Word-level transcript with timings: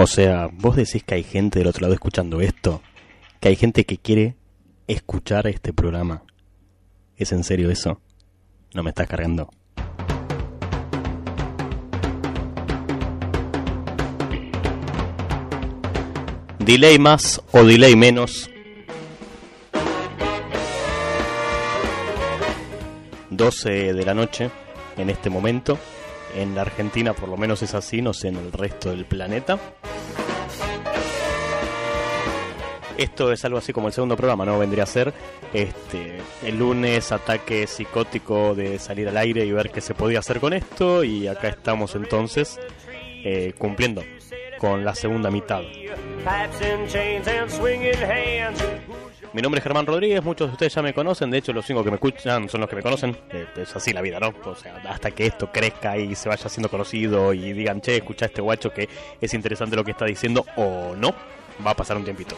O 0.00 0.06
sea, 0.06 0.48
vos 0.52 0.76
decís 0.76 1.02
que 1.02 1.16
hay 1.16 1.24
gente 1.24 1.58
del 1.58 1.66
otro 1.66 1.82
lado 1.82 1.94
escuchando 1.94 2.40
esto, 2.40 2.82
que 3.40 3.48
hay 3.48 3.56
gente 3.56 3.84
que 3.84 3.98
quiere 3.98 4.36
escuchar 4.86 5.48
este 5.48 5.72
programa. 5.72 6.22
¿Es 7.16 7.32
en 7.32 7.42
serio 7.42 7.68
eso? 7.68 8.00
No 8.74 8.84
me 8.84 8.90
estás 8.90 9.08
cargando. 9.08 9.50
Delay 16.60 17.00
más 17.00 17.42
o 17.50 17.64
delay 17.64 17.96
menos. 17.96 18.48
12 23.30 23.94
de 23.94 24.04
la 24.04 24.14
noche 24.14 24.48
en 24.96 25.10
este 25.10 25.28
momento. 25.28 25.76
En 26.36 26.54
la 26.54 26.60
Argentina 26.60 27.14
por 27.14 27.28
lo 27.28 27.36
menos 27.36 27.62
es 27.62 27.74
así, 27.74 28.00
no 28.00 28.12
sé 28.12 28.28
en 28.28 28.36
el 28.36 28.52
resto 28.52 28.90
del 28.90 29.04
planeta. 29.04 29.58
Esto 32.98 33.30
es 33.30 33.44
algo 33.44 33.58
así 33.58 33.72
como 33.72 33.86
el 33.86 33.92
segundo 33.92 34.16
programa, 34.16 34.44
¿no? 34.44 34.58
Vendría 34.58 34.82
a 34.82 34.86
ser 34.86 35.14
este 35.54 36.18
el 36.44 36.58
lunes 36.58 37.12
ataque 37.12 37.68
psicótico 37.68 38.56
de 38.56 38.80
salir 38.80 39.08
al 39.08 39.16
aire 39.16 39.44
y 39.46 39.52
ver 39.52 39.70
qué 39.70 39.80
se 39.80 39.94
podía 39.94 40.18
hacer 40.18 40.40
con 40.40 40.52
esto. 40.52 41.04
Y 41.04 41.28
acá 41.28 41.46
estamos 41.46 41.94
entonces 41.94 42.58
eh, 43.24 43.54
cumpliendo 43.56 44.02
con 44.58 44.84
la 44.84 44.96
segunda 44.96 45.30
mitad. 45.30 45.62
Mi 49.32 49.42
nombre 49.42 49.58
es 49.58 49.62
Germán 49.62 49.86
Rodríguez, 49.86 50.24
muchos 50.24 50.48
de 50.48 50.52
ustedes 50.54 50.74
ya 50.74 50.82
me 50.82 50.92
conocen, 50.92 51.30
de 51.30 51.38
hecho 51.38 51.52
los 51.52 51.64
cinco 51.64 51.84
que 51.84 51.90
me 51.90 51.96
escuchan 51.96 52.48
son 52.48 52.62
los 52.62 52.68
que 52.68 52.76
me 52.76 52.82
conocen, 52.82 53.16
eh, 53.30 53.46
es 53.56 53.76
así 53.76 53.92
la 53.92 54.00
vida, 54.00 54.18
¿no? 54.18 54.32
O 54.44 54.56
sea, 54.56 54.76
hasta 54.88 55.10
que 55.12 55.26
esto 55.26 55.52
crezca 55.52 55.96
y 55.98 56.14
se 56.14 56.28
vaya 56.28 56.48
siendo 56.48 56.68
conocido 56.68 57.32
y 57.32 57.52
digan, 57.52 57.80
che, 57.80 57.98
escucha 57.98 58.26
este 58.26 58.40
guacho 58.40 58.72
que 58.72 58.88
es 59.20 59.34
interesante 59.34 59.76
lo 59.76 59.84
que 59.84 59.90
está 59.92 60.06
diciendo 60.06 60.44
o 60.56 60.96
no, 60.96 61.14
va 61.64 61.72
a 61.72 61.74
pasar 61.74 61.96
un 61.96 62.04
tiempito. 62.04 62.36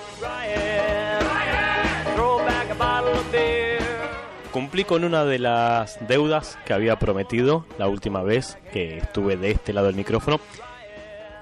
Cumplí 4.53 4.85
con 4.85 5.05
una 5.05 5.25
de 5.25 5.39
las 5.39 5.99
deudas 6.09 6.59
que 6.65 6.73
había 6.73 6.99
prometido 6.99 7.65
la 7.79 7.87
última 7.87 8.23
vez 8.23 8.59
que 8.73 8.99
estuve 8.99 9.37
de 9.37 9.53
este 9.53 9.73
lado 9.73 9.87
del 9.87 9.97
micrófono. 9.97 10.41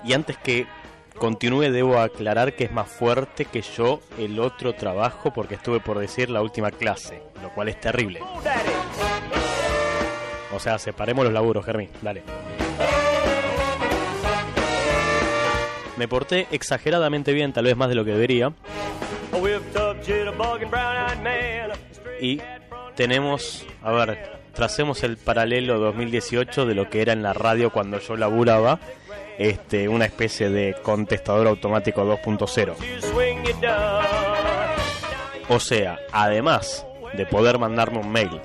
Y 0.04 0.12
antes 0.12 0.36
que 0.36 0.66
continúe 1.18 1.70
debo 1.70 1.98
aclarar 1.98 2.54
que 2.54 2.64
es 2.64 2.72
más 2.72 2.88
fuerte 2.88 3.46
que 3.46 3.62
yo 3.62 4.00
el 4.18 4.38
otro 4.38 4.74
trabajo 4.74 5.32
porque 5.32 5.54
estuve 5.54 5.80
por 5.80 5.98
decir 5.98 6.28
la 6.28 6.42
última 6.42 6.70
clase, 6.70 7.22
lo 7.42 7.50
cual 7.54 7.68
es 7.68 7.80
terrible. 7.80 8.20
O 10.54 10.60
sea, 10.60 10.78
separemos 10.78 11.24
los 11.24 11.32
laburos, 11.32 11.64
Germi, 11.64 11.88
dale. 12.02 12.22
Me 15.98 16.06
porté 16.06 16.46
exageradamente 16.52 17.32
bien, 17.32 17.52
tal 17.52 17.64
vez 17.64 17.76
más 17.76 17.88
de 17.88 17.96
lo 17.96 18.04
que 18.04 18.12
debería. 18.12 18.52
Y 22.20 22.40
tenemos, 22.94 23.66
a 23.82 23.90
ver, 23.90 24.38
tracemos 24.54 25.02
el 25.02 25.16
paralelo 25.16 25.80
2018 25.80 26.66
de 26.66 26.76
lo 26.76 26.88
que 26.88 27.02
era 27.02 27.12
en 27.12 27.24
la 27.24 27.32
radio 27.32 27.70
cuando 27.70 27.98
yo 27.98 28.16
laburaba, 28.16 28.78
este, 29.38 29.88
una 29.88 30.04
especie 30.04 30.50
de 30.50 30.76
contestador 30.82 31.48
automático 31.48 32.04
2.0. 32.04 32.76
O 35.48 35.58
sea, 35.58 35.98
además 36.12 36.86
de 37.14 37.26
poder 37.26 37.58
mandarme 37.58 37.98
un 37.98 38.12
mail 38.12 38.40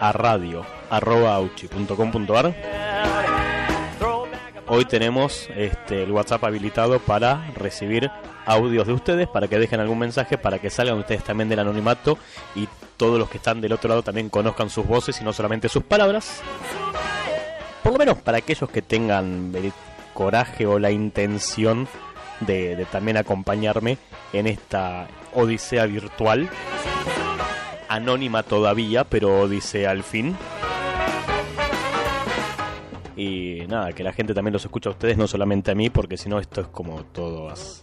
a 0.00 0.10
radio.auchi.com.ar, 0.10 2.52
hoy 4.68 4.84
tenemos 4.84 5.48
este, 5.56 6.02
el 6.02 6.12
WhatsApp 6.12 6.44
habilitado 6.44 6.98
para 6.98 7.50
recibir 7.54 8.10
audios 8.44 8.86
de 8.86 8.92
ustedes, 8.92 9.28
para 9.28 9.48
que 9.48 9.58
dejen 9.58 9.80
algún 9.80 9.98
mensaje, 9.98 10.38
para 10.38 10.58
que 10.58 10.70
salgan 10.70 10.98
ustedes 10.98 11.24
también 11.24 11.48
del 11.48 11.58
anonimato 11.58 12.18
y 12.54 12.68
todos 12.96 13.18
los 13.18 13.28
que 13.28 13.38
están 13.38 13.60
del 13.60 13.72
otro 13.72 13.88
lado 13.88 14.02
también 14.02 14.30
conozcan 14.30 14.70
sus 14.70 14.86
voces 14.86 15.20
y 15.20 15.24
no 15.24 15.32
solamente 15.32 15.68
sus 15.68 15.82
palabras. 15.82 16.40
Por 17.82 17.92
lo 17.92 17.98
menos 17.98 18.18
para 18.18 18.38
aquellos 18.38 18.70
que 18.70 18.82
tengan 18.82 19.52
el 19.54 19.72
coraje 20.14 20.66
o 20.66 20.78
la 20.78 20.90
intención 20.90 21.86
de, 22.40 22.76
de 22.76 22.84
también 22.86 23.16
acompañarme 23.16 23.98
en 24.32 24.46
esta 24.46 25.08
odisea 25.34 25.86
virtual. 25.86 26.48
Anónima 27.88 28.42
todavía, 28.42 29.04
pero 29.04 29.42
odisea 29.42 29.90
al 29.90 30.02
fin. 30.02 30.36
Y 33.16 33.66
nada, 33.66 33.92
que 33.92 34.04
la 34.04 34.12
gente 34.12 34.34
también 34.34 34.52
los 34.52 34.64
escucha 34.64 34.90
a 34.90 34.92
ustedes, 34.92 35.16
no 35.16 35.26
solamente 35.26 35.70
a 35.70 35.74
mí, 35.74 35.88
porque 35.88 36.18
si 36.18 36.28
no 36.28 36.38
esto 36.38 36.60
es 36.60 36.66
como 36.68 37.02
todas 37.04 37.82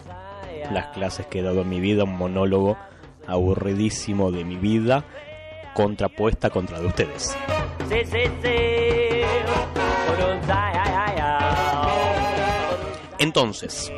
las 0.72 0.88
clases 0.88 1.26
que 1.26 1.40
he 1.40 1.42
dado 1.42 1.62
en 1.62 1.70
mi 1.70 1.80
vida, 1.80 2.04
un 2.04 2.16
monólogo 2.16 2.78
aburridísimo 3.28 4.32
de 4.32 4.46
mi 4.46 4.58
vida, 4.58 5.04
contrapuesta 5.74 6.50
contra 6.50 6.80
de 6.80 6.86
ustedes. 6.86 7.36
Entonces, 13.18 13.92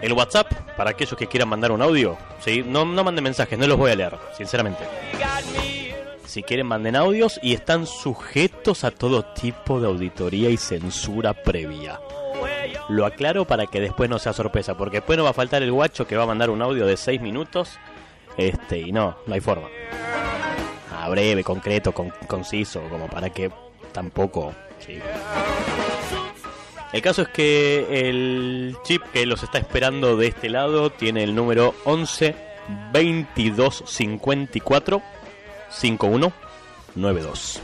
el 0.00 0.12
WhatsApp, 0.14 0.52
para 0.76 0.90
aquellos 0.90 1.16
que 1.16 1.26
quieran 1.26 1.48
mandar 1.48 1.70
un 1.70 1.82
audio, 1.82 2.16
¿sí? 2.40 2.64
no, 2.66 2.84
no 2.84 3.04
manden 3.04 3.22
mensajes, 3.22 3.58
no 3.58 3.66
los 3.66 3.78
voy 3.78 3.92
a 3.92 3.94
leer, 3.94 4.16
sinceramente. 4.36 4.82
Si 6.32 6.42
quieren, 6.42 6.66
manden 6.66 6.96
audios 6.96 7.38
y 7.42 7.52
están 7.52 7.86
sujetos 7.86 8.84
a 8.84 8.90
todo 8.90 9.22
tipo 9.22 9.82
de 9.82 9.86
auditoría 9.86 10.48
y 10.48 10.56
censura 10.56 11.34
previa. 11.34 12.00
Lo 12.88 13.04
aclaro 13.04 13.44
para 13.44 13.66
que 13.66 13.82
después 13.82 14.08
no 14.08 14.18
sea 14.18 14.32
sorpresa, 14.32 14.74
porque 14.74 14.96
después 14.96 15.18
no 15.18 15.24
va 15.24 15.30
a 15.30 15.34
faltar 15.34 15.62
el 15.62 15.70
guacho 15.70 16.06
que 16.06 16.16
va 16.16 16.22
a 16.22 16.26
mandar 16.26 16.48
un 16.48 16.62
audio 16.62 16.86
de 16.86 16.96
6 16.96 17.20
minutos. 17.20 17.78
Este, 18.38 18.78
y 18.78 18.92
no, 18.92 19.18
no 19.26 19.34
hay 19.34 19.40
forma. 19.42 19.68
A 20.98 21.06
breve, 21.10 21.44
concreto, 21.44 21.92
conciso, 21.92 22.80
como 22.88 23.08
para 23.08 23.28
que 23.28 23.50
tampoco. 23.92 24.54
El 26.94 27.02
caso 27.02 27.20
es 27.20 27.28
que 27.28 28.08
el 28.08 28.74
chip 28.84 29.02
que 29.12 29.26
los 29.26 29.42
está 29.42 29.58
esperando 29.58 30.16
de 30.16 30.28
este 30.28 30.48
lado 30.48 30.88
tiene 30.88 31.24
el 31.24 31.34
número 31.34 31.74
11 31.84 32.34
22 32.90 33.84
54 33.86 35.02
51 35.72 36.32
92. 36.94 37.62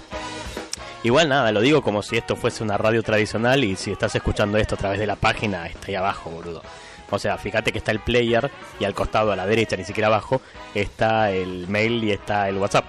Igual 1.05 1.29
nada, 1.29 1.53
lo 1.53 1.61
digo 1.61 1.83
como 1.83 2.03
si 2.03 2.17
esto 2.17 2.35
fuese 2.35 2.65
una 2.65 2.77
radio 2.77 3.03
tradicional 3.03 3.63
y 3.63 3.77
si 3.77 3.93
estás 3.93 4.15
escuchando 4.15 4.59
esto 4.59 4.75
a 4.75 4.79
través 4.79 4.99
de 4.99 5.07
la 5.07 5.17
página, 5.17 5.67
está 5.67 5.89
ahí 5.89 5.95
abajo, 5.95 6.31
boludo. 6.31 6.63
O 7.11 7.19
sea, 7.19 7.39
fíjate 7.39 7.73
que 7.73 7.79
está 7.79 7.93
el 7.93 8.01
player 8.01 8.51
y 8.81 8.85
al 8.85 8.95
costado, 8.95 9.33
a 9.33 9.37
la 9.37 9.47
derecha, 9.47 9.77
ni 9.77 9.85
siquiera 9.85 10.09
abajo, 10.09 10.41
está 10.75 11.31
el 11.31 11.69
mail 11.69 12.03
y 12.05 12.11
está 12.11 12.49
el 12.49 12.57
WhatsApp. 12.59 12.87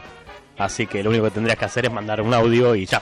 Así 0.58 0.88
que 0.88 1.04
lo 1.04 1.12
único 1.12 1.26
que 1.26 1.32
tendrías 1.32 1.58
que 1.58 1.66
hacer 1.66 1.86
es 1.86 1.92
mandar 1.92 2.20
un 2.22 2.34
audio 2.34 2.76
y 2.76 2.86
ya. 2.86 3.02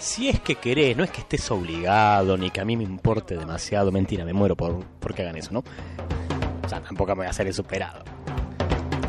Si 0.00 0.28
es 0.28 0.40
que 0.40 0.56
querés, 0.56 0.96
no 0.96 1.04
es 1.04 1.10
que 1.10 1.20
estés 1.20 1.50
obligado, 1.50 2.36
ni 2.36 2.50
que 2.50 2.60
a 2.60 2.64
mí 2.64 2.76
me 2.76 2.84
importe 2.84 3.36
demasiado. 3.36 3.92
Mentira, 3.92 4.24
me 4.24 4.32
muero 4.32 4.56
por, 4.56 4.84
por 4.84 5.14
que 5.14 5.22
hagan 5.22 5.36
eso, 5.36 5.52
¿no? 5.52 5.62
O 6.64 6.68
sea, 6.68 6.80
tampoco 6.80 7.12
me 7.12 7.18
voy 7.18 7.26
a 7.26 7.30
hacer 7.30 7.46
el 7.46 7.54
superado 7.54 8.19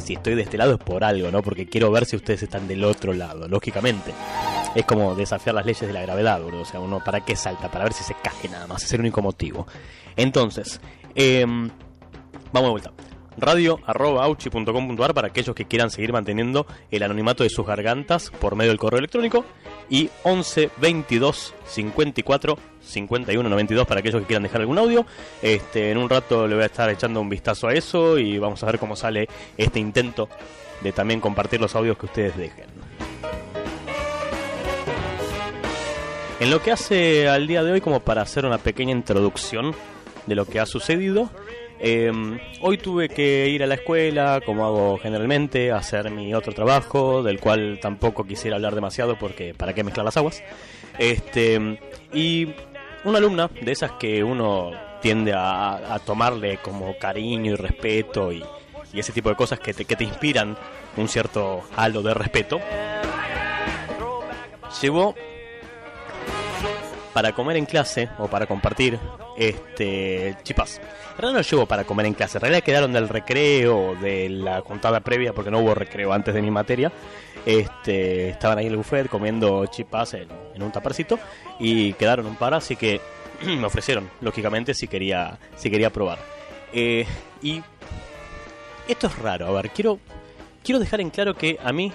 si 0.02 0.14
estoy 0.14 0.36
de 0.36 0.44
este 0.44 0.58
lado 0.58 0.74
es 0.74 0.80
por 0.80 1.04
algo, 1.04 1.32
¿no? 1.32 1.42
Porque 1.42 1.66
quiero 1.66 1.92
ver 1.92 2.06
si 2.06 2.16
ustedes 2.16 2.44
están 2.44 2.68
del 2.68 2.84
otro 2.84 3.14
lado, 3.14 3.48
lógicamente. 3.48 4.12
Es 4.76 4.86
como 4.86 5.16
desafiar 5.16 5.56
las 5.56 5.66
leyes 5.66 5.82
de 5.82 5.94
la 5.94 6.02
gravedad, 6.02 6.42
bro. 6.42 6.62
O 6.62 6.66
sea, 6.66 6.80
uno, 6.80 7.02
¿para 7.04 7.24
qué 7.24 7.36
salta? 7.36 7.70
Para 7.70 7.86
ver 7.86 7.94
si 7.94 8.04
se 8.04 8.16
cae 8.22 8.50
nada 8.50 8.68
más. 8.68 8.84
Es 8.84 8.94
el 8.94 9.02
único 9.02 9.22
motivo. 9.22 9.68
Entonces, 10.16 10.82
em, 11.16 11.70
vamos 12.52 12.68
de 12.68 12.72
vuelta 12.72 12.92
radio.auchi.com.ar 13.38 15.14
para 15.14 15.30
aquellos 15.30 15.56
que 15.56 15.66
quieran 15.66 15.90
seguir 15.90 16.12
manteniendo 16.12 16.68
el 16.90 17.04
anonimato 17.04 17.44
de 17.44 17.50
sus 17.50 17.66
gargantas 17.66 18.30
por 18.30 18.56
medio 18.56 18.72
del 18.72 18.78
correo 18.78 19.00
electrónico 19.00 19.46
y 19.92 20.10
11 20.24 20.72
22 20.78 21.54
54 21.66 22.58
51 22.82 23.50
92 23.50 23.86
para 23.86 24.00
aquellos 24.00 24.22
que 24.22 24.28
quieran 24.28 24.44
dejar 24.44 24.62
algún 24.62 24.80
audio. 24.80 25.06
Este, 25.42 25.92
en 25.92 25.98
un 25.98 26.10
rato 26.10 26.48
le 26.48 26.56
voy 26.56 26.64
a 26.64 26.68
estar 26.68 26.90
echando 26.90 27.22
un 27.22 27.30
vistazo 27.30 27.68
a 27.68 27.74
eso 27.74 28.18
y 28.18 28.40
vamos 28.40 28.64
a 28.64 28.66
ver 28.68 28.80
cómo 28.80 28.96
sale 28.96 29.28
este 29.58 29.80
intento 29.80 30.30
de 30.82 30.94
también 30.94 31.20
compartir 31.20 31.62
los 31.62 31.76
audios 31.76 31.98
que 31.98 32.08
ustedes 32.08 32.36
dejen. 32.38 32.66
En 36.40 36.50
lo 36.50 36.64
que 36.64 36.72
hace 36.72 37.28
al 37.28 37.46
día 37.46 37.62
de 37.62 37.74
hoy, 37.74 37.82
como 37.82 38.00
para 38.00 38.24
hacer 38.24 38.46
una 38.46 38.58
pequeña 38.58 38.94
introducción 38.94 39.76
de 40.26 40.36
lo 40.36 40.46
que 40.46 40.60
ha 40.60 40.66
sucedido, 40.66 41.30
Em, 41.84 42.40
hoy 42.62 42.78
tuve 42.78 43.10
que 43.10 43.50
ir 43.50 43.64
a 43.64 43.66
la 43.66 43.74
escuela, 43.74 44.40
como 44.46 44.68
hago 44.68 45.00
generalmente, 45.00 45.72
a 45.72 45.78
hacer 45.78 46.12
mi 46.12 46.32
otro 46.32 46.54
trabajo, 46.54 47.24
del 47.24 47.40
cual 47.40 47.80
tampoco 47.82 48.24
quisiera 48.24 48.58
hablar 48.58 48.76
demasiado 48.76 49.18
porque 49.18 49.56
para 49.56 49.74
qué 49.74 49.84
mezclar 49.84 50.06
las 50.06 50.16
aguas. 50.16 50.44
Este, 51.00 51.80
y 52.14 52.54
una 53.04 53.18
alumna 53.18 53.50
de 53.62 53.72
esas 53.72 53.94
que 53.94 54.24
uno 54.24 54.70
tiende 55.02 55.34
a, 55.36 56.00
tomarle 56.06 56.58
como 56.58 56.96
cariño 57.00 57.54
y 57.54 57.56
respeto 57.56 58.32
y, 58.32 58.44
ese 58.94 59.12
tipo 59.12 59.30
de 59.30 59.36
cosas 59.36 59.60
que 59.60 59.74
te, 59.74 59.86
que 59.86 59.96
te 59.96 60.04
inspiran 60.04 60.56
un 60.98 61.08
cierto 61.08 61.64
halo 61.76 62.04
de 62.04 62.14
respeto, 62.14 62.60
llevó 64.82 65.16
para 67.14 67.34
comer 67.34 67.58
en 67.58 67.66
clase 67.66 68.10
o 68.18 68.28
para 68.28 68.46
compartir 68.46 69.00
este 69.38 70.38
chipas. 70.44 70.80
En 71.12 71.18
realidad 71.18 71.40
no 71.40 71.42
llevo 71.42 71.66
para 71.66 71.84
comer 71.84 72.06
en 72.06 72.14
clase, 72.14 72.38
en 72.38 72.42
realidad 72.42 72.64
quedaron 72.64 72.94
del 72.94 73.10
recreo, 73.10 73.96
de 73.96 74.30
la 74.30 74.62
contada 74.62 75.00
previa, 75.02 75.34
porque 75.34 75.52
no 75.52 75.60
hubo 75.60 75.74
recreo 75.74 76.14
antes 76.14 76.34
de 76.34 76.42
mi 76.42 76.52
materia. 76.52 76.92
Este, 77.46 78.30
estaban 78.30 78.60
ahí 78.60 78.68
en 78.68 78.72
el 78.72 78.78
buffet 78.78 79.08
comiendo 79.08 79.66
chipas 79.66 80.14
en, 80.14 80.30
un 80.62 80.72
tapercito 80.72 81.18
y 81.60 81.94
quedaron 81.94 82.28
un 82.28 82.36
par, 82.36 82.54
así 82.54 82.76
que 82.76 83.02
me 83.46 83.66
ofrecieron, 83.66 84.10
lógicamente, 84.22 84.74
si 84.74 84.88
quería, 84.88 85.40
si 85.56 85.70
quería 85.70 85.90
probar. 85.90 86.20
Eh, 86.74 87.06
y 87.42 87.62
esto 88.88 89.08
es 89.08 89.18
raro, 89.18 89.48
a 89.48 89.52
ver, 89.52 89.72
quiero, 89.72 90.00
quiero 90.64 90.80
dejar 90.80 91.02
en 91.02 91.10
claro 91.10 91.34
que 91.36 91.58
a 91.64 91.74
mí 91.74 91.92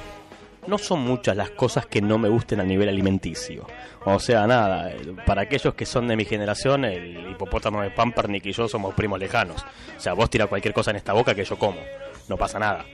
no 0.67 0.79
son 0.79 1.01
muchas 1.01 1.37
las 1.37 1.51
cosas 1.51 1.87
que 1.87 2.01
no 2.01 2.19
me 2.19 2.29
gusten 2.29 2.61
a 2.61 2.65
nivel 2.65 2.89
alimenticio. 2.89 3.67
O 4.05 4.19
sea, 4.19 4.47
nada, 4.47 4.93
para 5.25 5.43
aquellos 5.43 5.75
que 5.75 5.87
son 5.87 6.09
de 6.09 6.17
mi 6.17 6.25
generación, 6.25 6.85
el 6.85 7.31
hipopótamo 7.31 7.83
de 7.83 7.91
Pampernick 7.91 8.47
y 8.47 8.53
yo 8.53 8.69
somos 8.69 8.95
primos 8.95 9.19
lejanos. 9.19 9.65
O 9.97 10.01
sea, 10.01 10.13
vos 10.13 10.31
tira 10.31 10.47
cualquier 10.47 10.75
cosa 10.75 10.91
en 10.91 10.97
esta 10.97 11.13
boca 11.13 11.35
que 11.35 11.45
yo 11.45 11.59
como, 11.59 11.81
no 12.29 12.37
pasa 12.37 12.59
nada. 12.59 12.85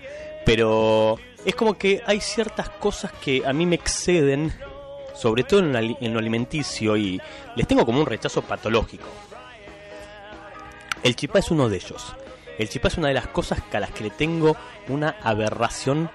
Pero 0.44 1.18
es 1.44 1.54
como 1.54 1.74
que 1.74 2.02
hay 2.06 2.20
ciertas 2.20 2.68
cosas 2.68 3.12
que 3.12 3.42
a 3.46 3.52
mí 3.52 3.66
me 3.66 3.76
exceden, 3.76 4.52
sobre 5.14 5.44
todo 5.44 5.60
en, 5.60 6.12
lo 6.12 6.18
alimenticio, 6.18 6.96
y 6.96 7.20
les 7.56 7.66
tengo 7.66 7.84
como 7.84 8.00
un 8.00 8.06
rechazo 8.06 8.42
patológico. 8.42 9.06
El 11.02 11.16
chipá 11.16 11.40
es 11.40 11.50
uno 11.50 11.68
de 11.68 11.76
ellos. 11.76 12.14
El 12.58 12.68
chipá 12.68 12.88
es 12.88 12.98
una 12.98 13.08
de 13.08 13.14
las 13.14 13.26
cosas 13.28 13.60
a 13.72 13.80
las 13.80 13.90
que 13.90 14.04
le 14.04 14.10
tengo 14.10 14.56
una 14.88 15.16
aberración, 15.22 16.10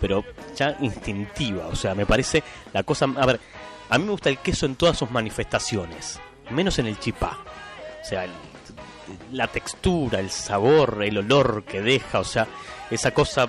pero 0.00 0.24
ya 0.54 0.76
instintiva. 0.80 1.66
O 1.66 1.76
sea, 1.76 1.94
me 1.94 2.06
parece 2.06 2.42
la 2.72 2.82
cosa... 2.82 3.06
A 3.16 3.26
ver, 3.26 3.40
a 3.88 3.98
mí 3.98 4.04
me 4.04 4.10
gusta 4.10 4.28
el 4.28 4.38
queso 4.38 4.66
en 4.66 4.76
todas 4.76 4.98
sus 4.98 5.10
manifestaciones, 5.10 6.20
menos 6.50 6.78
en 6.78 6.86
el 6.86 6.98
chipá. 6.98 7.38
O 8.02 8.04
sea, 8.04 8.26
la 9.32 9.46
textura, 9.48 10.20
el 10.20 10.30
sabor, 10.30 11.02
el 11.04 11.18
olor 11.18 11.64
que 11.64 11.80
deja, 11.80 12.20
o 12.20 12.24
sea, 12.24 12.46
esa 12.90 13.12
cosa 13.12 13.48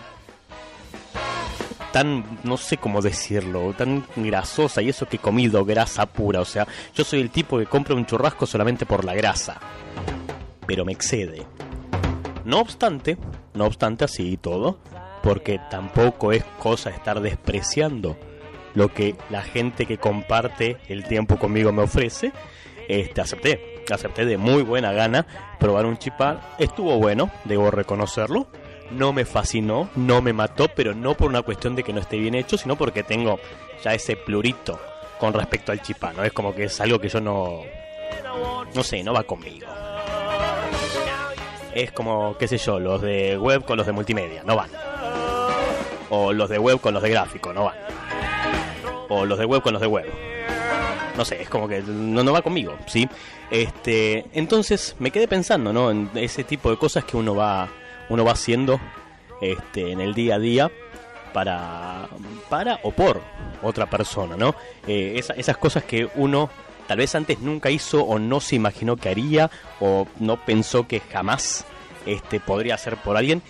tan, 1.91 2.39
no 2.43 2.57
sé 2.57 2.77
cómo 2.77 3.01
decirlo, 3.01 3.73
tan 3.73 4.05
grasosa 4.15 4.81
y 4.81 4.89
eso 4.89 5.07
que 5.07 5.17
he 5.17 5.19
comido 5.19 5.65
grasa 5.65 6.05
pura, 6.05 6.41
o 6.41 6.45
sea, 6.45 6.67
yo 6.93 7.03
soy 7.03 7.21
el 7.21 7.29
tipo 7.29 7.57
que 7.57 7.65
compra 7.65 7.95
un 7.95 8.05
churrasco 8.05 8.45
solamente 8.45 8.85
por 8.85 9.05
la 9.05 9.15
grasa, 9.15 9.59
pero 10.65 10.85
me 10.85 10.91
excede. 10.91 11.45
No 12.45 12.59
obstante, 12.59 13.17
no 13.55 13.65
obstante 13.65 14.05
así 14.05 14.33
y 14.33 14.37
todo, 14.37 14.79
porque 15.27 15.59
tampoco 15.69 16.31
es 16.31 16.45
cosa 16.57 16.89
estar 16.89 17.19
despreciando 17.19 18.15
lo 18.75 18.87
que 18.93 19.13
la 19.29 19.41
gente 19.41 19.85
que 19.85 19.97
comparte 19.97 20.77
el 20.87 21.03
tiempo 21.03 21.37
conmigo 21.37 21.73
me 21.73 21.81
ofrece, 21.81 22.31
este, 22.87 23.19
acepté, 23.19 23.83
acepté 23.93 24.23
de 24.23 24.37
muy 24.37 24.63
buena 24.63 24.93
gana 24.93 25.27
probar 25.59 25.85
un 25.85 25.97
chipá, 25.97 26.55
estuvo 26.59 26.97
bueno, 26.97 27.29
debo 27.43 27.71
reconocerlo, 27.71 28.47
no 28.91 29.11
me 29.11 29.25
fascinó, 29.25 29.89
no 29.97 30.21
me 30.21 30.31
mató, 30.31 30.69
pero 30.73 30.95
no 30.95 31.17
por 31.17 31.27
una 31.27 31.41
cuestión 31.41 31.75
de 31.75 31.83
que 31.83 31.91
no 31.91 31.99
esté 31.99 32.17
bien 32.17 32.33
hecho, 32.33 32.57
sino 32.57 32.77
porque 32.77 33.03
tengo 33.03 33.37
ya 33.83 33.93
ese 33.93 34.15
plurito 34.15 34.79
con 35.19 35.33
respecto 35.33 35.73
al 35.73 35.81
chipá, 35.81 36.13
¿no? 36.13 36.23
Es 36.23 36.31
como 36.31 36.55
que 36.55 36.63
es 36.63 36.79
algo 36.79 36.99
que 36.99 37.09
yo 37.09 37.19
no, 37.19 37.63
no 38.73 38.81
sé, 38.81 39.03
no 39.03 39.11
va 39.11 39.23
conmigo. 39.23 39.67
Es 41.73 41.91
como, 41.91 42.37
qué 42.37 42.47
sé 42.47 42.57
yo, 42.57 42.79
los 42.79 43.01
de 43.01 43.37
web 43.37 43.65
con 43.65 43.75
los 43.75 43.85
de 43.85 43.91
multimedia, 43.91 44.41
no 44.45 44.55
van. 44.55 44.69
O 46.09 46.31
los 46.33 46.49
de 46.49 46.57
web 46.59 46.79
con 46.79 46.93
los 46.93 47.03
de 47.03 47.09
gráfico, 47.09 47.51
no 47.53 47.65
van. 47.65 47.75
O 49.09 49.25
los 49.25 49.37
de 49.37 49.45
web 49.45 49.61
con 49.61 49.73
los 49.73 49.81
de 49.81 49.87
web. 49.87 50.05
No 51.17 51.25
sé, 51.25 51.41
es 51.41 51.49
como 51.49 51.67
que 51.67 51.81
no, 51.81 52.23
no 52.23 52.31
va 52.31 52.41
conmigo, 52.41 52.75
¿sí? 52.85 53.07
Este, 53.49 54.25
entonces 54.33 54.95
me 54.99 55.09
quedé 55.11 55.27
pensando, 55.27 55.73
¿no? 55.73 55.89
En 55.89 56.09
ese 56.15 56.43
tipo 56.43 56.69
de 56.69 56.77
cosas 56.77 57.03
que 57.05 57.17
uno 57.17 57.33
va, 57.35 57.67
uno 58.09 58.23
va 58.23 58.33
haciendo 58.33 58.79
este, 59.41 59.91
en 59.91 59.99
el 60.01 60.13
día 60.13 60.35
a 60.35 60.39
día 60.39 60.71
para, 61.33 62.07
para 62.49 62.79
o 62.83 62.91
por 62.91 63.21
otra 63.63 63.89
persona, 63.89 64.35
¿no? 64.37 64.53
Eh, 64.87 65.13
esa- 65.17 65.33
esas 65.33 65.57
cosas 65.57 65.83
que 65.83 66.07
uno 66.15 66.49
tal 66.87 66.99
vez 66.99 67.15
antes 67.15 67.39
nunca 67.39 67.69
hizo 67.71 68.01
o 68.03 68.19
no 68.19 68.39
se 68.39 68.55
imaginó 68.55 68.95
que 68.95 69.09
haría 69.09 69.49
o 69.79 70.07
no 70.19 70.37
pensó 70.45 70.87
que 70.87 70.99
jamás 70.99 71.65
este, 72.05 72.39
podría 72.39 72.75
hacer 72.75 72.95
por 72.97 73.17
alguien. 73.17 73.41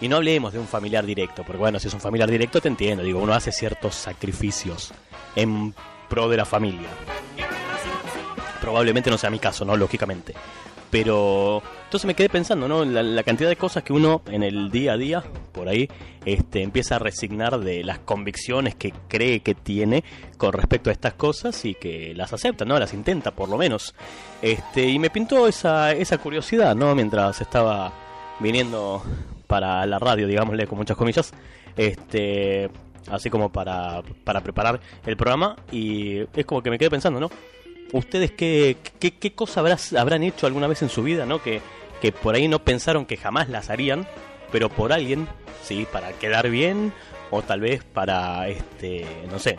Y 0.00 0.08
no 0.08 0.16
hablemos 0.16 0.52
de 0.52 0.58
un 0.58 0.68
familiar 0.68 1.04
directo, 1.04 1.42
porque 1.44 1.58
bueno, 1.58 1.78
si 1.80 1.88
es 1.88 1.94
un 1.94 2.00
familiar 2.00 2.30
directo 2.30 2.60
te 2.60 2.68
entiendo, 2.68 3.02
digo, 3.02 3.20
uno 3.20 3.34
hace 3.34 3.50
ciertos 3.50 3.94
sacrificios 3.94 4.92
en 5.34 5.74
pro 6.08 6.28
de 6.28 6.36
la 6.36 6.44
familia. 6.44 6.88
Probablemente 8.60 9.10
no 9.10 9.18
sea 9.18 9.30
mi 9.30 9.38
caso, 9.38 9.64
¿no? 9.64 9.76
Lógicamente. 9.76 10.34
Pero 10.90 11.62
entonces 11.84 12.06
me 12.06 12.14
quedé 12.14 12.28
pensando, 12.28 12.66
¿no? 12.66 12.84
La, 12.84 13.22
cantidad 13.22 13.48
de 13.48 13.56
cosas 13.56 13.82
que 13.82 13.92
uno 13.92 14.22
en 14.30 14.42
el 14.42 14.70
día 14.70 14.92
a 14.92 14.96
día, 14.96 15.22
por 15.52 15.68
ahí, 15.68 15.88
este, 16.24 16.62
empieza 16.62 16.96
a 16.96 16.98
resignar 16.98 17.58
de 17.58 17.84
las 17.84 17.98
convicciones 17.98 18.74
que 18.74 18.92
cree 19.06 19.40
que 19.40 19.54
tiene 19.54 20.02
con 20.38 20.52
respecto 20.52 20.88
a 20.88 20.92
estas 20.94 21.14
cosas 21.14 21.62
y 21.64 21.74
que 21.74 22.14
las 22.14 22.32
acepta, 22.32 22.64
¿no? 22.64 22.78
Las 22.78 22.94
intenta, 22.94 23.32
por 23.32 23.50
lo 23.50 23.58
menos. 23.58 23.94
Este, 24.40 24.88
y 24.88 24.98
me 24.98 25.10
pintó 25.10 25.46
esa, 25.46 25.92
esa 25.92 26.18
curiosidad, 26.18 26.74
¿no? 26.74 26.94
Mientras 26.94 27.40
estaba 27.42 27.92
viniendo 28.40 29.02
para 29.48 29.84
la 29.86 29.98
radio, 29.98 30.28
digámosle 30.28 30.68
con 30.68 30.78
muchas 30.78 30.96
comillas, 30.96 31.32
este, 31.76 32.70
así 33.10 33.30
como 33.30 33.50
para, 33.50 34.02
para 34.24 34.40
preparar 34.42 34.78
el 35.06 35.16
programa 35.16 35.56
y 35.72 36.18
es 36.36 36.46
como 36.46 36.62
que 36.62 36.70
me 36.70 36.78
quedé 36.78 36.90
pensando, 36.90 37.18
¿no? 37.18 37.30
¿Ustedes 37.92 38.30
qué, 38.32 38.76
qué, 39.00 39.12
qué 39.14 39.32
cosa 39.32 39.60
habrás- 39.60 39.98
habrán 39.98 40.22
hecho 40.22 40.46
alguna 40.46 40.66
vez 40.66 40.82
en 40.82 40.90
su 40.90 41.02
vida, 41.02 41.24
¿no? 41.26 41.42
Que, 41.42 41.60
que 42.02 42.12
por 42.12 42.34
ahí 42.34 42.46
no 42.46 42.58
pensaron 42.60 43.06
que 43.06 43.16
jamás 43.16 43.48
las 43.48 43.70
harían, 43.70 44.06
pero 44.52 44.68
por 44.68 44.92
alguien, 44.92 45.26
¿sí? 45.64 45.86
Para 45.90 46.12
quedar 46.12 46.50
bien 46.50 46.92
o 47.30 47.42
tal 47.42 47.60
vez 47.60 47.82
para, 47.84 48.48
este, 48.48 49.06
no 49.30 49.38
sé, 49.38 49.56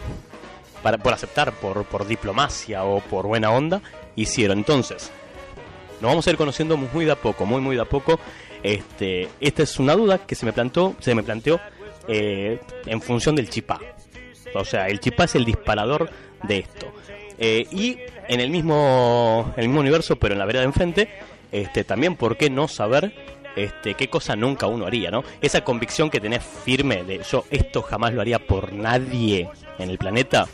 para, 0.83 0.97
por 0.99 1.13
aceptar, 1.13 1.51
por, 1.53 1.85
por 1.85 2.05
diplomacia 2.07 2.83
o 2.83 2.99
por 2.99 3.25
buena 3.25 3.49
onda, 3.51 3.81
hicieron. 4.15 4.59
Entonces, 4.59 5.11
nos 5.99 6.11
vamos 6.11 6.27
a 6.27 6.29
ir 6.29 6.37
conociendo 6.37 6.77
muy 6.77 7.05
de 7.05 7.11
a 7.11 7.15
poco, 7.15 7.45
muy 7.47 7.61
muy 7.61 7.75
de 7.75 7.81
a 7.81 7.85
poco. 7.85 8.19
Este, 8.63 9.29
esta 9.39 9.63
es 9.63 9.79
una 9.79 9.95
duda 9.95 10.19
que 10.19 10.35
se 10.35 10.45
me 10.45 10.53
planteó, 10.53 10.95
se 10.99 11.15
me 11.15 11.23
planteó 11.23 11.59
eh, 12.07 12.59
en 12.85 13.01
función 13.01 13.35
del 13.35 13.49
chipá. 13.49 13.79
O 14.53 14.65
sea, 14.65 14.87
el 14.87 14.99
chipá 14.99 15.25
es 15.25 15.35
el 15.35 15.45
disparador 15.45 16.09
de 16.43 16.59
esto. 16.59 16.91
Eh, 17.37 17.67
y 17.71 17.97
en 18.27 18.39
el 18.39 18.49
mismo, 18.49 19.53
el 19.55 19.67
mismo 19.67 19.79
universo, 19.79 20.17
pero 20.17 20.33
en 20.33 20.39
la 20.39 20.45
vereda 20.45 20.61
de 20.61 20.67
enfrente, 20.67 21.09
este, 21.51 21.83
también, 21.83 22.15
¿por 22.15 22.37
qué 22.37 22.49
no 22.49 22.67
saber 22.67 23.13
este, 23.55 23.95
qué 23.95 24.09
cosa 24.09 24.35
nunca 24.35 24.67
uno 24.67 24.85
haría, 24.85 25.11
¿no? 25.11 25.23
Esa 25.41 25.63
convicción 25.63 26.09
que 26.09 26.19
tenés 26.19 26.43
firme 26.43 27.03
de 27.03 27.21
yo 27.29 27.45
esto 27.49 27.81
jamás 27.81 28.13
lo 28.13 28.21
haría 28.21 28.39
por 28.39 28.73
nadie 28.73 29.49
en 29.77 29.89
el 29.89 29.97
planeta, 29.97 30.47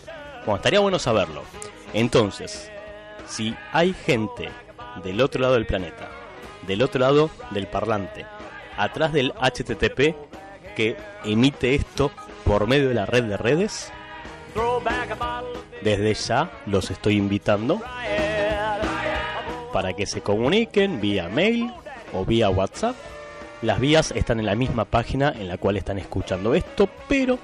bueno, 0.45 0.57
estaría 0.57 0.79
bueno 0.79 0.99
saberlo. 0.99 1.43
Entonces, 1.93 2.71
si 3.27 3.55
hay 3.71 3.93
gente 3.93 4.49
del 5.03 5.21
otro 5.21 5.41
lado 5.41 5.55
del 5.55 5.65
planeta, 5.65 6.09
del 6.67 6.81
otro 6.81 7.01
lado 7.01 7.29
del 7.51 7.67
parlante, 7.67 8.25
atrás 8.77 9.13
del 9.13 9.33
HTTP 9.33 10.15
que 10.75 10.97
emite 11.23 11.75
esto 11.75 12.11
por 12.43 12.67
medio 12.67 12.89
de 12.89 12.95
la 12.95 13.05
red 13.05 13.23
de 13.23 13.37
redes, 13.37 13.91
desde 15.81 16.13
ya 16.13 16.51
los 16.65 16.91
estoy 16.91 17.15
invitando 17.15 17.81
para 19.73 19.93
que 19.93 20.05
se 20.05 20.21
comuniquen 20.21 21.01
vía 21.01 21.27
mail 21.27 21.71
o 22.13 22.25
vía 22.25 22.49
WhatsApp. 22.49 22.95
Las 23.61 23.79
vías 23.79 24.11
están 24.11 24.39
en 24.39 24.45
la 24.45 24.55
misma 24.55 24.85
página 24.85 25.33
en 25.37 25.47
la 25.47 25.57
cual 25.57 25.77
están 25.77 25.97
escuchando 25.97 26.53
esto, 26.53 26.87
pero 27.07 27.39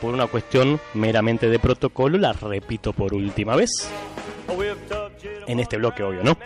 por 0.00 0.14
una 0.14 0.26
cuestión 0.26 0.80
meramente 0.94 1.48
de 1.48 1.58
protocolo, 1.58 2.18
las 2.18 2.40
repito 2.40 2.92
por 2.92 3.14
última 3.14 3.56
vez. 3.56 3.70
En 5.46 5.60
este 5.60 5.76
bloque, 5.76 6.02
obvio, 6.02 6.22
¿no? 6.22 6.36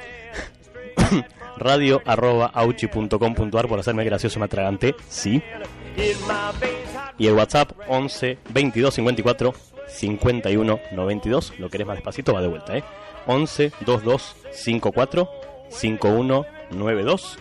radio 1.56 2.02
arroba 2.04 2.46
auchi.com.ar 2.46 3.68
por 3.68 3.78
hacerme 3.78 4.04
gracioso 4.04 4.38
me 4.38 4.46
atraganté, 4.46 4.94
sí. 5.08 5.42
Y 7.18 7.26
el 7.26 7.34
WhatsApp 7.34 7.72
11 7.88 8.38
22 8.50 8.94
54 8.94 9.54
51 9.88 10.80
92. 10.92 11.52
Lo 11.58 11.70
querés 11.70 11.86
más 11.86 11.96
despacito, 11.96 12.32
va 12.32 12.42
de 12.42 12.48
vuelta, 12.48 12.76
¿eh? 12.76 12.84
11 13.26 13.72
22 13.80 14.36
54 14.52 15.30
51 15.70 16.46
92. 16.70 17.38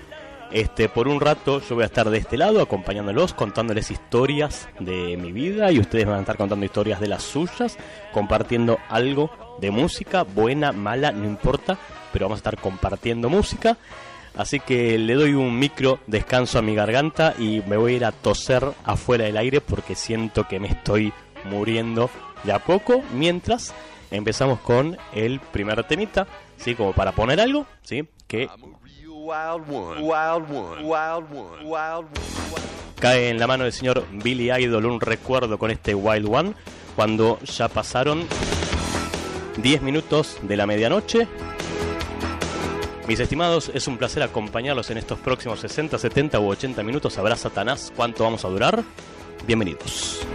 Este, 0.53 0.88
por 0.88 1.07
un 1.07 1.19
rato 1.19 1.62
yo 1.62 1.74
voy 1.74 1.83
a 1.83 1.88
estar 1.88 2.07
de 2.12 2.19
este 2.19 2.38
lado 2.38 2.62
acompañándolos, 2.62 3.33
contándoles 3.33 3.89
historias 3.89 4.69
de 4.79 5.17
mi 5.17 5.31
vida 5.31 5.72
y 5.72 5.79
ustedes 5.79 6.05
van 6.05 6.17
a 6.17 6.19
estar 6.19 6.38
contando 6.38 6.63
historias 6.63 7.00
de 7.00 7.07
las 7.07 7.24
suyas, 7.24 7.75
compartiendo 8.12 8.77
algo 8.88 9.31
de 9.60 9.72
música, 9.72 10.22
buena, 10.22 10.72
mala, 10.72 11.12
no 11.12 11.25
importa, 11.25 11.79
pero 12.12 12.25
vamos 12.25 12.38
a 12.38 12.41
estar 12.41 12.60
compartiendo 12.60 13.29
música. 13.29 13.77
Así 14.36 14.60
que 14.60 15.00
le 15.00 15.15
doy 15.15 15.33
un 15.33 15.57
micro 15.57 16.00
descanso 16.05 16.60
a 16.60 16.62
mi 16.62 16.75
garganta 16.75 17.33
y 17.39 17.63
me 17.65 17.75
voy 17.75 17.93
a 17.93 17.95
ir 17.95 18.05
a 18.05 18.12
toser 18.12 18.63
afuera 18.83 19.25
del 19.25 19.38
aire 19.38 19.60
porque 19.60 19.95
siento 19.95 20.48
que 20.48 20.60
me 20.60 20.67
estoy 20.67 21.13
muriendo 21.45 22.12
de 22.43 22.51
a 22.51 22.60
poco. 22.60 23.01
Mientras 23.12 23.74
empezamos 24.12 24.60
con 24.60 24.98
el 25.13 25.39
primer 25.39 25.83
temita, 25.86 26.27
¿sí? 26.57 26.75
Como 26.75 26.93
para 26.93 27.12
poner 27.12 27.39
algo, 27.41 27.65
¿sí? 27.81 28.07
Que 28.27 28.50
cae 33.00 33.30
en 33.30 33.38
la 33.39 33.48
mano 33.48 33.65
del 33.65 33.74
señor 33.74 34.06
Billy 34.12 34.51
Idol 34.51 34.86
un 34.86 35.01
recuerdo 35.01 35.58
con 35.58 35.72
este 35.72 35.94
Wild 35.94 36.27
One 36.34 36.53
cuando 36.96 37.39
ya 37.42 37.68
pasaron 37.68 38.25
10 39.58 39.82
minutos 39.82 40.38
de 40.42 40.58
la 40.58 40.65
medianoche. 40.65 41.27
Mis 43.08 43.20
estimados, 43.20 43.70
es 43.74 43.88
un 43.88 43.98
placer 43.98 44.24
acompañarlos 44.24 44.89
en 44.89 44.98
estos 44.98 45.20
próximos 45.20 45.60
60, 45.60 45.98
70 45.98 46.39
u 46.39 46.50
80 46.50 46.84
minutos. 46.84 47.18
Habrá 47.18 47.36
Satanás, 47.36 47.92
¿cuánto 47.96 48.24
vamos 48.24 48.46
a 48.46 48.48
durar? 48.48 48.84
Bienvenidos. 49.46 50.25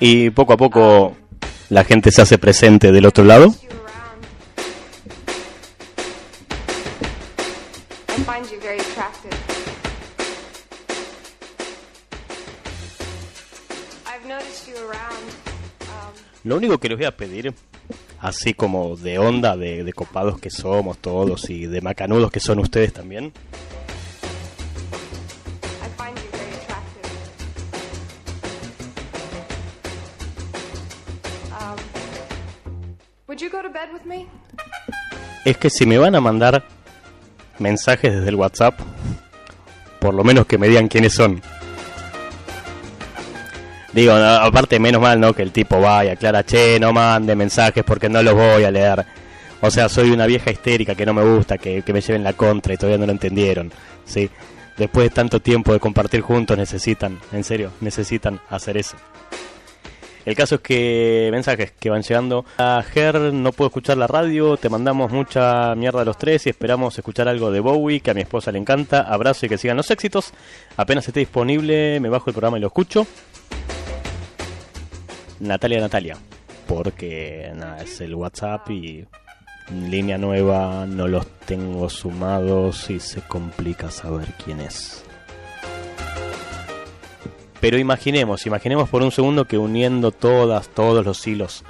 Y 0.00 0.30
poco 0.30 0.52
a 0.52 0.56
poco 0.56 1.16
la 1.70 1.84
gente 1.84 2.10
se 2.10 2.22
hace 2.22 2.38
presente 2.38 2.92
del 2.92 3.06
otro 3.06 3.24
lado. 3.24 3.54
Lo 16.44 16.56
único 16.56 16.78
que 16.78 16.88
les 16.88 16.96
voy 16.96 17.06
a 17.06 17.16
pedir, 17.16 17.52
así 18.20 18.54
como 18.54 18.96
de 18.96 19.18
onda, 19.18 19.56
de, 19.56 19.84
de 19.84 19.92
copados 19.92 20.40
que 20.40 20.50
somos 20.50 20.96
todos 20.98 21.50
y 21.50 21.66
de 21.66 21.80
macanudos 21.82 22.30
que 22.30 22.40
son 22.40 22.58
ustedes 22.60 22.92
también, 22.92 23.32
Es 35.44 35.56
que 35.56 35.70
si 35.70 35.86
me 35.86 35.98
van 35.98 36.14
a 36.14 36.20
mandar 36.20 36.64
mensajes 37.58 38.14
desde 38.14 38.28
el 38.28 38.34
WhatsApp, 38.36 38.78
por 39.98 40.14
lo 40.14 40.24
menos 40.24 40.46
que 40.46 40.58
me 40.58 40.68
digan 40.68 40.88
quiénes 40.88 41.14
son. 41.14 41.40
Digo, 43.92 44.12
aparte 44.12 44.78
menos 44.78 45.00
mal, 45.00 45.18
¿no? 45.18 45.32
Que 45.32 45.42
el 45.42 45.50
tipo 45.52 45.80
vaya, 45.80 46.12
aclara, 46.12 46.44
che, 46.44 46.78
no 46.78 46.92
mande 46.92 47.34
mensajes 47.34 47.82
porque 47.84 48.08
no 48.08 48.22
los 48.22 48.34
voy 48.34 48.64
a 48.64 48.70
leer. 48.70 49.04
O 49.60 49.70
sea, 49.70 49.88
soy 49.88 50.10
una 50.10 50.26
vieja 50.26 50.50
histérica 50.50 50.94
que 50.94 51.06
no 51.06 51.14
me 51.14 51.22
gusta, 51.22 51.58
que, 51.58 51.82
que 51.82 51.92
me 51.92 52.00
lleven 52.00 52.22
la 52.22 52.34
contra 52.34 52.74
y 52.74 52.76
todavía 52.76 52.98
no 52.98 53.06
lo 53.06 53.12
entendieron, 53.12 53.72
¿sí? 54.04 54.30
Después 54.76 55.08
de 55.08 55.10
tanto 55.14 55.40
tiempo 55.40 55.72
de 55.72 55.80
compartir 55.80 56.20
juntos 56.20 56.56
necesitan, 56.56 57.18
en 57.32 57.42
serio, 57.42 57.72
necesitan 57.80 58.40
hacer 58.48 58.76
eso. 58.76 58.96
El 60.28 60.36
caso 60.36 60.56
es 60.56 60.60
que 60.60 61.30
mensajes 61.32 61.72
que 61.72 61.88
van 61.88 62.02
llegando. 62.02 62.44
A 62.58 62.84
Ger, 62.86 63.32
no 63.32 63.50
puedo 63.50 63.68
escuchar 63.68 63.96
la 63.96 64.06
radio, 64.06 64.58
te 64.58 64.68
mandamos 64.68 65.10
mucha 65.10 65.74
mierda 65.74 66.02
a 66.02 66.04
los 66.04 66.18
tres 66.18 66.44
y 66.44 66.50
esperamos 66.50 66.98
escuchar 66.98 67.28
algo 67.28 67.50
de 67.50 67.60
Bowie, 67.60 68.00
que 68.00 68.10
a 68.10 68.14
mi 68.14 68.20
esposa 68.20 68.52
le 68.52 68.58
encanta. 68.58 69.00
Abrazo 69.00 69.46
y 69.46 69.48
que 69.48 69.56
sigan 69.56 69.78
los 69.78 69.90
éxitos. 69.90 70.34
Apenas 70.76 71.08
esté 71.08 71.20
disponible, 71.20 71.98
me 72.00 72.10
bajo 72.10 72.28
el 72.28 72.34
programa 72.34 72.58
y 72.58 72.60
lo 72.60 72.66
escucho. 72.66 73.06
Natalia 75.40 75.80
Natalia, 75.80 76.18
porque 76.66 77.50
nada, 77.54 77.82
es 77.82 77.98
el 78.02 78.14
WhatsApp 78.14 78.68
y 78.68 79.06
línea 79.88 80.18
nueva, 80.18 80.84
no 80.86 81.08
los 81.08 81.26
tengo 81.46 81.88
sumados 81.88 82.90
y 82.90 83.00
se 83.00 83.22
complica 83.22 83.90
saber 83.90 84.34
quién 84.44 84.60
es. 84.60 85.07
Pero 87.60 87.78
imaginemos, 87.78 88.46
imaginemos 88.46 88.88
por 88.88 89.02
un 89.02 89.10
segundo 89.10 89.46
que 89.46 89.58
uniendo 89.58 90.12
todas, 90.12 90.68
todos 90.68 91.04
los 91.04 91.26
hilos 91.26 91.64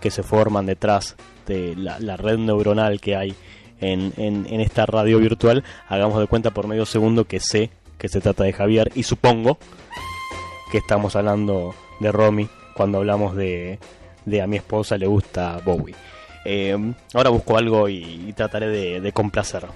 que 0.00 0.10
se 0.10 0.22
forman 0.22 0.66
detrás 0.66 1.16
de 1.46 1.74
la, 1.76 2.16
red 2.16 2.38
neuronal 2.38 3.00
que 3.00 3.16
hay 3.16 3.34
en, 3.80 4.12
en, 4.16 4.60
esta 4.60 4.86
radio 4.86 5.18
virtual, 5.18 5.64
hagamos 5.88 6.20
de 6.20 6.28
cuenta 6.28 6.52
por 6.52 6.68
medio 6.68 6.86
segundo 6.86 7.24
que 7.24 7.40
sé 7.40 7.70
que 7.98 8.08
se 8.08 8.20
trata 8.20 8.44
de 8.44 8.52
Javier 8.52 8.92
y 8.94 9.02
supongo 9.02 9.58
que 10.70 10.78
estamos 10.78 11.16
hablando 11.16 11.74
de 12.00 12.12
Romy 12.12 12.48
cuando 12.74 12.98
hablamos 12.98 13.34
de, 13.36 13.78
de 14.24 14.42
a 14.42 14.46
mi 14.46 14.56
esposa 14.56 14.96
le 14.96 15.06
gusta 15.06 15.60
Bowie. 15.64 15.94
Eh, 16.44 16.76
ahora 17.14 17.30
busco 17.30 17.56
algo 17.56 17.88
y, 17.88 18.32
trataré 18.36 19.00
de, 19.00 19.12
complacer. 19.12 19.66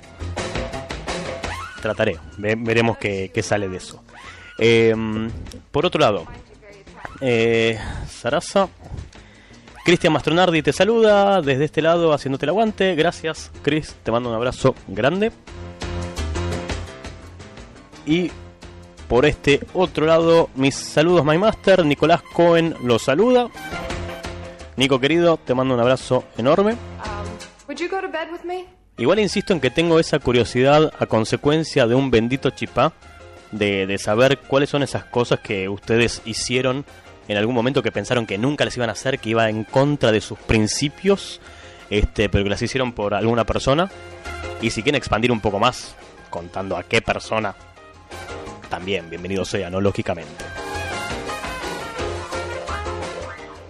Trataré, 1.80 2.18
veremos 2.38 2.98
qué, 2.98 3.30
sale 3.42 3.68
de 3.68 3.76
eso. 3.76 4.02
Eh, 4.58 4.94
por 5.70 5.86
otro 5.86 6.00
lado, 6.00 6.26
eh, 7.20 7.78
Sarasa, 8.08 8.68
Cristian 9.84 10.12
Mastronardi 10.12 10.62
te 10.62 10.72
saluda 10.72 11.40
desde 11.40 11.64
este 11.64 11.82
lado 11.82 12.12
haciéndote 12.12 12.46
el 12.46 12.50
aguante. 12.50 12.94
Gracias, 12.94 13.50
Chris, 13.62 13.94
te 14.02 14.10
mando 14.10 14.28
un 14.28 14.34
abrazo 14.34 14.74
grande. 14.88 15.32
Y 18.04 18.30
por 19.08 19.26
este 19.26 19.60
otro 19.74 20.06
lado, 20.06 20.50
mis 20.54 20.74
saludos, 20.74 21.24
My 21.24 21.38
Master. 21.38 21.84
Nicolás 21.84 22.22
Cohen 22.22 22.74
los 22.82 23.02
saluda. 23.02 23.48
Nico 24.76 25.00
querido, 25.00 25.36
te 25.36 25.54
mando 25.54 25.74
un 25.74 25.80
abrazo 25.80 26.24
enorme. 26.36 26.76
Igual 28.98 29.18
insisto 29.20 29.52
en 29.52 29.60
que 29.60 29.70
tengo 29.70 30.00
esa 30.00 30.18
curiosidad 30.18 30.92
a 30.98 31.06
consecuencia 31.06 31.86
de 31.86 31.94
un 31.94 32.10
bendito 32.10 32.50
chipá 32.50 32.92
de, 33.58 33.86
de, 33.86 33.98
saber 33.98 34.38
cuáles 34.38 34.70
son 34.70 34.82
esas 34.82 35.04
cosas 35.04 35.40
que 35.40 35.68
ustedes 35.68 36.22
hicieron 36.24 36.84
en 37.28 37.36
algún 37.36 37.54
momento 37.54 37.82
que 37.82 37.92
pensaron 37.92 38.26
que 38.26 38.38
nunca 38.38 38.64
les 38.64 38.76
iban 38.76 38.88
a 38.88 38.92
hacer, 38.92 39.18
que 39.18 39.30
iba 39.30 39.48
en 39.48 39.64
contra 39.64 40.12
de 40.12 40.20
sus 40.20 40.38
principios, 40.38 41.40
este, 41.90 42.28
pero 42.28 42.44
que 42.44 42.50
las 42.50 42.62
hicieron 42.62 42.92
por 42.92 43.14
alguna 43.14 43.44
persona. 43.44 43.90
Y 44.62 44.70
si 44.70 44.82
quieren 44.82 44.98
expandir 44.98 45.32
un 45.32 45.40
poco 45.40 45.58
más, 45.58 45.96
contando 46.30 46.76
a 46.76 46.84
qué 46.84 47.02
persona, 47.02 47.56
también 48.68 49.10
bienvenido 49.10 49.44
sea, 49.44 49.68
¿no? 49.70 49.80
Lógicamente. 49.80 50.44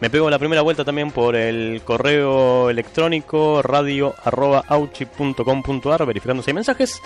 Me 0.01 0.11
pego 0.11 0.29
la 0.29 0.39
primera 0.39 0.61
vuelta 0.61 0.85
también 0.85 1.11
por 1.11 1.37
el 1.37 1.81
correo 1.83 2.69
electrónico 2.69 3.63
radio.auchi.com.ar 3.63 6.05
verificando 6.05 6.43
si 6.43 6.51
hay 6.51 6.55
mensajes. 6.55 7.01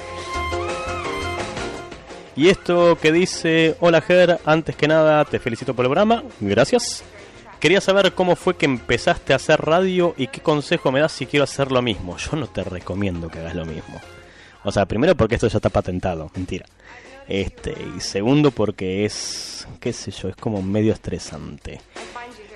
Y 2.41 2.49
esto 2.49 2.97
que 2.97 3.13
dice, 3.13 3.77
hola 3.81 4.01
Ger, 4.01 4.39
antes 4.47 4.75
que 4.75 4.89
nada 4.89 5.27
te 5.27 5.39
felicito 5.39 5.75
por 5.75 5.85
el 5.85 5.91
programa, 5.91 6.25
gracias. 6.41 7.05
Quería 7.61 7.83
saber 7.83 8.15
cómo 8.15 8.35
fue 8.35 8.57
que 8.57 8.65
empezaste 8.65 9.35
a 9.35 9.37
hacer 9.37 9.61
radio 9.61 10.15
y 10.17 10.29
qué 10.29 10.41
consejo 10.41 10.91
me 10.91 11.01
das 11.01 11.13
si 11.13 11.27
quiero 11.27 11.45
hacer 11.45 11.71
lo 11.71 11.83
mismo. 11.83 12.17
Yo 12.17 12.39
no 12.39 12.47
te 12.47 12.65
recomiendo 12.65 13.29
que 13.29 13.41
hagas 13.41 13.55
lo 13.55 13.67
mismo. 13.67 14.01
O 14.65 14.73
sea, 14.73 14.87
primero 14.87 15.15
porque 15.15 15.35
esto 15.35 15.49
ya 15.49 15.59
está 15.59 15.69
patentado, 15.69 16.31
mentira. 16.35 16.65
Este, 17.29 17.77
y 17.95 18.01
segundo 18.01 18.53
porque 18.53 19.05
es, 19.05 19.69
qué 19.79 19.93
sé 19.93 20.11
yo, 20.11 20.31
es 20.31 20.37
como 20.37 20.63
medio 20.63 20.95
estresante. 20.95 21.83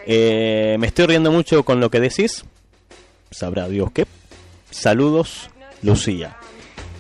Eh, 0.07 0.79
me 0.81 0.87
estoy 0.87 1.09
riendo 1.09 1.31
mucho 1.31 1.63
con 1.63 1.81
lo 1.81 1.91
que 1.91 2.01
decís. 2.01 2.47
Sabrá 3.31 3.69
Dios 3.69 3.91
qué. 3.93 4.07
Saludos, 4.71 5.51
Lucía. 5.83 6.39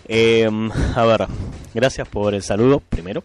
Eh, 0.06 0.50
a 0.94 1.04
ver, 1.06 1.26
gracias 1.74 2.08
por 2.08 2.34
el 2.34 2.42
saludo, 2.42 2.80
primero. 2.80 3.22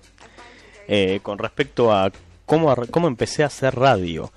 Eh, 0.88 1.20
con 1.22 1.38
respecto 1.38 1.94
a 1.94 2.12
cómo, 2.46 2.76
cómo 2.92 3.08
empecé 3.08 3.44
a 3.44 3.48
hacer 3.48 3.76
radio. 3.76 4.32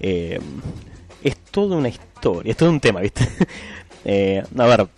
es 0.00 1.36
toda 1.50 1.76
una 1.76 1.88
historia, 1.88 2.50
es 2.50 2.56
todo 2.56 2.70
un 2.70 2.80
tema, 2.80 3.00
¿viste? 3.00 3.28
a 4.58 4.66
ver, 4.66 4.88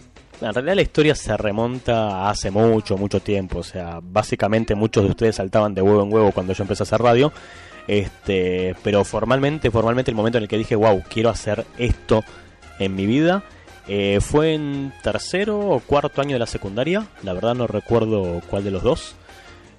en 0.40 0.54
realidad 0.54 0.74
la 0.74 0.82
historia 0.82 1.14
se 1.14 1.36
remonta 1.36 2.26
a 2.26 2.30
hace 2.30 2.50
mucho, 2.50 2.96
mucho 2.96 3.20
tiempo. 3.20 3.58
O 3.58 3.62
sea, 3.62 4.00
básicamente 4.02 4.74
muchos 4.74 5.04
de 5.04 5.10
ustedes 5.10 5.36
saltaban 5.36 5.74
de 5.74 5.82
huevo 5.82 6.02
en 6.02 6.12
huevo 6.12 6.32
cuando 6.32 6.52
yo 6.52 6.62
empecé 6.64 6.82
a 6.82 6.84
hacer 6.84 7.00
radio. 7.00 7.32
Este, 7.86 8.76
pero 8.82 9.04
formalmente, 9.04 9.70
formalmente 9.70 10.10
el 10.10 10.16
momento 10.16 10.38
en 10.38 10.44
el 10.44 10.48
que 10.48 10.58
dije, 10.58 10.76
wow, 10.76 11.02
quiero 11.08 11.30
hacer 11.30 11.66
esto 11.78 12.22
en 12.78 12.94
mi 12.94 13.06
vida, 13.06 13.42
eh, 13.88 14.18
fue 14.20 14.54
en 14.54 14.92
tercero 15.02 15.58
o 15.58 15.80
cuarto 15.80 16.20
año 16.20 16.34
de 16.34 16.38
la 16.38 16.46
secundaria. 16.46 17.06
La 17.22 17.32
verdad 17.32 17.54
no 17.54 17.66
recuerdo 17.66 18.40
cuál 18.48 18.64
de 18.64 18.70
los 18.70 18.82
dos. 18.82 19.14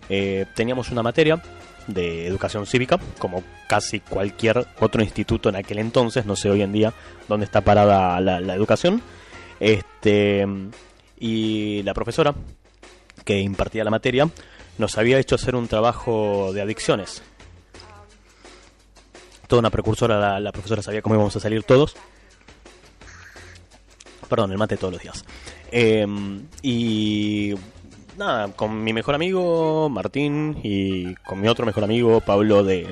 Eh, 0.10 0.46
teníamos 0.56 0.92
una 0.92 1.04
materia 1.04 1.42
de 1.88 2.28
educación 2.28 2.66
cívica, 2.66 3.00
como 3.20 3.44
casi 3.68 4.00
cualquier 4.00 4.68
otro 4.80 5.02
instituto 5.04 5.50
en 5.50 5.58
aquel 5.58 5.80
entonces, 5.80 6.26
no 6.26 6.36
sé 6.36 6.50
hoy 6.50 6.62
en 6.62 6.72
día 6.72 6.94
dónde 7.28 7.46
está 7.46 7.62
parada 7.62 8.20
la, 8.22 8.40
la 8.40 8.54
educación. 8.54 9.02
Este, 9.60 10.46
y 11.20 11.84
la 11.84 11.94
profesora 11.94 12.34
que 13.26 13.40
impartía 13.40 13.84
la 13.84 13.92
materia 13.92 14.30
nos 14.78 14.98
había 14.98 15.20
hecho 15.20 15.36
hacer 15.36 15.56
un 15.56 15.68
trabajo 15.68 16.52
de 16.54 16.62
adicciones 16.62 17.22
toda 19.54 19.60
una 19.60 19.70
precursora, 19.70 20.40
la, 20.40 20.52
profesora 20.52 20.82
sabía 20.82 21.04
cómo 21.04 21.14
íbamos 21.14 21.36
a 21.36 21.40
salir 21.40 21.62
todos. 21.64 21.96
Perdón, 24.30 24.52
el 24.52 24.58
mate 24.58 24.78
todos 24.78 24.94
los 24.94 25.02
días. 25.02 25.26
Em, 25.72 26.48
y 26.62 27.54
nada, 28.18 28.50
con 28.54 28.84
mi 28.84 28.94
mejor 28.94 29.16
amigo 29.16 29.90
Martín 29.90 30.58
y 30.64 31.16
con 31.16 31.42
mi 31.42 31.48
otro 31.48 31.66
mejor 31.66 31.84
amigo 31.84 32.22
Pablo 32.22 32.64
de, 32.64 32.88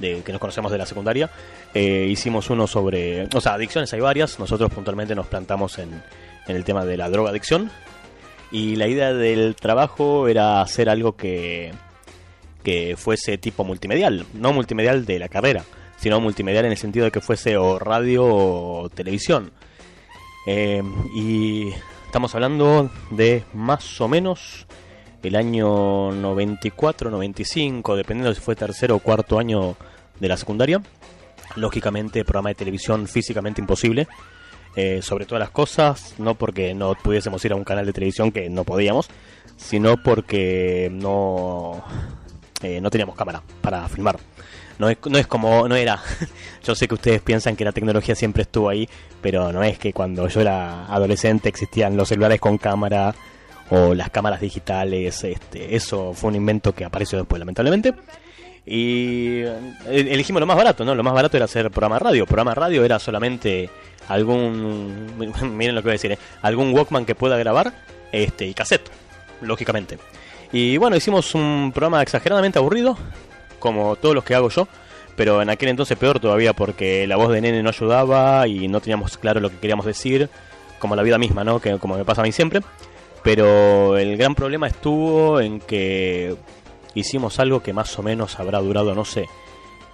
que 0.00 0.32
nos 0.32 0.40
conocemos 0.40 0.70
de 0.70 0.78
la 0.78 0.86
secundaria, 0.86 1.30
eh, 1.74 2.06
hicimos 2.08 2.50
uno 2.50 2.66
sobre, 2.66 3.28
o 3.34 3.40
sea, 3.40 3.54
adicciones 3.54 3.92
hay 3.92 4.00
varias, 4.00 4.38
nosotros 4.38 4.72
puntualmente 4.72 5.14
nos 5.14 5.26
plantamos 5.26 5.78
en, 5.78 6.02
en 6.46 6.56
el 6.56 6.64
tema 6.64 6.84
de 6.84 6.96
la 6.96 7.10
droga 7.10 7.30
adicción 7.30 7.70
y 8.50 8.76
la 8.76 8.86
idea 8.86 9.12
del 9.12 9.56
trabajo 9.56 10.28
era 10.28 10.60
hacer 10.60 10.88
algo 10.88 11.16
que 11.16 11.72
que 12.62 12.96
fuese 12.96 13.38
tipo 13.38 13.64
multimedial, 13.64 14.26
no 14.34 14.52
multimedial 14.52 15.04
de 15.04 15.18
la 15.18 15.28
carrera, 15.28 15.64
sino 15.96 16.20
multimedial 16.20 16.66
en 16.66 16.72
el 16.72 16.76
sentido 16.76 17.04
de 17.06 17.10
que 17.10 17.20
fuese 17.20 17.56
o 17.56 17.78
radio 17.78 18.24
o 18.26 18.88
televisión. 18.90 19.52
Eh, 20.50 20.82
y 21.14 21.74
estamos 22.06 22.34
hablando 22.34 22.90
de 23.10 23.44
más 23.52 24.00
o 24.00 24.08
menos 24.08 24.66
el 25.22 25.36
año 25.36 26.10
94, 26.10 27.10
95, 27.10 27.94
dependiendo 27.94 28.34
si 28.34 28.40
fue 28.40 28.56
tercero 28.56 28.96
o 28.96 28.98
cuarto 28.98 29.38
año 29.38 29.76
de 30.18 30.26
la 30.26 30.38
secundaria. 30.38 30.80
Lógicamente, 31.56 32.24
programa 32.24 32.48
de 32.48 32.54
televisión 32.54 33.06
físicamente 33.06 33.60
imposible. 33.60 34.08
Eh, 34.74 35.02
sobre 35.02 35.26
todas 35.26 35.40
las 35.40 35.50
cosas, 35.50 36.14
no 36.16 36.34
porque 36.34 36.72
no 36.72 36.94
pudiésemos 36.94 37.44
ir 37.44 37.52
a 37.52 37.56
un 37.56 37.64
canal 37.64 37.84
de 37.84 37.92
televisión 37.92 38.32
que 38.32 38.48
no 38.48 38.64
podíamos, 38.64 39.10
sino 39.58 40.02
porque 40.02 40.88
no, 40.90 41.84
eh, 42.62 42.80
no 42.80 42.88
teníamos 42.88 43.16
cámara 43.16 43.42
para 43.60 43.86
filmar. 43.88 44.18
No 44.78 44.88
es, 44.88 44.96
no 45.10 45.18
es 45.18 45.26
como, 45.26 45.68
no 45.68 45.74
era, 45.74 46.00
yo 46.64 46.74
sé 46.74 46.86
que 46.86 46.94
ustedes 46.94 47.20
piensan 47.20 47.56
que 47.56 47.64
la 47.64 47.72
tecnología 47.72 48.14
siempre 48.14 48.42
estuvo 48.44 48.68
ahí, 48.68 48.88
pero 49.20 49.52
no 49.52 49.62
es 49.62 49.78
que 49.78 49.92
cuando 49.92 50.28
yo 50.28 50.40
era 50.40 50.86
adolescente 50.86 51.48
existían 51.48 51.96
los 51.96 52.08
celulares 52.08 52.40
con 52.40 52.58
cámara 52.58 53.14
o 53.70 53.94
las 53.94 54.10
cámaras 54.10 54.40
digitales, 54.40 55.24
este, 55.24 55.74
eso 55.74 56.14
fue 56.14 56.28
un 56.28 56.36
invento 56.36 56.74
que 56.74 56.84
apareció 56.84 57.18
después 57.18 57.38
lamentablemente. 57.38 57.94
Y 58.64 59.40
eh, 59.40 59.58
elegimos 59.86 60.40
lo 60.40 60.46
más 60.46 60.56
barato, 60.56 60.84
¿no? 60.84 60.94
Lo 60.94 61.02
más 61.02 61.14
barato 61.14 61.36
era 61.36 61.46
hacer 61.46 61.70
programa 61.70 61.98
radio. 61.98 62.26
Programa 62.26 62.54
radio 62.54 62.84
era 62.84 62.98
solamente 62.98 63.70
algún, 64.08 65.14
miren 65.56 65.74
lo 65.74 65.82
que 65.82 65.86
voy 65.86 65.92
a 65.92 66.00
decir, 66.00 66.12
¿eh? 66.12 66.18
algún 66.42 66.74
Walkman 66.74 67.06
que 67.06 67.14
pueda 67.14 67.38
grabar 67.38 67.72
este, 68.12 68.46
y 68.46 68.54
cassette, 68.54 68.90
lógicamente. 69.40 69.98
Y 70.52 70.76
bueno, 70.78 70.96
hicimos 70.96 71.34
un 71.34 71.72
programa 71.74 72.02
exageradamente 72.02 72.58
aburrido, 72.58 72.96
como 73.58 73.96
todos 73.96 74.14
los 74.14 74.24
que 74.24 74.34
hago 74.34 74.48
yo, 74.48 74.68
pero 75.18 75.42
en 75.42 75.50
aquel 75.50 75.68
entonces 75.68 75.98
peor 75.98 76.20
todavía 76.20 76.52
porque 76.54 77.06
la 77.08 77.16
voz 77.16 77.30
de 77.30 77.40
nene 77.40 77.62
no 77.62 77.68
ayudaba 77.68 78.46
y 78.46 78.68
no 78.68 78.80
teníamos 78.80 79.18
claro 79.18 79.40
lo 79.40 79.50
que 79.50 79.58
queríamos 79.58 79.84
decir, 79.84 80.30
como 80.78 80.94
la 80.94 81.02
vida 81.02 81.18
misma, 81.18 81.42
¿no? 81.42 81.60
Que 81.60 81.76
como 81.78 81.98
me 81.98 82.04
pasa 82.04 82.22
a 82.22 82.24
mí 82.24 82.30
siempre. 82.30 82.62
Pero 83.24 83.98
el 83.98 84.16
gran 84.16 84.36
problema 84.36 84.68
estuvo 84.68 85.40
en 85.40 85.58
que 85.58 86.36
hicimos 86.94 87.40
algo 87.40 87.64
que 87.64 87.72
más 87.72 87.98
o 87.98 88.02
menos 88.04 88.38
habrá 88.38 88.60
durado, 88.60 88.94
no 88.94 89.04
sé, 89.04 89.26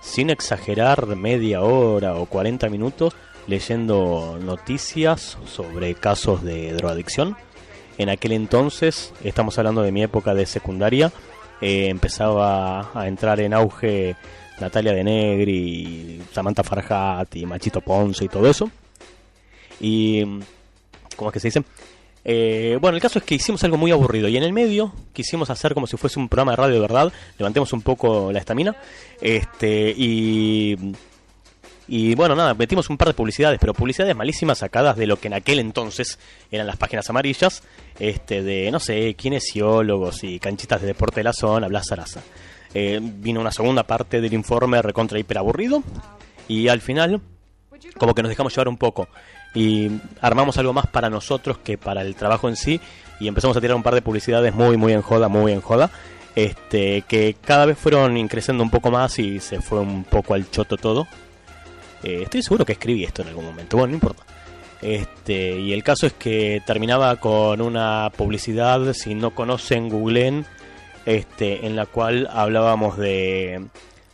sin 0.03 0.29
exagerar, 0.29 1.07
media 1.17 1.63
hora 1.63 2.17
o 2.17 2.27
40 2.27 2.69
minutos 2.69 3.15
leyendo 3.47 4.39
noticias 4.41 5.39
sobre 5.47 5.95
casos 5.95 6.43
de 6.43 6.73
drogadicción 6.75 7.35
en 7.97 8.09
aquel 8.09 8.33
entonces, 8.33 9.13
estamos 9.23 9.57
hablando 9.59 9.83
de 9.83 9.93
mi 9.93 10.03
época 10.03 10.35
de 10.35 10.47
secundaria, 10.47 11.13
eh, 11.61 11.89
empezaba 11.89 12.91
a 12.93 13.07
entrar 13.07 13.41
en 13.41 13.55
auge 13.55 14.17
Natalia 14.61 14.93
de 14.93 15.05
Negri, 15.05 16.23
Samantha 16.33 16.63
Farhat 16.63 17.35
y 17.37 17.47
Machito 17.47 17.81
Ponce 17.81 18.25
y 18.25 18.29
todo 18.29 18.49
eso. 18.49 18.71
Y, 19.81 20.23
¿cómo 21.17 21.31
es 21.31 21.33
que 21.33 21.41
se 21.41 21.49
dice? 21.49 21.63
Eh, 22.25 22.79
bueno, 22.81 22.97
el 22.97 23.03
caso 23.03 23.19
es 23.19 23.25
que 23.25 23.35
hicimos 23.35 23.63
algo 23.65 23.77
muy 23.77 23.91
aburrido 23.91 24.29
y 24.29 24.37
en 24.37 24.43
el 24.43 24.53
medio 24.53 24.95
quisimos 25.13 25.51
hacer 25.51 25.75
como 25.75 25.87
si 25.87 25.97
fuese 25.97 26.19
un 26.19 26.29
programa 26.29 26.53
de 26.53 26.57
radio 26.57 26.75
de 26.75 26.81
verdad, 26.81 27.13
levantemos 27.39 27.73
un 27.75 27.83
poco 27.83 28.33
la 28.33 28.39
estamina, 28.39 28.75
este, 29.21 29.93
y 29.95 30.95
y 31.87 32.15
bueno, 32.15 32.35
nada, 32.35 32.55
metimos 32.55 32.89
un 32.89 32.97
par 32.97 33.09
de 33.09 33.15
publicidades, 33.15 33.59
pero 33.61 33.75
publicidades 33.75 34.17
malísimas 34.17 34.59
sacadas 34.59 34.97
de 34.97 35.07
lo 35.07 35.19
que 35.19 35.29
en 35.29 35.35
aquel 35.35 35.59
entonces 35.59 36.19
eran 36.51 36.67
las 36.67 36.77
páginas 36.77 37.09
amarillas, 37.11 37.63
este, 37.99 38.43
de, 38.43 38.71
no 38.71 38.81
sé, 38.81 39.15
kinesiólogos 39.15 40.25
y 40.25 40.39
canchitas 40.39 40.81
de 40.81 40.89
deporte 40.89 41.21
de 41.21 41.25
la 41.25 41.33
zona, 41.35 41.69
bla, 41.69 41.83
zaraza. 41.83 42.23
Eh, 42.75 43.01
vino 43.01 43.41
una 43.41 43.53
segunda 43.53 43.85
parte 43.85 44.21
del 44.21 44.33
informe 44.35 44.83
recontra 44.83 45.19
hiper 45.19 45.39
aburrido, 45.39 45.83
y 46.49 46.69
al 46.69 46.81
final, 46.81 47.21
como 47.97 48.15
que 48.15 48.23
nos 48.23 48.29
dejamos 48.29 48.55
llevar 48.55 48.69
un 48.69 48.77
poco, 48.77 49.09
y 49.55 49.91
armamos 50.21 50.59
algo 50.59 50.73
más 50.73 50.87
para 50.87 51.09
nosotros 51.09 51.59
que 51.59 51.79
para 51.79 52.03
el 52.03 52.17
trabajo 52.17 52.49
en 52.49 52.57
sí, 52.57 52.81
y 53.21 53.29
empezamos 53.29 53.57
a 53.57 53.61
tirar 53.61 53.77
un 53.77 53.83
par 53.83 53.95
de 53.95 54.03
publicidades 54.03 54.55
muy, 54.55 54.77
muy 54.77 54.93
en 54.93 55.03
joda, 55.03 55.29
muy 55.29 55.53
en 55.53 55.61
joda, 55.61 55.91
este, 56.35 57.03
que 57.03 57.37
cada 57.41 57.65
vez 57.65 57.79
fueron 57.79 58.17
increciendo 58.17 58.65
un 58.65 58.71
poco 58.71 58.91
más 58.91 59.19
y 59.21 59.39
se 59.39 59.61
fue 59.61 59.79
un 59.79 60.03
poco 60.03 60.35
al 60.35 60.51
choto 60.51 60.77
todo 60.77 61.07
eh, 62.05 62.21
estoy 62.25 62.43
seguro 62.43 62.67
que 62.67 62.73
escribí 62.73 63.03
esto 63.03 63.23
en 63.23 63.29
algún 63.29 63.47
momento, 63.47 63.79
bueno, 63.79 63.93
no 63.93 63.95
importa. 63.95 64.23
Este, 64.83 65.59
y 65.59 65.73
el 65.73 65.83
caso 65.83 66.07
es 66.07 66.13
que 66.13 66.63
terminaba 66.67 67.17
con 67.17 67.63
una 67.63 68.13
publicidad, 68.15 68.93
si 68.93 69.15
no 69.15 69.31
conocen, 69.31 69.89
googleen, 69.89 70.45
este, 71.07 71.67
en 71.67 71.77
la 71.77 71.87
cual 71.87 72.29
hablábamos 72.33 72.97
de 72.97 73.67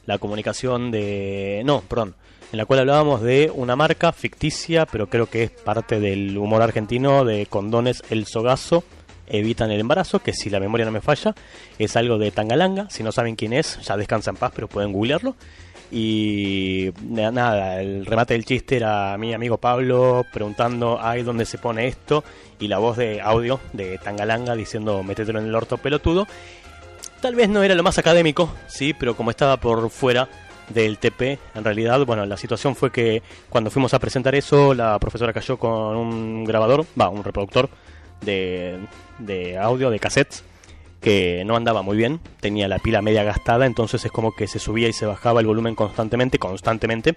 la 0.07 0.19
comunicación 0.19 0.91
de... 0.91 1.63
No, 1.65 1.83
perdón, 1.83 2.15
en 2.53 2.59
la 2.59 2.67
cual 2.67 2.81
hablábamos 2.81 3.23
de 3.23 3.51
una 3.55 3.77
marca 3.77 4.13
ficticia, 4.13 4.87
pero 4.87 5.09
creo 5.09 5.27
que 5.27 5.45
es 5.45 5.51
parte 5.51 6.01
del 6.01 6.37
humor 6.37 6.63
argentino 6.63 7.25
de 7.25 7.47
condones 7.47 8.03
El 8.11 8.27
Sogazo, 8.27 8.83
evitan 9.29 9.71
el 9.71 9.81
embarazo, 9.81 10.19
que 10.19 10.33
si 10.33 10.51
la 10.51 10.59
memoria 10.59 10.85
no 10.85 10.93
me 10.93 11.01
falla, 11.01 11.35
es 11.79 11.97
algo 11.97 12.19
de 12.19 12.33
Tangalanga, 12.33 12.91
si 12.91 13.03
no 13.03 13.13
saben 13.13 13.37
quién 13.37 13.53
es, 13.53 13.79
ya 13.83 13.97
descansa 13.97 14.31
en 14.31 14.37
paz, 14.37 14.53
pero 14.55 14.69
pueden 14.69 14.93
googlearlo. 14.93 15.37
Y 15.93 16.91
nada, 17.03 17.81
el 17.81 18.07
remate 18.07 18.35
del 18.35 18.45
chiste 18.45 18.77
era 18.77 19.17
mi 19.19 19.35
amigo 19.35 19.59
Pablo 19.59 20.25
preguntando, 20.33 20.99
ay, 21.01 21.23
¿dónde 21.23 21.45
se 21.45 21.59
pone 21.59 21.89
esto? 21.89 22.23
Y 22.61 22.69
la 22.69 22.79
voz 22.79 22.97
de 22.97 23.21
audio 23.21 23.59
de 23.73 23.99
Tangalanga 23.99 24.55
diciendo, 24.55 25.03
métetelo 25.03 25.41
en 25.41 25.47
el 25.47 25.55
orto 25.55 25.79
pelotudo. 25.79 26.29
Tal 27.21 27.35
vez 27.35 27.51
no 27.51 27.63
era 27.63 27.75
lo 27.75 27.83
más 27.83 27.99
académico, 27.99 28.51
sí, 28.67 28.95
pero 28.95 29.15
como 29.15 29.31
estaba 29.31 29.59
por 29.59 29.91
fuera 29.91 30.29
del 30.71 30.99
TP, 30.99 31.39
en 31.55 31.65
realidad, 31.65 32.05
bueno, 32.07 32.25
la 32.25 32.39
situación 32.39 32.75
fue 32.75 32.91
que 32.91 33.23
cuando 33.51 33.71
fuimos 33.71 33.93
a 33.93 33.99
presentar 33.99 34.35
eso, 34.35 34.73
la 34.73 34.99
profesora 34.99 35.33
cayó 35.33 35.59
con 35.59 35.97
un 35.97 36.45
grabador, 36.45 36.87
va, 36.99 37.11
un 37.11 37.23
reproductor 37.23 37.69
de, 38.23 38.79
de 39.19 39.59
audio, 39.59 39.91
de 39.91 39.99
cassettes, 39.99 40.45
que 41.01 41.45
no 41.45 41.57
andaba 41.57 41.83
muy 41.83 41.97
bien, 41.97 42.21
tenía 42.41 42.69
la 42.69 42.79
pila 42.79 43.03
media 43.03 43.23
gastada, 43.23 43.67
entonces 43.67 44.03
es 44.05 44.13
como 44.13 44.35
que 44.35 44.47
se 44.47 44.59
subía 44.59 44.89
y 44.89 44.93
se 44.95 45.05
bajaba 45.05 45.41
el 45.41 45.47
volumen 45.47 45.75
constantemente, 45.75 46.39
constantemente, 46.39 47.17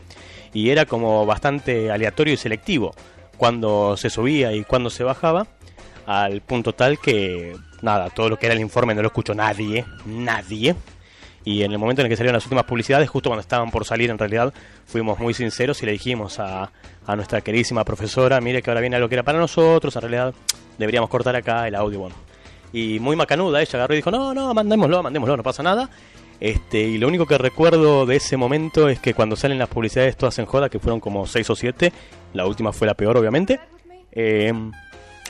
y 0.54 0.70
era 0.70 0.86
como 0.86 1.26
bastante 1.26 1.92
aleatorio 1.92 2.34
y 2.34 2.38
selectivo 2.38 2.94
cuando 3.38 3.96
se 3.96 4.10
subía 4.10 4.54
y 4.54 4.64
cuando 4.64 4.90
se 4.90 5.04
bajaba, 5.04 5.48
al 6.06 6.42
punto 6.42 6.74
tal 6.74 7.00
que, 7.00 7.56
nada, 7.84 8.10
todo 8.10 8.30
lo 8.30 8.38
que 8.38 8.48
era 8.48 8.56
el 8.56 8.62
informe 8.62 8.96
no 8.96 9.02
lo 9.02 9.08
escuchó 9.08 9.36
nadie, 9.36 9.86
nadie. 10.06 10.76
Y 11.46 11.64
en 11.64 11.72
el 11.74 11.78
momento 11.78 12.02
en 12.02 12.06
el 12.06 12.10
que 12.10 12.16
salieron 12.16 12.36
las 12.36 12.46
últimas 12.46 12.64
publicidades, 12.64 13.10
justo 13.10 13.30
cuando 13.30 13.42
estaban 13.42 13.70
por 13.70 13.86
salir, 13.86 14.10
en 14.10 14.18
realidad, 14.18 14.54
fuimos 14.86 15.20
muy 15.20 15.34
sinceros 15.34 15.84
y 15.84 15.86
le 15.86 15.92
dijimos 15.92 16.40
a, 16.40 16.72
a 17.06 17.16
nuestra 17.16 17.42
queridísima 17.42 17.84
profesora, 17.84 18.40
mire 18.40 18.62
que 18.62 18.72
ahora 18.72 18.82
viene 18.82 18.96
algo 18.96 19.10
que 19.10 19.16
era 19.16 19.24
para 19.24 19.38
nosotros, 19.38 19.96
en 19.96 20.02
realidad 20.02 20.34
deberíamos 20.78 21.10
cortar 21.10 21.36
acá 21.36 21.68
el 21.68 21.76
audio, 21.76 22.00
bueno 22.00 22.16
y 22.74 23.00
muy 23.00 23.16
macanuda, 23.16 23.62
ella 23.62 23.72
agarró 23.76 23.94
y 23.94 23.98
dijo, 23.98 24.12
no, 24.12 24.34
no, 24.34 24.54
mandémoslo, 24.54 25.04
mandémoslo, 25.04 25.38
no 25.38 25.44
pasa 25.44 25.62
nada. 25.64 25.90
Este, 26.40 26.80
y 26.80 26.98
lo 26.98 27.08
único 27.08 27.28
que 27.28 27.38
recuerdo 27.38 28.06
de 28.06 28.16
ese 28.18 28.36
momento 28.36 28.90
es 28.90 29.00
que 29.00 29.14
cuando 29.14 29.36
salen 29.36 29.60
las 29.60 29.70
publicidades 29.70 30.18
todas 30.18 30.38
en 30.40 30.46
joda, 30.46 30.68
que 30.68 30.80
fueron 30.80 31.00
como 31.00 31.28
6 31.28 31.50
o 31.52 31.56
7, 31.56 31.94
la 32.34 32.48
última 32.48 32.74
fue 32.74 32.88
la 32.88 32.96
peor 32.96 33.16
obviamente, 33.16 33.60
em, 34.12 34.72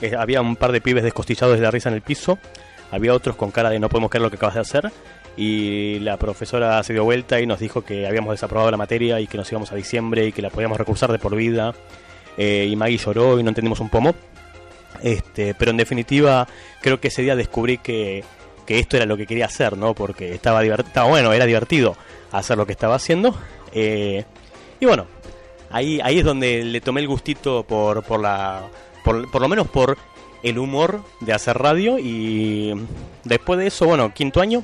eh, 0.01 0.15
había 0.17 0.41
un 0.41 0.55
par 0.55 0.71
de 0.71 0.81
pibes 0.81 1.03
descostillados 1.03 1.57
de 1.57 1.63
la 1.63 1.71
risa 1.71 1.89
en 1.89 1.95
el 1.95 2.01
piso, 2.01 2.39
había 2.91 3.13
otros 3.13 3.35
con 3.35 3.51
cara 3.51 3.69
de 3.69 3.79
no 3.79 3.89
podemos 3.89 4.09
creer 4.09 4.23
lo 4.23 4.29
que 4.29 4.35
acabas 4.35 4.55
de 4.55 4.61
hacer, 4.61 4.91
y 5.35 5.99
la 5.99 6.17
profesora 6.17 6.81
se 6.83 6.93
dio 6.93 7.03
vuelta 7.03 7.39
y 7.39 7.47
nos 7.47 7.59
dijo 7.59 7.83
que 7.83 8.07
habíamos 8.07 8.31
desaprobado 8.31 8.69
la 8.69 8.77
materia 8.77 9.19
y 9.19 9.27
que 9.27 9.37
nos 9.37 9.51
íbamos 9.51 9.71
a 9.71 9.75
diciembre 9.75 10.27
y 10.27 10.31
que 10.31 10.41
la 10.41 10.49
podíamos 10.49 10.77
recursar 10.77 11.11
de 11.11 11.19
por 11.19 11.35
vida, 11.35 11.73
eh, 12.37 12.67
y 12.69 12.75
Maggie 12.75 12.97
lloró 12.97 13.39
y 13.39 13.43
no 13.43 13.49
entendimos 13.49 13.79
un 13.79 13.89
pomo. 13.89 14.13
Este, 15.01 15.53
pero 15.53 15.71
en 15.71 15.77
definitiva, 15.77 16.47
creo 16.81 16.99
que 16.99 17.09
ese 17.09 17.21
día 17.21 17.35
descubrí 17.35 17.77
que, 17.77 18.23
esto 18.67 18.95
era 18.95 19.05
lo 19.05 19.17
que 19.17 19.27
quería 19.27 19.45
hacer, 19.45 19.77
¿no? 19.77 19.93
Porque 19.93 20.33
estaba, 20.33 20.61
divertido, 20.61 21.07
bueno, 21.07 21.33
era 21.33 21.45
divertido 21.45 21.95
hacer 22.31 22.57
lo 22.57 22.65
que 22.65 22.71
estaba 22.71 22.95
haciendo. 22.95 23.35
Eh, 23.73 24.23
y 24.79 24.85
bueno, 24.85 25.07
ahí, 25.69 25.99
ahí 26.01 26.19
es 26.19 26.25
donde 26.25 26.63
le 26.63 26.79
tomé 26.81 27.01
el 27.01 27.07
gustito 27.07 27.63
por, 27.63 28.03
por 28.03 28.19
la. 28.19 28.63
Por, 29.03 29.29
por 29.29 29.41
lo 29.41 29.47
menos 29.47 29.67
por 29.67 29.97
el 30.43 30.57
humor 30.57 31.03
de 31.19 31.33
hacer 31.33 31.57
radio. 31.57 31.97
Y 31.99 32.73
después 33.23 33.59
de 33.59 33.67
eso, 33.67 33.85
bueno, 33.85 34.13
quinto 34.13 34.41
año, 34.41 34.63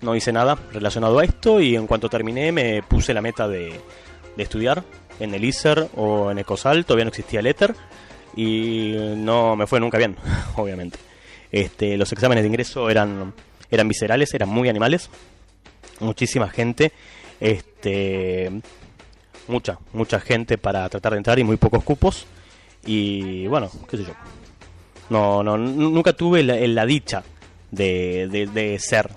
no 0.00 0.14
hice 0.14 0.32
nada 0.32 0.58
relacionado 0.72 1.18
a 1.18 1.24
esto. 1.24 1.60
Y 1.60 1.76
en 1.76 1.86
cuanto 1.86 2.08
terminé, 2.08 2.52
me 2.52 2.82
puse 2.82 3.14
la 3.14 3.22
meta 3.22 3.48
de, 3.48 3.80
de 4.36 4.42
estudiar 4.42 4.82
en 5.20 5.34
el 5.34 5.44
ISER 5.44 5.88
o 5.96 6.30
en 6.30 6.38
Ecosal. 6.38 6.84
Todavía 6.84 7.04
no 7.04 7.10
existía 7.10 7.40
el 7.40 7.46
Ether 7.46 7.74
y 8.36 8.94
no 9.16 9.56
me 9.56 9.66
fue 9.66 9.80
nunca 9.80 9.98
bien, 9.98 10.16
obviamente. 10.56 10.98
Este, 11.50 11.96
los 11.96 12.12
exámenes 12.12 12.44
de 12.44 12.48
ingreso 12.48 12.90
eran, 12.90 13.32
eran 13.70 13.88
viscerales, 13.88 14.32
eran 14.34 14.48
muy 14.48 14.68
animales, 14.68 15.10
muchísima 16.00 16.48
gente, 16.48 16.92
este, 17.40 18.50
mucha, 19.48 19.78
mucha 19.92 20.20
gente 20.20 20.58
para 20.58 20.88
tratar 20.88 21.12
de 21.12 21.18
entrar 21.18 21.38
y 21.38 21.44
muy 21.44 21.56
pocos 21.56 21.82
cupos. 21.82 22.26
Y 22.86 23.46
bueno, 23.48 23.70
qué 23.90 23.96
sé 23.96 24.04
yo. 24.04 24.14
No, 25.10 25.42
no, 25.42 25.56
nunca 25.56 26.12
tuve 26.12 26.42
la, 26.42 26.86
dicha 26.86 27.22
de, 27.70 28.48
de, 28.52 28.78
ser 28.78 29.10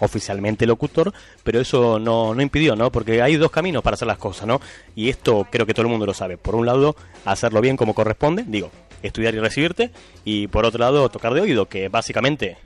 oficialmente 0.00 0.66
locutor, 0.66 1.12
pero 1.44 1.60
eso 1.60 1.98
no, 1.98 2.34
no 2.34 2.42
impidió, 2.42 2.74
¿no? 2.74 2.90
Porque 2.90 3.22
hay 3.22 3.36
dos 3.36 3.50
caminos 3.50 3.82
para 3.82 3.94
hacer 3.94 4.08
las 4.08 4.18
cosas, 4.18 4.46
¿no? 4.46 4.60
Y 4.94 5.08
esto 5.08 5.46
creo 5.50 5.64
que 5.64 5.74
todo 5.74 5.86
el 5.86 5.90
mundo 5.90 6.04
lo 6.06 6.12
sabe. 6.12 6.36
Por 6.36 6.54
un 6.54 6.66
lado, 6.66 6.96
hacerlo 7.24 7.60
bien 7.60 7.76
como 7.76 7.94
corresponde, 7.94 8.44
digo, 8.46 8.70
estudiar 9.02 9.34
y 9.34 9.38
recibirte, 9.38 9.90
y 10.24 10.48
por 10.48 10.64
otro 10.64 10.80
lado, 10.80 11.08
tocar 11.08 11.32
de 11.34 11.40
oído, 11.40 11.66
que 11.66 11.88
básicamente 11.88 12.56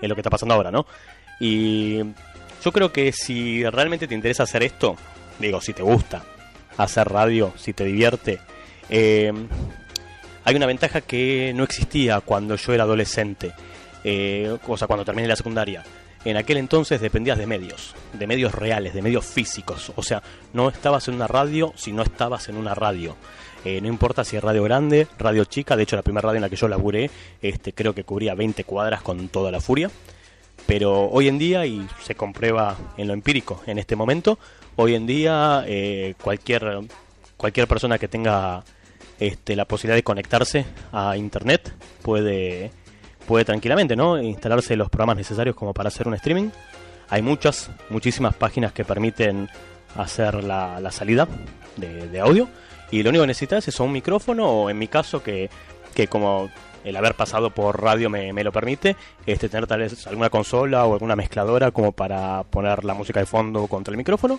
es 0.00 0.08
lo 0.08 0.14
que 0.14 0.20
está 0.20 0.30
pasando 0.30 0.54
ahora, 0.54 0.70
¿no? 0.70 0.86
Y 1.38 1.98
yo 2.64 2.72
creo 2.72 2.92
que 2.92 3.12
si 3.12 3.64
realmente 3.64 4.08
te 4.08 4.14
interesa 4.14 4.44
hacer 4.44 4.62
esto, 4.62 4.96
digo, 5.38 5.60
si 5.60 5.72
te 5.72 5.82
gusta 5.82 6.24
hacer 6.76 7.08
radio, 7.08 7.52
si 7.56 7.72
te 7.72 7.84
divierte, 7.84 8.40
eh, 8.88 9.32
hay 10.46 10.54
una 10.54 10.66
ventaja 10.66 11.02
que 11.02 11.52
no 11.54 11.64
existía 11.64 12.20
cuando 12.20 12.56
yo 12.56 12.72
era 12.72 12.84
adolescente, 12.84 13.52
eh, 14.04 14.56
o 14.66 14.76
sea, 14.78 14.86
cuando 14.86 15.04
terminé 15.04 15.28
la 15.28 15.36
secundaria 15.36 15.84
en 16.26 16.36
aquel 16.36 16.56
entonces 16.56 17.00
dependías 17.00 17.38
de 17.38 17.46
medios, 17.46 17.94
de 18.12 18.26
medios 18.26 18.52
reales, 18.52 18.94
de 18.94 19.00
medios 19.00 19.24
físicos. 19.24 19.92
O 19.94 20.02
sea, 20.02 20.22
no 20.52 20.68
estabas 20.68 21.06
en 21.06 21.14
una 21.14 21.28
radio 21.28 21.72
si 21.76 21.92
no 21.92 22.02
estabas 22.02 22.48
en 22.48 22.56
una 22.56 22.74
radio. 22.74 23.16
Eh, 23.64 23.80
no 23.80 23.86
importa 23.86 24.24
si 24.24 24.36
es 24.36 24.42
radio 24.42 24.64
grande, 24.64 25.06
radio 25.18 25.44
chica, 25.44 25.76
de 25.76 25.84
hecho 25.84 25.94
la 25.94 26.02
primera 26.02 26.26
radio 26.26 26.38
en 26.38 26.42
la 26.42 26.48
que 26.48 26.56
yo 26.56 26.66
laburé, 26.66 27.10
este, 27.40 27.72
creo 27.72 27.94
que 27.94 28.02
cubría 28.02 28.34
20 28.34 28.64
cuadras 28.64 29.02
con 29.02 29.28
toda 29.28 29.52
la 29.52 29.60
furia. 29.60 29.88
Pero 30.66 31.04
hoy 31.10 31.28
en 31.28 31.38
día, 31.38 31.64
y 31.64 31.86
se 32.02 32.16
comprueba 32.16 32.76
en 32.96 33.06
lo 33.06 33.14
empírico 33.14 33.62
en 33.66 33.78
este 33.78 33.94
momento, 33.94 34.36
hoy 34.74 34.96
en 34.96 35.06
día 35.06 35.64
eh, 35.68 36.14
cualquier, 36.20 36.80
cualquier 37.36 37.68
persona 37.68 37.98
que 37.98 38.08
tenga 38.08 38.64
este, 39.18 39.56
la 39.56 39.64
posibilidad 39.64 39.96
de 39.96 40.02
conectarse 40.02 40.64
a 40.92 41.16
internet 41.16 41.72
puede 42.02 42.70
puede 43.26 43.44
tranquilamente 43.44 43.96
¿no? 43.96 44.20
instalarse 44.20 44.76
los 44.76 44.88
programas 44.88 45.16
necesarios 45.16 45.54
como 45.54 45.74
para 45.74 45.88
hacer 45.88 46.08
un 46.08 46.14
streaming. 46.14 46.50
Hay 47.08 47.22
muchas, 47.22 47.70
muchísimas 47.90 48.34
páginas 48.34 48.72
que 48.72 48.84
permiten 48.84 49.48
hacer 49.96 50.42
la, 50.42 50.90
salida 50.90 51.28
de, 51.76 52.20
audio. 52.20 52.48
Y 52.90 53.02
lo 53.02 53.10
único 53.10 53.22
que 53.22 53.28
necesitas 53.28 53.68
es 53.68 53.80
un 53.80 53.92
micrófono 53.92 54.48
o 54.48 54.70
en 54.70 54.78
mi 54.78 54.88
caso 54.88 55.22
que, 55.22 55.50
que 55.94 56.06
como 56.06 56.48
el 56.84 56.96
haber 56.96 57.14
pasado 57.14 57.50
por 57.50 57.82
radio 57.82 58.08
me, 58.08 58.44
lo 58.44 58.52
permite, 58.52 58.96
este, 59.26 59.48
tener 59.48 59.66
tal 59.66 59.80
vez 59.80 60.06
alguna 60.06 60.30
consola 60.30 60.86
o 60.86 60.92
alguna 60.92 61.16
mezcladora 61.16 61.72
como 61.72 61.92
para 61.92 62.44
poner 62.44 62.84
la 62.84 62.94
música 62.94 63.20
de 63.20 63.26
fondo 63.26 63.66
contra 63.66 63.92
el 63.92 63.98
micrófono. 63.98 64.38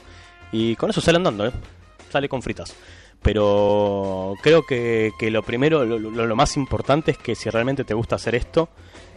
Y 0.51 0.75
con 0.77 0.89
eso 0.89 1.01
sale 1.01 1.17
andando, 1.17 1.45
¿eh? 1.45 1.51
sale 2.09 2.29
con 2.29 2.41
fritas. 2.41 2.73
Pero 3.21 4.35
creo 4.41 4.65
que, 4.65 5.11
lo 5.21 5.43
primero, 5.43 5.85
lo, 5.85 6.35
más 6.35 6.55
importante 6.57 7.11
es 7.11 7.17
que 7.17 7.35
si 7.35 7.49
realmente 7.49 7.83
te 7.83 7.93
gusta 7.93 8.15
hacer 8.15 8.35
esto 8.35 8.69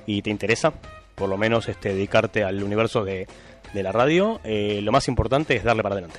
y 0.06 0.22
te 0.22 0.30
interesa, 0.30 0.72
por 1.14 1.28
lo 1.28 1.36
menos 1.36 1.68
este, 1.68 1.90
dedicarte 1.90 2.42
al 2.42 2.62
universo 2.62 3.04
de, 3.04 3.26
la 3.74 3.92
radio, 3.92 4.40
eh, 4.42 4.80
lo 4.82 4.90
más 4.90 5.06
importante 5.06 5.54
es 5.54 5.62
darle 5.62 5.82
para 5.82 5.94
adelante. 5.94 6.18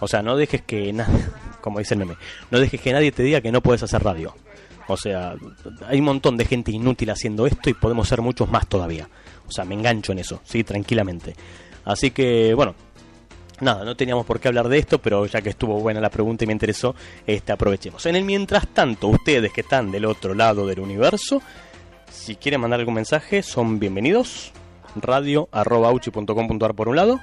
O 0.00 0.08
sea, 0.08 0.20
no 0.20 0.36
dejes 0.36 0.62
que 0.62 0.92
nadie, 0.92 1.24
como 1.60 1.78
dice 1.78 1.94
el 1.94 2.00
meme, 2.00 2.16
no 2.50 2.60
dejes 2.60 2.80
que 2.80 2.92
nadie 2.92 3.12
te 3.12 3.22
diga 3.22 3.40
que 3.40 3.52
no 3.52 3.62
puedes 3.62 3.82
hacer 3.82 4.02
radio. 4.02 4.34
O 4.88 4.96
sea, 4.96 5.34
hay 5.86 6.00
un 6.00 6.04
montón 6.04 6.36
de 6.36 6.44
gente 6.44 6.72
inútil 6.72 7.10
haciendo 7.10 7.46
esto 7.46 7.70
y 7.70 7.74
podemos 7.74 8.08
ser 8.08 8.20
muchos 8.20 8.50
más 8.50 8.66
todavía. 8.66 9.08
O 9.46 9.50
sea, 9.50 9.64
me 9.64 9.74
engancho 9.74 10.12
en 10.12 10.18
eso, 10.18 10.40
sí, 10.44 10.64
tranquilamente. 10.64 11.34
Así 11.84 12.10
que, 12.10 12.54
bueno, 12.54 12.74
nada, 13.62 13.84
no 13.84 13.96
teníamos 13.96 14.26
por 14.26 14.40
qué 14.40 14.48
hablar 14.48 14.68
de 14.68 14.78
esto, 14.78 14.98
pero 14.98 15.24
ya 15.26 15.40
que 15.40 15.50
estuvo 15.50 15.80
buena 15.80 16.00
la 16.00 16.10
pregunta 16.10 16.44
y 16.44 16.46
me 16.46 16.52
interesó, 16.52 16.94
este, 17.26 17.52
aprovechemos. 17.52 18.04
En 18.06 18.16
el 18.16 18.24
mientras 18.24 18.66
tanto, 18.68 19.08
ustedes 19.08 19.52
que 19.52 19.62
están 19.62 19.90
del 19.90 20.04
otro 20.04 20.34
lado 20.34 20.66
del 20.66 20.80
universo, 20.80 21.40
si 22.10 22.36
quieren 22.36 22.60
mandar 22.60 22.80
algún 22.80 22.94
mensaje, 22.94 23.42
son 23.42 23.78
bienvenidos. 23.78 24.52
Radio 24.94 25.48
por 25.50 26.88
un 26.88 26.96
lado, 26.96 27.18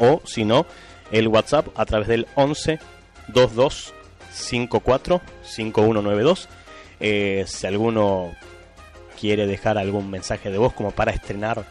o 0.00 0.20
si 0.24 0.44
no, 0.44 0.66
el 1.12 1.28
WhatsApp 1.28 1.68
a 1.76 1.84
través 1.84 2.08
del 2.08 2.26
11 2.34 2.80
22 3.28 3.94
54 4.32 5.20
5192. 5.42 6.48
Eh, 6.98 7.44
si 7.46 7.66
alguno 7.66 8.32
quiere 9.20 9.46
dejar 9.46 9.78
algún 9.78 10.10
mensaje 10.10 10.50
de 10.50 10.58
voz 10.58 10.72
como 10.72 10.90
para 10.90 11.12
estrenar 11.12 11.64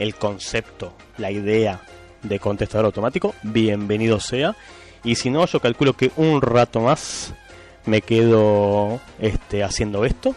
el 0.00 0.16
concepto, 0.16 0.92
la 1.18 1.30
idea 1.30 1.80
de 2.28 2.38
contestador 2.38 2.86
automático, 2.86 3.34
bienvenido 3.42 4.20
sea. 4.20 4.56
Y 5.04 5.14
si 5.14 5.30
no, 5.30 5.46
yo 5.46 5.60
calculo 5.60 5.94
que 5.94 6.10
un 6.16 6.42
rato 6.42 6.80
más 6.80 7.34
me 7.84 8.02
quedo 8.02 9.00
este, 9.18 9.62
haciendo 9.62 10.04
esto. 10.04 10.34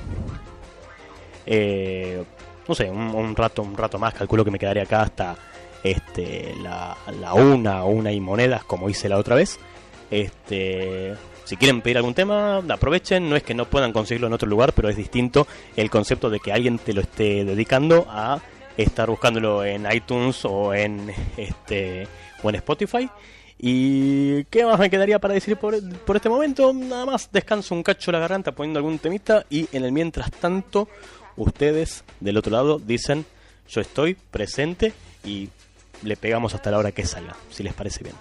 Eh, 1.46 2.24
no 2.68 2.76
sé, 2.76 2.90
un, 2.90 3.36
rato, 3.36 3.64
un 3.64 3.76
rato 3.76 3.98
más, 3.98 4.14
calculo 4.14 4.46
que 4.46 4.52
me 4.52 4.60
quedaré 4.60 4.82
acá 4.82 5.02
hasta 5.02 5.36
este, 5.84 6.54
la, 6.62 6.96
la 7.20 7.34
una 7.34 7.84
una 7.84 8.12
y 8.12 8.20
monedas, 8.20 8.64
como 8.64 8.90
hice 8.90 9.10
la 9.10 9.18
otra 9.18 9.36
vez. 9.36 9.60
Este, 10.12 11.16
si 11.46 11.58
quieren 11.58 11.82
pedir 11.82 11.98
algún 11.98 12.14
tema, 12.14 12.58
aprovechen. 12.58 13.28
No 13.28 13.36
es 13.36 13.42
que 13.42 13.56
no 13.56 13.66
puedan 13.66 13.92
conseguirlo 13.92 14.28
en 14.28 14.34
otro 14.34 14.48
lugar, 14.48 14.74
pero 14.74 14.88
es 14.88 14.96
distinto 14.96 15.48
el 15.76 15.90
concepto 15.90 16.30
de 16.30 16.40
que 16.40 16.54
alguien 16.54 16.78
te 16.78 16.94
lo 16.94 17.02
esté 17.02 17.44
dedicando 17.44 18.06
a 18.08 18.40
estar 18.84 19.10
buscándolo 19.10 19.64
en 19.64 19.88
iTunes 19.92 20.46
o 20.46 20.74
en 20.74 21.12
este 21.38 22.08
o 22.42 22.50
en 22.50 22.56
Spotify. 22.56 23.10
¿Y 23.58 24.46
qué 24.46 24.66
más 24.66 24.80
me 24.80 24.90
quedaría 24.90 25.20
para 25.20 25.34
decir 25.34 25.58
por, 25.58 25.76
por 26.06 26.16
este 26.16 26.30
momento? 26.30 26.74
Nada 26.74 27.06
más 27.06 27.30
descanso 27.32 27.76
un 27.76 27.84
cacho 27.84 28.12
la 28.12 28.20
garganta 28.20 28.54
poniendo 28.54 28.80
algún 28.80 29.00
temita 29.00 29.46
y 29.50 29.68
en 29.74 29.84
el 29.84 29.92
mientras 29.92 30.32
tanto 30.32 30.88
ustedes 31.36 32.04
del 32.20 32.38
otro 32.38 32.52
lado 32.54 32.80
dicen 32.80 33.26
yo 33.68 33.82
estoy 33.82 34.16
presente 34.16 34.94
y 35.26 35.50
le 36.04 36.16
pegamos 36.16 36.56
hasta 36.56 36.72
la 36.72 36.78
hora 36.78 36.92
que 36.92 37.06
salga, 37.06 37.36
si 37.50 37.64
les 37.64 37.74
parece 37.74 38.04
bien. 38.04 38.16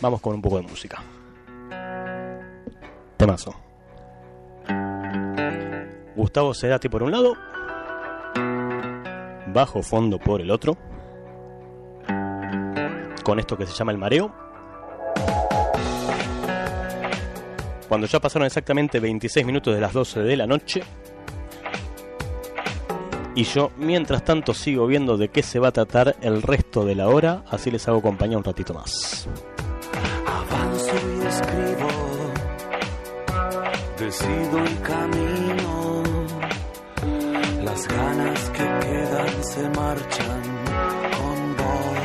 Vamos 0.00 0.20
con 0.20 0.34
un 0.34 0.42
poco 0.42 0.56
de 0.56 0.62
música. 0.62 1.02
Gustavo 6.16 6.52
Cerati 6.54 6.88
por 6.88 7.02
un 7.04 7.12
lado, 7.12 7.36
Bajo 9.52 9.82
Fondo 9.82 10.18
por 10.18 10.40
el 10.40 10.50
otro, 10.50 10.76
con 13.22 13.38
esto 13.38 13.56
que 13.56 13.66
se 13.66 13.74
llama 13.74 13.92
el 13.92 13.98
mareo. 13.98 14.32
Cuando 17.88 18.06
ya 18.06 18.20
pasaron 18.20 18.46
exactamente 18.46 19.00
26 19.00 19.44
minutos 19.44 19.74
de 19.74 19.80
las 19.80 19.92
12 19.92 20.20
de 20.20 20.36
la 20.36 20.46
noche, 20.46 20.82
y 23.34 23.44
yo 23.44 23.70
mientras 23.76 24.24
tanto 24.24 24.54
sigo 24.54 24.86
viendo 24.86 25.16
de 25.16 25.28
qué 25.28 25.42
se 25.42 25.58
va 25.58 25.68
a 25.68 25.72
tratar 25.72 26.16
el 26.20 26.42
resto 26.42 26.84
de 26.84 26.94
la 26.94 27.08
hora, 27.08 27.44
así 27.50 27.70
les 27.70 27.86
hago 27.88 28.02
compañía 28.02 28.38
un 28.38 28.44
ratito 28.44 28.74
más. 28.74 29.28
Avanzo 30.26 30.94
y 30.94 31.26
escribo 31.26 32.02
decido 33.98 34.58
el 34.58 34.80
camino. 34.80 36.02
Las 37.64 37.86
ganas 37.88 38.51
se 39.42 39.68
marchan 39.70 40.42
con 41.16 41.56
vos. 41.56 41.98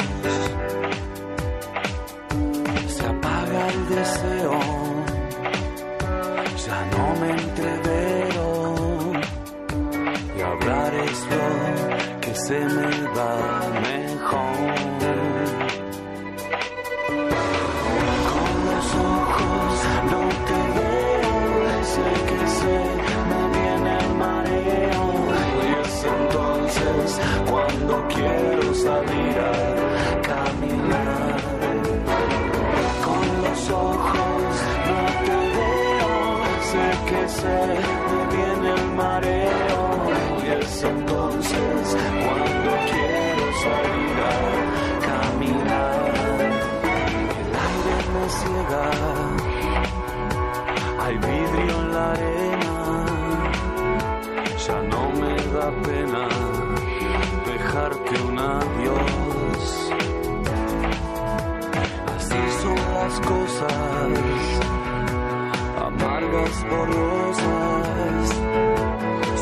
Se 2.87 3.05
apaga 3.05 3.67
el 3.67 3.89
deseo, 3.89 4.59
ya 6.65 6.85
no 6.93 7.15
me 7.21 7.29
entrevero. 7.31 8.47
Y 10.35 10.41
hablar 10.41 10.93
es 10.95 11.19
lo 11.31 12.19
que 12.21 12.35
se 12.35 12.59
me 12.59 12.89
va 13.15 13.69
mejor. 13.81 14.86
Pena 55.71 56.27
que 58.05 58.21
un 58.21 58.39
adiós. 58.39 59.91
Así 62.15 62.41
son 62.61 62.75
las 62.93 63.19
cosas, 63.21 64.11
amargas 65.87 66.65
borrosas. 66.69 68.29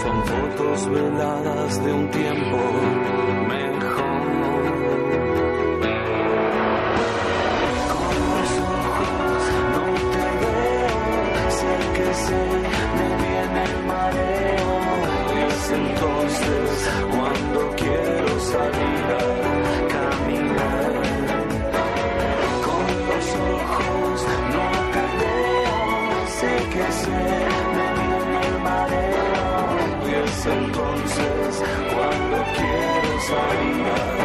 Son 0.01 0.17
fotos 0.25 0.89
veladas 0.89 1.83
de 1.83 1.93
un 1.93 2.09
tiempo. 2.11 3.64
Cuando 17.11 17.75
quiero 17.75 18.39
salir 18.39 19.05
a 19.11 19.87
caminar. 19.95 20.93
Con 22.65 22.85
los 23.09 23.25
ojos 23.53 24.25
no 24.53 24.67
te 24.93 25.03
veo, 25.19 26.27
sé 26.39 26.53
que 26.73 26.85
se 27.01 27.17
me 27.75 27.85
viene 27.99 28.39
el 28.47 28.57
mareo. 28.67 29.67
Y 30.05 30.13
es 30.23 30.45
entonces 30.45 31.53
cuando 31.93 32.37
quiero 32.57 33.11
salir 33.31 34.24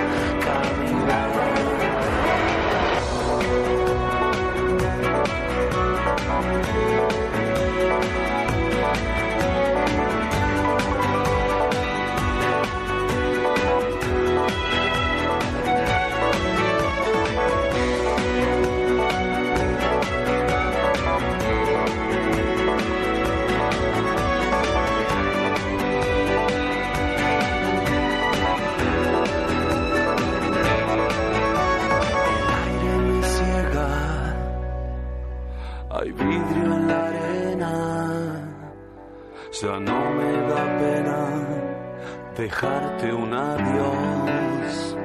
dejarte 42.41 43.13
un 43.13 43.35
adiós. 43.35 44.97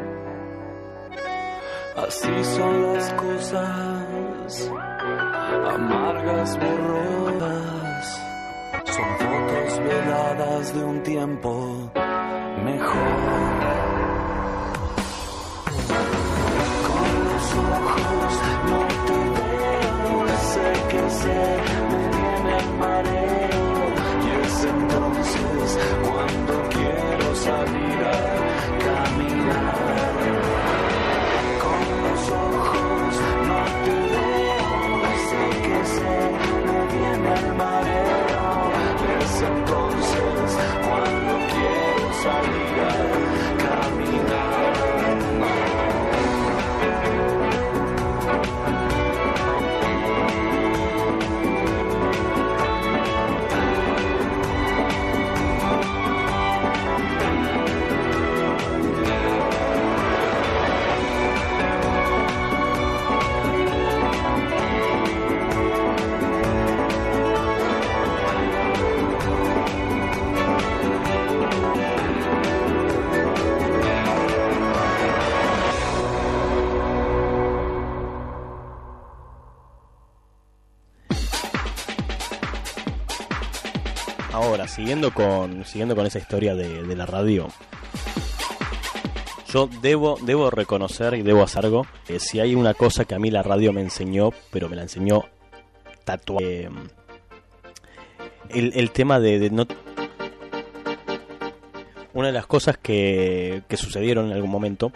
Así 1.97 2.43
son 2.55 2.93
las 2.93 3.13
cosas, 3.13 4.71
amargas, 5.75 6.57
borrodas. 6.59 8.21
Son 8.85 9.09
fotos 9.19 9.79
veladas 9.79 10.73
de 10.75 10.83
un 10.83 11.03
tiempo 11.03 11.91
mejor. 12.63 13.54
Siguiendo 84.75 85.13
con, 85.13 85.63
siguiendo 85.63 85.95
con 85.95 86.05
esa 86.05 86.19
historia 86.19 86.53
de, 86.53 86.95
la 86.95 87.05
radio, 87.05 87.47
yo 89.47 89.69
debo, 89.81 90.17
debo 90.21 90.49
reconocer 90.49 91.13
y 91.13 91.21
debo 91.21 91.43
hacer 91.43 91.65
algo. 91.65 91.87
si 92.19 92.41
hay 92.41 92.55
una 92.55 92.73
cosa 92.73 93.05
que 93.05 93.15
a 93.15 93.19
mí 93.19 93.31
la 93.31 93.41
radio 93.41 93.71
me 93.71 93.81
enseñó, 93.81 94.31
pero 94.51 94.67
me 94.67 94.75
la 94.75 94.81
enseñó 94.81 95.23
tatuada. 96.03 96.45
eh, 96.45 96.69
el, 98.49 98.73
el 98.75 98.91
tema 98.91 99.19
de, 99.19 99.39
de 99.39 99.49
no. 99.49 99.65
Una 102.13 102.27
de 102.27 102.33
las 102.33 102.45
cosas 102.45 102.77
que, 102.77 103.63
que 103.67 103.77
sucedieron 103.77 104.27
en 104.27 104.33
algún 104.33 104.49
momento, 104.51 104.91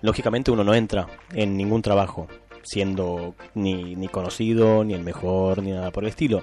lógicamente 0.00 0.50
uno 0.50 0.64
no 0.64 0.74
entra 0.74 1.06
en 1.32 1.56
ningún 1.56 1.82
trabajo 1.82 2.28
siendo 2.62 3.34
ni, 3.54 3.96
ni 3.96 4.08
conocido, 4.08 4.84
ni 4.84 4.94
el 4.94 5.02
mejor, 5.02 5.62
ni 5.62 5.72
nada 5.72 5.90
por 5.90 6.04
el 6.04 6.10
estilo. 6.10 6.42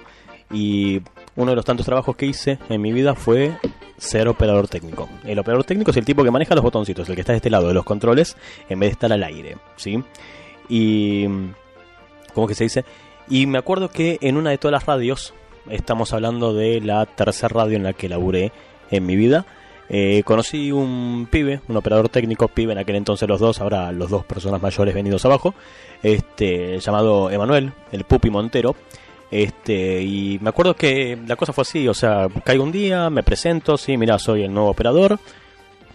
Y 0.50 1.00
uno 1.36 1.52
de 1.52 1.56
los 1.56 1.64
tantos 1.64 1.86
trabajos 1.86 2.16
que 2.16 2.26
hice 2.26 2.58
en 2.68 2.80
mi 2.80 2.92
vida 2.92 3.14
fue 3.14 3.56
ser 3.98 4.28
operador 4.28 4.66
técnico. 4.66 5.08
El 5.24 5.38
operador 5.38 5.64
técnico 5.64 5.90
es 5.90 5.96
el 5.96 6.04
tipo 6.04 6.24
que 6.24 6.30
maneja 6.30 6.54
los 6.54 6.64
botoncitos, 6.64 7.08
el 7.08 7.14
que 7.14 7.20
está 7.20 7.32
de 7.32 7.36
este 7.36 7.50
lado 7.50 7.68
de 7.68 7.74
los 7.74 7.84
controles, 7.84 8.36
en 8.68 8.80
vez 8.80 8.88
de 8.88 8.92
estar 8.92 9.12
al 9.12 9.22
aire, 9.22 9.56
¿sí? 9.76 10.02
Y... 10.68 11.26
¿Cómo 12.34 12.46
que 12.46 12.54
se 12.54 12.64
dice? 12.64 12.84
Y 13.28 13.46
me 13.46 13.58
acuerdo 13.58 13.88
que 13.90 14.18
en 14.20 14.36
una 14.36 14.50
de 14.50 14.58
todas 14.58 14.72
las 14.72 14.86
radios, 14.86 15.34
estamos 15.68 16.12
hablando 16.12 16.54
de 16.54 16.80
la 16.80 17.06
tercera 17.06 17.48
radio 17.48 17.76
en 17.76 17.82
la 17.82 17.92
que 17.92 18.08
laburé 18.08 18.52
en 18.90 19.04
mi 19.04 19.16
vida, 19.16 19.46
eh, 19.88 20.22
conocí 20.24 20.70
un 20.70 21.26
pibe, 21.30 21.60
un 21.66 21.76
operador 21.76 22.08
técnico, 22.08 22.46
pibe 22.46 22.72
en 22.72 22.78
aquel 22.78 22.94
entonces 22.94 23.28
los 23.28 23.40
dos, 23.40 23.60
ahora 23.60 23.90
los 23.90 24.08
dos 24.08 24.24
personas 24.24 24.62
mayores 24.62 24.94
venidos 24.94 25.24
abajo, 25.24 25.54
este, 26.02 26.78
llamado 26.78 27.30
Emanuel, 27.30 27.72
el 27.90 28.04
Pupi 28.04 28.30
Montero. 28.30 28.76
Este, 29.30 30.02
y 30.02 30.38
me 30.40 30.48
acuerdo 30.48 30.74
que 30.74 31.16
la 31.26 31.36
cosa 31.36 31.52
fue 31.52 31.62
así, 31.62 31.86
o 31.86 31.94
sea, 31.94 32.26
caigo 32.44 32.64
un 32.64 32.72
día, 32.72 33.10
me 33.10 33.22
presento, 33.22 33.76
sí, 33.76 33.96
mira, 33.96 34.18
soy 34.18 34.42
el 34.42 34.52
nuevo 34.52 34.70
operador, 34.70 35.20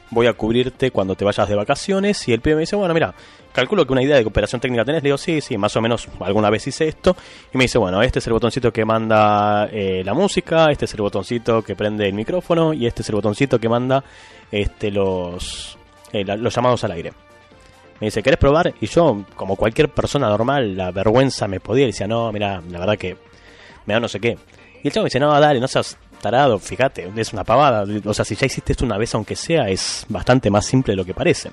voy 0.10 0.28
a 0.28 0.34
cubrirte 0.34 0.92
cuando 0.92 1.16
te 1.16 1.26
vayas 1.26 1.50
de 1.50 1.56
vacaciones, 1.56 2.26
y 2.30 2.34
el 2.34 2.40
pibe 2.40 2.56
me 2.56 2.62
dice, 2.62 2.78
bueno, 2.78 2.94
mira, 2.94 3.14
calculo 3.52 3.86
que 3.86 3.92
una 3.92 4.04
idea 4.04 4.16
de 4.16 4.26
operación 4.26 4.62
técnica 4.62 4.86
tenés, 4.86 5.04
le 5.04 5.08
digo, 5.08 5.18
sí, 5.18 5.42
sí, 5.42 5.58
más 5.58 5.76
o 5.76 5.82
menos 5.82 6.08
alguna 6.22 6.50
vez 6.50 6.66
hice 6.66 6.88
esto, 6.88 7.18
y 7.54 7.58
me 7.58 7.66
dice, 7.66 7.78
bueno, 7.78 8.02
este 8.02 8.20
es 8.20 8.28
el 8.28 8.34
botoncito 8.34 8.72
que 8.72 8.86
manda 8.86 9.68
eh, 9.70 10.02
la 10.06 10.14
música, 10.14 10.72
este 10.72 10.86
es 10.86 10.94
el 10.94 11.02
botoncito 11.02 11.62
que 11.62 11.76
prende 11.76 12.08
el 12.08 12.14
micrófono, 12.14 12.74
y 12.74 12.86
este 12.88 13.02
es 13.02 13.10
el 13.10 13.16
botoncito 13.16 13.60
que 13.60 13.68
manda 13.68 14.02
este, 14.50 14.92
los, 14.92 15.78
eh, 16.14 16.24
los 16.24 16.56
llamados 16.56 16.86
al 16.86 16.92
aire. 16.94 17.25
Me 18.00 18.08
dice, 18.08 18.22
¿querés 18.22 18.40
probar? 18.40 18.74
Y 18.82 18.88
yo, 18.88 19.24
como 19.36 19.56
cualquier 19.56 19.90
persona 19.90 20.28
normal, 20.28 20.76
la 20.76 20.92
vergüenza 20.92 21.48
me 21.48 21.60
podía. 21.60 21.86
Y 21.86 21.88
decía, 21.88 22.08
no, 22.08 22.32
mira, 22.32 22.62
la 22.70 22.80
verdad 22.80 22.98
que 22.98 23.18
me 23.86 23.94
da 23.94 24.00
no 24.00 24.08
sé 24.08 24.20
qué. 24.20 24.38
Y 24.84 24.88
el 24.88 24.94
chavo 24.94 25.04
me 25.04 25.08
dice, 25.08 25.20
no, 25.20 25.40
dale, 25.40 25.60
no 25.60 25.68
seas 25.68 25.98
tarado, 26.22 26.60
fíjate, 26.60 27.12
es 27.16 27.34
una 27.34 27.44
pavada. 27.44 27.86
O 28.06 28.14
sea, 28.14 28.26
si 28.26 28.36
ya 28.36 28.46
hiciste 28.48 28.74
esto 28.74 28.86
una 28.86 28.98
vez, 28.98 29.14
aunque 29.16 29.36
sea, 29.36 29.70
es 29.70 30.06
bastante 30.10 30.50
más 30.50 30.66
simple 30.66 30.92
de 30.94 30.98
lo 30.98 31.06
que 31.06 31.14
parece. 31.14 31.52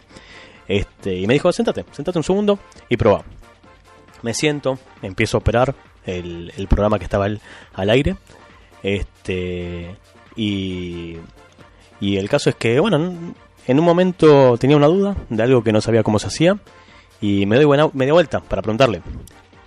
Este, 0.67 1.15
y 1.15 1.27
me 1.27 1.35
dijo, 1.35 1.53
sentate, 1.53 1.85
sentate 1.93 2.19
un 2.19 2.25
segundo 2.25 2.59
y 2.89 2.97
probá. 2.97 3.23
Me 4.23 4.35
siento, 4.35 4.79
empiezo 5.03 5.37
a 5.37 5.41
operar 5.41 5.75
el, 6.07 6.53
el 6.57 6.67
programa 6.69 6.99
que 6.99 7.05
estaba 7.05 7.27
al, 7.27 7.41
al 7.75 7.91
aire. 7.91 8.17
Este, 8.83 9.97
y, 10.37 11.17
y 12.01 12.17
el 12.17 12.29
caso 12.29 12.51
es 12.51 12.57
que, 12.57 12.81
bueno, 12.81 13.35
en 13.67 13.79
un 13.79 13.85
momento 13.85 14.57
tenía 14.59 14.77
una 14.77 14.87
duda 14.87 15.17
de 15.29 15.43
algo 15.43 15.63
que 15.63 15.73
no 15.73 15.81
sabía 15.81 16.03
cómo 16.03 16.19
se 16.19 16.27
hacía. 16.27 16.59
Y 17.21 17.47
me 17.47 17.57
doy 17.57 17.65
buena, 17.65 17.89
media 17.93 18.13
vuelta 18.13 18.41
para 18.41 18.63
preguntarle. 18.63 19.03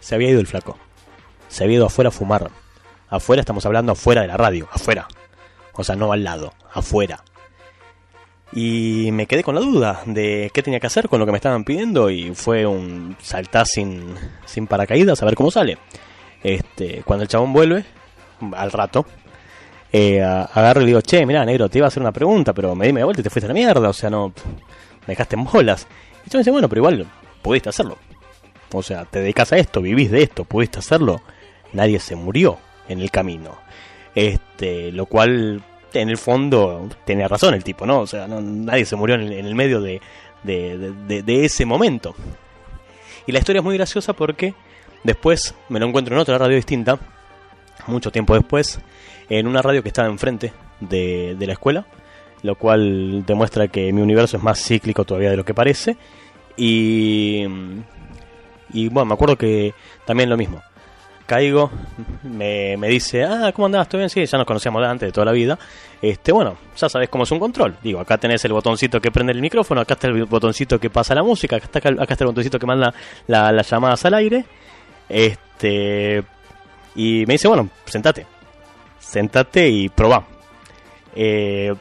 Se 0.01 0.15
había 0.15 0.29
ido 0.29 0.41
el 0.41 0.47
flaco. 0.47 0.77
Se 1.47 1.63
había 1.63 1.77
ido 1.77 1.85
afuera 1.85 2.09
a 2.09 2.11
fumar. 2.11 2.51
Afuera 3.09 3.39
estamos 3.39 3.65
hablando 3.65 3.93
afuera 3.93 4.21
de 4.21 4.27
la 4.27 4.37
radio, 4.37 4.67
afuera. 4.71 5.07
O 5.73 5.83
sea, 5.83 5.95
no 5.95 6.11
al 6.11 6.23
lado, 6.23 6.53
afuera. 6.73 7.23
Y 8.51 9.09
me 9.11 9.25
quedé 9.25 9.43
con 9.43 9.55
la 9.55 9.61
duda 9.61 10.01
de 10.05 10.51
qué 10.53 10.61
tenía 10.61 10.79
que 10.79 10.87
hacer 10.87 11.09
con 11.09 11.19
lo 11.19 11.25
que 11.25 11.31
me 11.31 11.37
estaban 11.37 11.63
pidiendo 11.63 12.09
y 12.09 12.33
fue 12.35 12.65
un 12.65 13.17
saltar 13.21 13.65
sin, 13.67 14.15
sin 14.45 14.67
paracaídas 14.67 15.21
a 15.21 15.25
ver 15.25 15.35
cómo 15.35 15.51
sale. 15.51 15.77
Este, 16.43 17.03
cuando 17.03 17.23
el 17.23 17.29
chabón 17.29 17.53
vuelve, 17.53 17.85
al 18.55 18.71
rato, 18.71 19.05
eh, 19.97 20.21
agarro 20.21 20.81
y 20.81 20.83
le 20.83 20.87
digo, 20.87 21.01
che, 21.01 21.25
mirá, 21.25 21.45
negro, 21.45 21.69
te 21.69 21.77
iba 21.77 21.85
a 21.85 21.89
hacer 21.89 22.01
una 22.01 22.11
pregunta, 22.11 22.53
pero 22.53 22.75
me 22.75 22.87
di 22.87 22.93
media 22.93 23.05
vuelta 23.05 23.21
y 23.21 23.23
te 23.23 23.29
fuiste 23.29 23.45
a 23.45 23.49
la 23.49 23.53
mierda, 23.53 23.87
o 23.89 23.93
sea, 23.93 24.09
no, 24.09 24.29
me 24.29 25.07
dejaste 25.07 25.35
en 25.35 25.43
bolas. 25.45 25.87
Y 26.25 26.29
yo 26.29 26.37
me 26.37 26.39
dice, 26.39 26.51
bueno, 26.51 26.67
pero 26.69 26.79
igual 26.79 27.05
pudiste 27.41 27.69
hacerlo. 27.69 27.97
O 28.73 28.81
sea, 28.83 29.05
te 29.05 29.19
dedicas 29.21 29.51
a 29.53 29.57
esto, 29.57 29.81
vivís 29.81 30.11
de 30.11 30.23
esto, 30.23 30.43
pudiste 30.43 30.79
hacerlo. 30.79 31.21
Nadie 31.73 31.99
se 31.99 32.15
murió 32.15 32.57
en 32.89 32.99
el 32.99 33.09
camino. 33.11 33.57
Este, 34.13 34.91
lo 34.91 35.05
cual, 35.05 35.61
en 35.93 36.09
el 36.09 36.17
fondo, 36.17 36.89
tenía 37.05 37.27
razón 37.27 37.53
el 37.53 37.63
tipo, 37.63 37.85
¿no? 37.85 37.99
O 38.01 38.07
sea, 38.07 38.27
nadie 38.27 38.85
se 38.85 38.95
murió 38.95 39.15
en 39.15 39.31
el, 39.31 39.55
medio 39.55 39.79
de- 39.81 40.01
de- 40.43 41.23
de 41.23 41.45
ese 41.45 41.65
momento. 41.65 42.15
Y 43.27 43.31
la 43.31 43.39
historia 43.39 43.59
es 43.59 43.63
muy 43.65 43.75
graciosa 43.77 44.13
porque 44.13 44.53
después 45.03 45.55
me 45.69 45.79
lo 45.79 45.85
encuentro 45.87 46.15
en 46.15 46.21
otra 46.21 46.37
radio 46.37 46.55
distinta, 46.55 46.99
mucho 47.87 48.11
tiempo 48.11 48.33
después, 48.35 48.79
en 49.29 49.47
una 49.47 49.61
radio 49.61 49.81
que 49.83 49.89
estaba 49.89 50.07
enfrente 50.07 50.53
de, 50.79 51.35
de 51.37 51.47
la 51.47 51.53
escuela, 51.53 51.85
lo 52.43 52.55
cual 52.55 53.25
demuestra 53.25 53.67
que 53.67 53.91
mi 53.91 54.01
universo 54.01 54.37
es 54.37 54.43
más 54.43 54.59
cíclico 54.63 55.03
todavía 55.03 55.31
de 55.31 55.37
lo 55.37 55.45
que 55.45 55.53
parece. 55.53 55.97
Y, 56.57 57.43
y 58.73 58.87
bueno, 58.89 59.05
me 59.05 59.13
acuerdo 59.13 59.35
que 59.37 59.73
también 60.05 60.29
lo 60.29 60.37
mismo. 60.37 60.61
Caigo, 61.25 61.71
me, 62.21 62.77
me 62.77 62.87
dice, 62.87 63.23
ah, 63.23 63.51
¿cómo 63.51 63.65
andás? 63.65 63.89
¿Todo 63.89 63.97
bien? 63.97 64.11
Sí, 64.11 64.23
ya 64.23 64.37
nos 64.37 64.45
conocíamos 64.45 64.79
de 64.81 64.87
antes, 64.87 65.07
de 65.07 65.11
toda 65.11 65.25
la 65.25 65.31
vida. 65.31 65.57
Este, 65.99 66.31
bueno, 66.31 66.55
ya 66.77 66.87
sabes 66.87 67.09
cómo 67.09 67.23
es 67.23 67.31
un 67.31 67.39
control. 67.39 67.75
Digo, 67.81 67.99
acá 67.99 68.19
tenés 68.19 68.45
el 68.45 68.53
botoncito 68.53 69.01
que 69.01 69.09
prende 69.09 69.31
el 69.33 69.41
micrófono, 69.41 69.81
acá 69.81 69.95
está 69.95 70.07
el 70.07 70.25
botoncito 70.25 70.79
que 70.79 70.91
pasa 70.91 71.15
la 71.15 71.23
música, 71.23 71.55
acá 71.55 71.65
está, 71.65 71.79
acá 71.89 72.13
está 72.13 72.23
el 72.25 72.27
botoncito 72.27 72.59
que 72.59 72.65
manda 72.67 72.93
la- 73.25 73.51
las 73.51 73.67
llamadas 73.71 74.05
al 74.05 74.13
aire. 74.13 74.45
Este, 75.09 76.23
y 76.95 77.25
me 77.25 77.33
dice, 77.33 77.47
bueno, 77.47 77.69
sentate. 77.85 78.27
Sentate 79.15 79.69
y 79.69 79.87
probá. 79.87 80.25
Eh, 81.15 81.73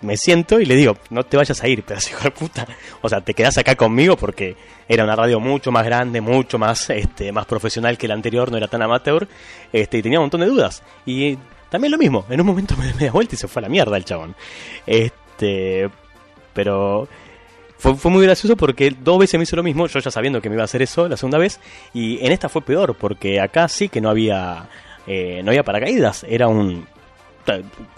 me 0.00 0.16
siento 0.16 0.58
y 0.58 0.64
le 0.64 0.74
digo, 0.74 0.96
no 1.10 1.24
te 1.24 1.36
vayas 1.36 1.62
a 1.62 1.68
ir, 1.68 1.82
pedazo 1.84 2.08
hijo 2.08 2.24
de 2.24 2.30
puta. 2.30 2.66
O 3.02 3.08
sea, 3.10 3.20
te 3.20 3.34
quedás 3.34 3.58
acá 3.58 3.74
conmigo 3.74 4.16
porque 4.16 4.56
era 4.88 5.04
una 5.04 5.14
radio 5.14 5.40
mucho 5.40 5.70
más 5.70 5.84
grande, 5.84 6.22
mucho 6.22 6.58
más, 6.58 6.88
este, 6.88 7.32
más 7.32 7.44
profesional 7.44 7.98
que 7.98 8.08
la 8.08 8.14
anterior, 8.14 8.50
no 8.50 8.56
era 8.56 8.66
tan 8.66 8.80
amateur, 8.80 9.28
este, 9.70 9.98
y 9.98 10.02
tenía 10.02 10.20
un 10.20 10.24
montón 10.24 10.40
de 10.40 10.46
dudas. 10.46 10.82
Y 11.04 11.36
también 11.68 11.92
lo 11.92 11.98
mismo, 11.98 12.24
en 12.30 12.40
un 12.40 12.46
momento 12.46 12.74
me 12.78 12.86
di 12.86 12.94
media 12.94 13.12
vuelta 13.12 13.34
y 13.34 13.38
se 13.38 13.46
fue 13.46 13.60
a 13.60 13.64
la 13.64 13.68
mierda 13.68 13.98
el 13.98 14.06
chabón. 14.06 14.34
Este, 14.86 15.90
pero 16.54 17.08
fue, 17.76 17.94
fue 17.94 18.10
muy 18.10 18.24
gracioso 18.24 18.56
porque 18.56 18.96
dos 18.98 19.18
veces 19.18 19.36
me 19.36 19.42
hizo 19.42 19.56
lo 19.56 19.62
mismo, 19.62 19.86
yo 19.86 20.00
ya 20.00 20.10
sabiendo 20.10 20.40
que 20.40 20.48
me 20.48 20.54
iba 20.54 20.62
a 20.62 20.64
hacer 20.64 20.80
eso 20.80 21.10
la 21.10 21.18
segunda 21.18 21.36
vez, 21.36 21.60
y 21.92 22.24
en 22.24 22.32
esta 22.32 22.48
fue 22.48 22.62
peor, 22.62 22.94
porque 22.94 23.38
acá 23.38 23.68
sí 23.68 23.90
que 23.90 24.00
no 24.00 24.08
había, 24.08 24.66
eh, 25.06 25.42
no 25.42 25.50
había 25.50 25.62
paracaídas, 25.62 26.24
era 26.28 26.48
un 26.48 26.86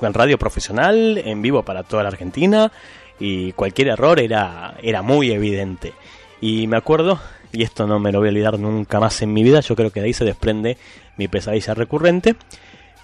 radio 0.00 0.38
profesional, 0.38 1.18
en 1.18 1.42
vivo 1.42 1.62
para 1.62 1.82
toda 1.82 2.03
la 2.03 2.09
Argentina, 2.09 2.72
y 3.18 3.53
cualquier 3.53 3.88
error 3.88 4.20
era, 4.20 4.74
era 4.82 5.03
muy 5.03 5.30
evidente. 5.30 5.92
Y 6.40 6.66
me 6.66 6.76
acuerdo, 6.76 7.20
y 7.53 7.62
esto 7.62 7.86
no 7.86 7.98
me 7.98 8.12
lo 8.12 8.18
voy 8.18 8.28
a 8.28 8.30
olvidar 8.30 8.59
nunca 8.59 8.98
más 8.98 9.20
en 9.22 9.32
mi 9.32 9.42
vida, 9.42 9.61
yo 9.61 9.76
creo 9.76 9.90
que 9.90 10.00
de 10.00 10.07
ahí 10.07 10.12
se 10.12 10.24
desprende 10.24 10.76
mi 11.16 11.28
pesadilla 11.28 11.74
recurrente, 11.74 12.36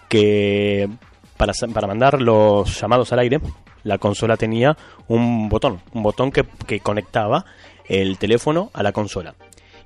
que 0.08 0.88
para, 1.36 1.52
para 1.72 1.86
mandar 1.86 2.20
los 2.20 2.80
llamados 2.80 3.12
al 3.12 3.20
aire, 3.20 3.40
la 3.84 3.98
consola 3.98 4.36
tenía 4.36 4.76
un 5.06 5.48
botón, 5.48 5.80
un 5.92 6.02
botón 6.02 6.32
que, 6.32 6.44
que 6.66 6.80
conectaba 6.80 7.44
el 7.86 8.18
teléfono 8.18 8.70
a 8.74 8.82
la 8.82 8.92
consola. 8.92 9.34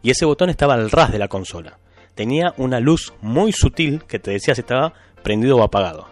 Y 0.02 0.10
ese 0.10 0.24
botón 0.24 0.50
estaba 0.50 0.74
al 0.74 0.90
ras 0.90 1.12
de 1.12 1.18
la 1.18 1.28
consola. 1.28 1.78
Tenía 2.14 2.54
una 2.56 2.80
luz 2.80 3.12
muy 3.20 3.52
sutil 3.52 4.04
que 4.04 4.18
te 4.18 4.30
decía 4.30 4.54
si 4.54 4.60
estaba 4.60 4.92
prendido 5.22 5.56
o 5.56 5.62
apagado. 5.62 6.06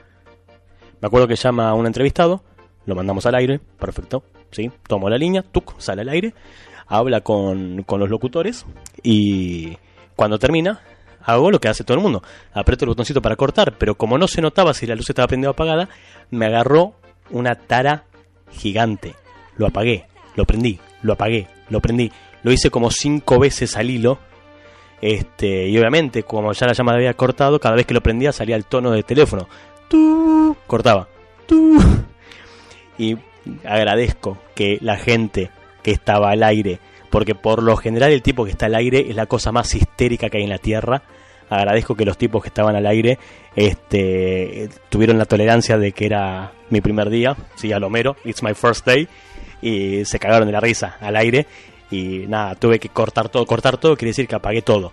Me 1.00 1.06
acuerdo 1.06 1.28
que 1.28 1.36
llama 1.36 1.68
a 1.68 1.74
un 1.74 1.86
entrevistado, 1.86 2.42
lo 2.86 2.94
mandamos 2.94 3.26
al 3.26 3.34
aire, 3.34 3.60
perfecto, 3.78 4.22
¿sí? 4.50 4.70
Tomo 4.86 5.08
la 5.08 5.18
línea, 5.18 5.42
tuc, 5.42 5.78
sale 5.78 6.02
al 6.02 6.08
aire, 6.08 6.34
habla 6.86 7.20
con, 7.20 7.82
con 7.84 8.00
los 8.00 8.10
locutores 8.10 8.66
y 9.02 9.76
cuando 10.16 10.38
termina, 10.38 10.80
hago 11.22 11.50
lo 11.50 11.60
que 11.60 11.68
hace 11.68 11.84
todo 11.84 11.96
el 11.96 12.02
mundo. 12.02 12.22
Aprieto 12.52 12.84
el 12.84 12.90
botoncito 12.90 13.22
para 13.22 13.36
cortar, 13.36 13.78
pero 13.78 13.94
como 13.94 14.18
no 14.18 14.28
se 14.28 14.42
notaba 14.42 14.74
si 14.74 14.86
la 14.86 14.94
luz 14.94 15.08
estaba 15.08 15.28
prendida 15.28 15.50
o 15.50 15.52
apagada, 15.52 15.88
me 16.30 16.46
agarró 16.46 16.94
una 17.30 17.54
tara 17.54 18.04
gigante. 18.50 19.14
Lo 19.56 19.66
apagué, 19.66 20.06
lo 20.36 20.44
prendí, 20.44 20.78
lo 21.02 21.14
apagué, 21.14 21.48
lo 21.68 21.80
prendí. 21.80 22.12
Lo 22.42 22.52
hice 22.52 22.70
como 22.70 22.90
cinco 22.90 23.38
veces 23.38 23.76
al 23.76 23.90
hilo. 23.90 24.18
Este, 25.00 25.68
y 25.68 25.78
obviamente, 25.78 26.22
como 26.24 26.52
ya 26.52 26.66
la 26.66 26.72
llamada 26.72 26.98
había 26.98 27.14
cortado, 27.14 27.58
cada 27.58 27.74
vez 27.74 27.86
que 27.86 27.94
lo 27.94 28.02
prendía 28.02 28.32
salía 28.32 28.56
el 28.56 28.66
tono 28.66 28.90
de 28.90 29.02
teléfono. 29.02 29.48
¡Tú! 29.88 30.56
Cortaba. 30.66 31.08
¡Tú! 31.46 31.78
Y 32.98 33.16
agradezco 33.64 34.38
que 34.54 34.78
la 34.80 34.96
gente 34.96 35.50
que 35.82 35.90
estaba 35.90 36.30
al 36.30 36.42
aire, 36.42 36.78
porque 37.10 37.34
por 37.34 37.62
lo 37.62 37.76
general 37.76 38.12
el 38.12 38.22
tipo 38.22 38.44
que 38.44 38.50
está 38.50 38.66
al 38.66 38.74
aire 38.74 39.06
es 39.08 39.16
la 39.16 39.26
cosa 39.26 39.52
más 39.52 39.74
histérica 39.74 40.28
que 40.28 40.38
hay 40.38 40.44
en 40.44 40.50
la 40.50 40.58
tierra. 40.58 41.02
Agradezco 41.48 41.96
que 41.96 42.04
los 42.04 42.16
tipos 42.16 42.42
que 42.42 42.48
estaban 42.48 42.76
al 42.76 42.86
aire 42.86 43.18
este, 43.56 44.68
tuvieron 44.88 45.18
la 45.18 45.24
tolerancia 45.24 45.78
de 45.78 45.92
que 45.92 46.06
era 46.06 46.52
mi 46.68 46.80
primer 46.80 47.10
día, 47.10 47.36
sí, 47.56 47.72
al 47.72 47.82
Homero, 47.82 48.16
it's 48.24 48.42
my 48.42 48.54
first 48.54 48.86
day, 48.86 49.08
y 49.60 50.04
se 50.04 50.18
cagaron 50.18 50.46
de 50.46 50.52
la 50.52 50.60
risa 50.60 50.96
al 51.00 51.16
aire. 51.16 51.46
Y 51.90 52.26
nada, 52.28 52.54
tuve 52.54 52.78
que 52.78 52.88
cortar 52.88 53.28
todo, 53.28 53.44
cortar 53.46 53.78
todo 53.78 53.96
quiere 53.96 54.10
decir 54.10 54.28
que 54.28 54.36
apagué 54.36 54.62
todo. 54.62 54.92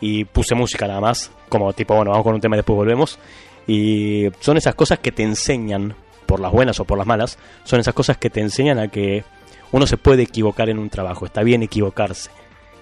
Y 0.00 0.24
puse 0.24 0.54
música 0.54 0.86
nada 0.86 1.00
más, 1.00 1.30
como 1.48 1.72
tipo, 1.72 1.94
bueno, 1.94 2.10
vamos 2.10 2.24
con 2.24 2.34
un 2.34 2.40
tema 2.40 2.56
y 2.56 2.58
después 2.58 2.76
volvemos. 2.76 3.18
Y 3.66 4.28
son 4.40 4.56
esas 4.56 4.74
cosas 4.74 4.98
que 4.98 5.12
te 5.12 5.22
enseñan, 5.22 5.94
por 6.26 6.40
las 6.40 6.52
buenas 6.52 6.80
o 6.80 6.84
por 6.84 6.96
las 6.96 7.06
malas, 7.06 7.38
son 7.64 7.80
esas 7.80 7.92
cosas 7.92 8.16
que 8.16 8.30
te 8.30 8.40
enseñan 8.40 8.78
a 8.78 8.88
que 8.88 9.24
uno 9.72 9.86
se 9.86 9.96
puede 9.96 10.22
equivocar 10.22 10.68
en 10.68 10.78
un 10.78 10.88
trabajo, 10.88 11.26
está 11.26 11.42
bien 11.42 11.62
equivocarse. 11.62 12.30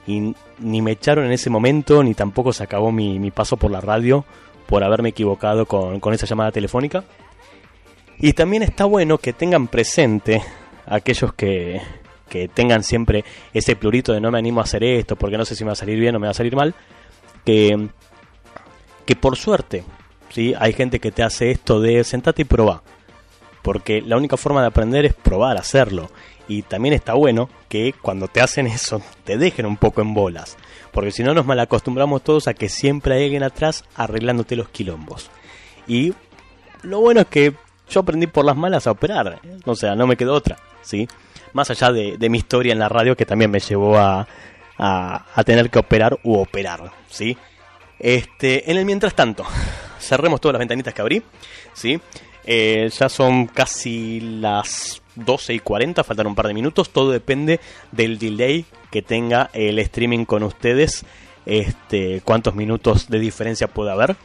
Y 0.07 0.35
ni 0.59 0.81
me 0.81 0.93
echaron 0.93 1.27
en 1.27 1.33
ese 1.33 1.51
momento, 1.51 2.03
ni 2.03 2.15
tampoco 2.15 2.53
se 2.53 2.63
acabó 2.63 2.93
mi, 2.93 3.19
mi 3.19 3.31
paso 3.31 3.57
por 3.57 3.71
la 3.71 3.81
radio 3.81 4.25
por 4.67 4.85
haberme 4.85 5.09
equivocado 5.11 5.67
con, 5.67 5.99
con 5.99 6.15
esa 6.15 6.27
llamada 6.27 6.53
telefónica. 6.53 7.05
Y 8.19 8.35
también 8.35 8.63
está 8.63 8.85
bueno 8.85 9.19
que 9.19 9.33
tengan 9.33 9.67
presente 9.67 10.43
aquellos 10.87 11.33
que, 11.33 11.81
que 12.29 12.49
tengan 12.49 12.83
siempre 12.83 13.25
ese 13.53 13.77
plurito 13.77 14.13
de 14.13 14.21
no 14.21 14.31
me 14.31 14.39
animo 14.39 14.61
a 14.61 14.65
hacer 14.65 14.85
esto 14.85 15.17
porque 15.17 15.39
no 15.39 15.45
sé 15.45 15.55
si 15.55 15.65
me 15.65 15.69
va 15.69 15.73
a 15.73 15.77
salir 15.77 15.99
bien 15.99 16.15
o 16.17 16.19
me 16.19 16.27
va 16.27 16.33
a 16.33 16.35
salir 16.35 16.55
mal, 16.55 16.75
que, 17.45 17.89
que 19.05 19.17
por 19.17 19.37
suerte 19.37 19.85
¿sí? 20.31 20.55
hay 20.59 20.73
gente 20.73 21.01
que 21.01 21.11
te 21.11 21.23
hace 21.23 21.51
esto 21.51 21.81
de 21.81 22.05
sentate 22.05 22.43
y 22.43 22.45
probá, 22.45 22.83
porque 23.63 24.03
la 24.03 24.17
única 24.17 24.37
forma 24.37 24.61
de 24.61 24.69
aprender 24.69 25.05
es 25.05 25.15
probar, 25.15 25.57
hacerlo. 25.57 26.11
Y 26.51 26.63
también 26.63 26.95
está 26.95 27.13
bueno 27.13 27.51
que 27.69 27.93
cuando 28.01 28.27
te 28.29 28.41
hacen 28.41 28.67
eso 28.67 29.03
te 29.25 29.37
dejen 29.37 29.67
un 29.67 29.77
poco 29.77 30.01
en 30.01 30.15
bolas, 30.15 30.57
porque 30.93 31.11
si 31.11 31.23
no 31.23 31.35
nos 31.35 31.45
malacostumbramos 31.45 32.23
todos 32.23 32.49
a 32.49 32.55
que 32.55 32.71
siempre 32.71 33.15
hay 33.15 33.25
alguien 33.25 33.43
atrás 33.43 33.85
arreglándote 33.95 34.57
los 34.57 34.71
quilombos. 34.71 35.31
Y 35.87 36.15
lo 36.83 37.01
bueno 37.01 37.21
es 37.21 37.27
que 37.27 37.55
yo 37.91 38.01
aprendí 38.01 38.27
por 38.27 38.45
las 38.45 38.57
malas 38.57 38.87
a 38.87 38.93
operar, 38.93 39.41
¿eh? 39.43 39.59
o 39.65 39.75
sea, 39.75 39.95
no 39.95 40.07
me 40.07 40.17
quedó 40.17 40.35
otra, 40.35 40.59
¿sí? 40.83 41.09
Más 41.53 41.71
allá 41.71 41.93
de, 41.93 42.17
de 42.17 42.29
mi 42.29 42.39
historia 42.39 42.73
en 42.73 42.79
la 42.79 42.89
radio 42.89 43.17
que 43.17 43.27
también 43.27 43.51
me 43.51 43.61
llevó 43.61 43.99
a, 43.99 44.27
a, 44.79 45.45
tener 45.45 45.71
que 45.71 45.79
operar 45.79 46.19
u 46.23 46.39
operar, 46.39 46.93
¿sí? 47.11 47.37
Este, 47.99 48.71
en 48.71 48.77
el 48.77 48.85
mientras 48.85 49.15
tanto, 49.15 49.45
cerremos 50.01 50.41
todas 50.41 50.55
las 50.55 50.61
ventanitas 50.61 50.95
que 50.95 51.03
abrí, 51.03 51.23
¿sí? 51.75 52.01
Eh, 52.45 52.89
ya 52.97 53.09
son 53.09 53.47
casi 53.47 54.21
las 54.21 55.03
12 55.17 55.55
y 55.55 55.59
40, 55.59 56.05
faltan 56.05 56.29
un 56.29 56.35
par 56.35 56.47
de 56.47 56.55
minutos, 56.55 56.91
todo 56.91 57.11
depende 57.11 57.61
del 57.93 58.19
delay 58.19 58.65
que 58.91 59.03
tenga 59.03 59.51
el 59.53 59.79
streaming 59.81 60.25
con 60.25 60.43
ustedes, 60.45 61.05
este, 61.45 62.23
cuántos 62.25 62.55
minutos 62.55 63.09
de 63.09 63.19
diferencia 63.19 63.69
puede 63.69 63.91
haber, 63.91 64.17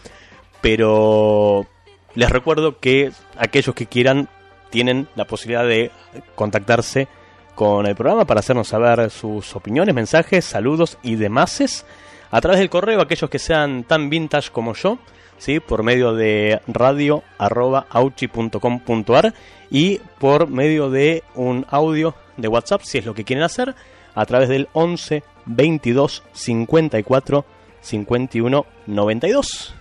pero 0.61 1.67
les 2.15 2.29
recuerdo 2.29 2.79
que 2.79 3.11
aquellos 3.37 3.75
que 3.75 3.87
quieran 3.87 4.29
tienen 4.73 5.07
la 5.13 5.25
posibilidad 5.25 5.67
de 5.67 5.91
contactarse 6.33 7.07
con 7.53 7.85
el 7.85 7.93
programa 7.93 8.25
para 8.25 8.39
hacernos 8.39 8.69
saber 8.69 9.11
sus 9.11 9.55
opiniones, 9.55 9.93
mensajes, 9.93 10.45
saludos 10.45 10.97
y 11.03 11.15
demás 11.15 11.85
a 12.31 12.41
través 12.41 12.59
del 12.59 12.71
correo, 12.71 12.99
aquellos 12.99 13.29
que 13.29 13.37
sean 13.37 13.83
tan 13.83 14.09
vintage 14.09 14.49
como 14.49 14.73
yo, 14.73 14.97
¿sí? 15.37 15.59
por 15.59 15.83
medio 15.83 16.15
de 16.15 16.59
radio.auchi.com.ar 16.65 19.35
y 19.69 19.99
por 20.17 20.47
medio 20.47 20.89
de 20.89 21.23
un 21.35 21.67
audio 21.69 22.15
de 22.37 22.47
WhatsApp, 22.47 22.81
si 22.81 22.97
es 22.97 23.05
lo 23.05 23.13
que 23.13 23.25
quieren 23.25 23.43
hacer, 23.43 23.75
a 24.15 24.25
través 24.25 24.49
del 24.49 24.69
11 24.73 25.23
22 25.45 26.23
54 26.33 27.45
51 27.79 28.65
92. 28.87 29.75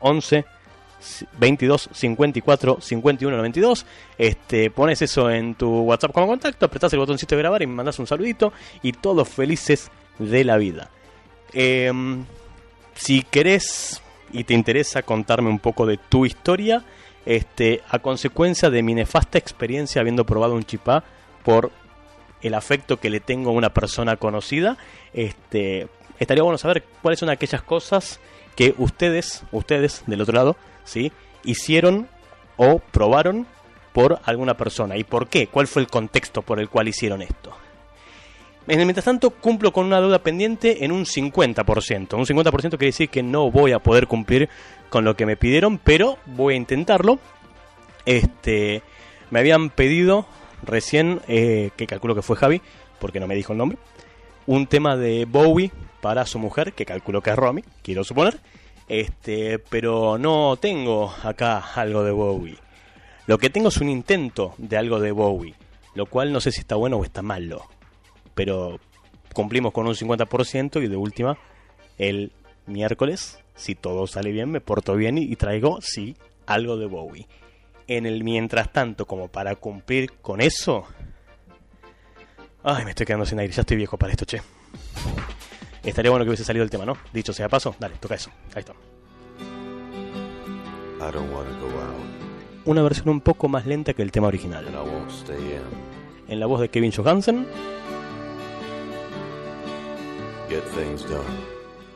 11 0.00 0.44
22 1.38 1.90
54 1.92 2.78
51 2.80 3.36
92. 3.36 3.86
Este, 4.16 4.70
pones 4.70 5.02
eso 5.02 5.30
en 5.30 5.54
tu 5.54 5.80
WhatsApp 5.82 6.12
como 6.12 6.26
contacto, 6.26 6.66
apretás 6.66 6.92
el 6.92 6.98
botoncito 6.98 7.36
de 7.36 7.42
grabar 7.42 7.62
y 7.62 7.66
me 7.66 7.74
mandas 7.74 7.98
un 7.98 8.06
saludito 8.06 8.52
y 8.82 8.92
todos 8.92 9.28
felices 9.28 9.90
de 10.18 10.44
la 10.44 10.56
vida. 10.56 10.90
Eh, 11.52 11.92
si 12.94 13.22
querés 13.22 14.02
y 14.32 14.44
te 14.44 14.54
interesa 14.54 15.02
contarme 15.02 15.48
un 15.48 15.58
poco 15.58 15.86
de 15.86 15.96
tu 15.96 16.26
historia, 16.26 16.84
este, 17.24 17.82
a 17.88 17.98
consecuencia 17.98 18.70
de 18.70 18.82
mi 18.82 18.94
nefasta 18.94 19.38
experiencia 19.38 20.00
habiendo 20.00 20.24
probado 20.24 20.54
un 20.54 20.64
chipá 20.64 21.04
por 21.44 21.70
el 22.42 22.54
afecto 22.54 22.98
que 22.98 23.10
le 23.10 23.20
tengo 23.20 23.50
a 23.50 23.52
una 23.52 23.72
persona 23.72 24.16
conocida, 24.16 24.76
este, 25.12 25.88
estaría 26.18 26.42
bueno 26.42 26.58
saber 26.58 26.84
cuáles 27.02 27.20
son 27.20 27.30
aquellas 27.30 27.62
cosas 27.62 28.20
que 28.56 28.74
ustedes, 28.78 29.44
ustedes 29.52 30.02
del 30.06 30.20
otro 30.20 30.34
lado, 30.34 30.56
hicieron 31.44 32.08
o 32.56 32.78
probaron 32.78 33.46
por 33.92 34.20
alguna 34.24 34.56
persona 34.56 34.96
y 34.96 35.04
por 35.04 35.28
qué, 35.28 35.46
cuál 35.46 35.66
fue 35.66 35.82
el 35.82 35.88
contexto 35.88 36.42
por 36.42 36.60
el 36.60 36.68
cual 36.68 36.88
hicieron 36.88 37.22
esto. 37.22 37.52
En 38.66 38.80
el 38.80 38.84
mientras 38.84 39.06
tanto, 39.06 39.30
cumplo 39.30 39.72
con 39.72 39.86
una 39.86 40.00
deuda 40.00 40.18
pendiente 40.18 40.84
en 40.84 40.92
un 40.92 41.06
50%. 41.06 42.14
Un 42.14 42.26
50% 42.26 42.70
quiere 42.70 42.86
decir 42.86 43.08
que 43.08 43.22
no 43.22 43.50
voy 43.50 43.72
a 43.72 43.78
poder 43.78 44.06
cumplir 44.06 44.50
con 44.90 45.04
lo 45.04 45.16
que 45.16 45.24
me 45.24 45.38
pidieron, 45.38 45.78
pero 45.78 46.18
voy 46.26 46.52
a 46.52 46.58
intentarlo. 46.58 47.18
Este, 48.04 48.82
me 49.30 49.40
habían 49.40 49.70
pedido 49.70 50.26
recién, 50.62 51.22
eh, 51.28 51.70
que 51.76 51.86
calculo 51.86 52.14
que 52.14 52.20
fue 52.20 52.36
Javi, 52.36 52.60
porque 52.98 53.20
no 53.20 53.26
me 53.26 53.36
dijo 53.36 53.52
el 53.52 53.58
nombre, 53.58 53.78
un 54.46 54.66
tema 54.66 54.96
de 54.96 55.24
Bowie 55.24 55.70
para 56.02 56.26
su 56.26 56.38
mujer, 56.38 56.74
que 56.74 56.84
calculo 56.84 57.22
que 57.22 57.30
es 57.30 57.36
Romy, 57.36 57.64
quiero 57.82 58.04
suponer. 58.04 58.38
Este, 58.88 59.58
pero 59.58 60.18
no 60.18 60.56
tengo 60.60 61.12
acá 61.22 61.58
algo 61.74 62.02
de 62.04 62.10
Bowie. 62.10 62.58
Lo 63.26 63.38
que 63.38 63.50
tengo 63.50 63.68
es 63.68 63.76
un 63.78 63.88
intento 63.88 64.54
de 64.56 64.76
algo 64.76 65.00
de 65.00 65.12
Bowie, 65.12 65.54
lo 65.94 66.06
cual 66.06 66.32
no 66.32 66.40
sé 66.40 66.52
si 66.52 66.60
está 66.60 66.76
bueno 66.76 66.96
o 66.96 67.04
está 67.04 67.22
malo 67.22 67.68
pero 68.38 68.78
cumplimos 69.34 69.72
con 69.72 69.88
un 69.88 69.96
50% 69.96 70.80
y 70.80 70.86
de 70.86 70.96
última, 70.96 71.36
el 71.98 72.30
miércoles, 72.66 73.40
si 73.56 73.74
todo 73.74 74.06
sale 74.06 74.30
bien, 74.30 74.48
me 74.48 74.60
porto 74.60 74.94
bien 74.94 75.18
y, 75.18 75.34
traigo, 75.34 75.80
sí, 75.82 76.16
algo 76.46 76.76
de 76.76 76.86
Bowie. 76.86 77.26
En 77.88 78.06
el 78.06 78.22
mientras 78.22 78.72
tanto, 78.72 79.06
como 79.06 79.26
para 79.26 79.56
cumplir 79.56 80.12
con 80.22 80.40
eso... 80.40 80.84
Ay, 82.62 82.84
me 82.84 82.90
estoy 82.90 83.06
quedando 83.06 83.26
sin 83.26 83.40
aire, 83.40 83.52
ya 83.52 83.62
estoy 83.62 83.76
viejo 83.76 83.98
para 83.98 84.12
esto, 84.12 84.24
che. 84.24 84.40
Estaría 85.82 86.10
bueno 86.10 86.24
que 86.24 86.30
hubiese 86.30 86.44
salido 86.44 86.64
el 86.64 86.70
tema, 86.70 86.84
¿no? 86.84 86.96
Dicho 87.12 87.32
sea 87.32 87.48
paso, 87.48 87.74
dale, 87.78 87.96
toca 87.96 88.14
eso. 88.14 88.30
Ahí 88.54 88.60
está. 88.60 88.74
Una 92.64 92.82
versión 92.82 93.08
un 93.08 93.20
poco 93.20 93.48
más 93.48 93.66
lenta 93.66 93.94
que 93.94 94.02
el 94.02 94.12
tema 94.12 94.26
original. 94.28 94.66
En 96.28 96.40
la 96.40 96.46
voz 96.46 96.60
de 96.60 96.68
Kevin 96.68 96.92
Johansen 96.92 97.46
Get 100.48 100.64
things 100.74 101.02
done. 101.08 101.22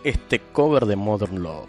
este 0.04 0.40
cover 0.52 0.86
de 0.86 0.96
Modern 0.96 1.42
Love. 1.42 1.68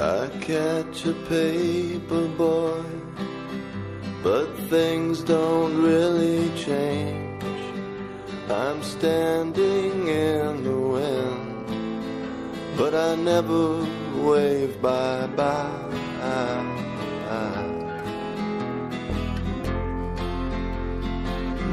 I 0.00 0.28
catch 0.40 1.06
a 1.06 1.12
paper 1.28 2.28
boy, 2.36 2.82
but 4.22 4.48
things 4.70 5.22
don't 5.24 5.82
really 5.82 6.50
change. 6.56 7.57
I'm 8.50 8.82
standing 8.82 10.08
in 10.08 10.64
the 10.64 10.78
wind, 10.94 11.66
but 12.76 12.94
I 12.94 13.14
never 13.14 13.84
wave 14.22 14.80
bye 14.80 15.26
bye. 15.36 15.88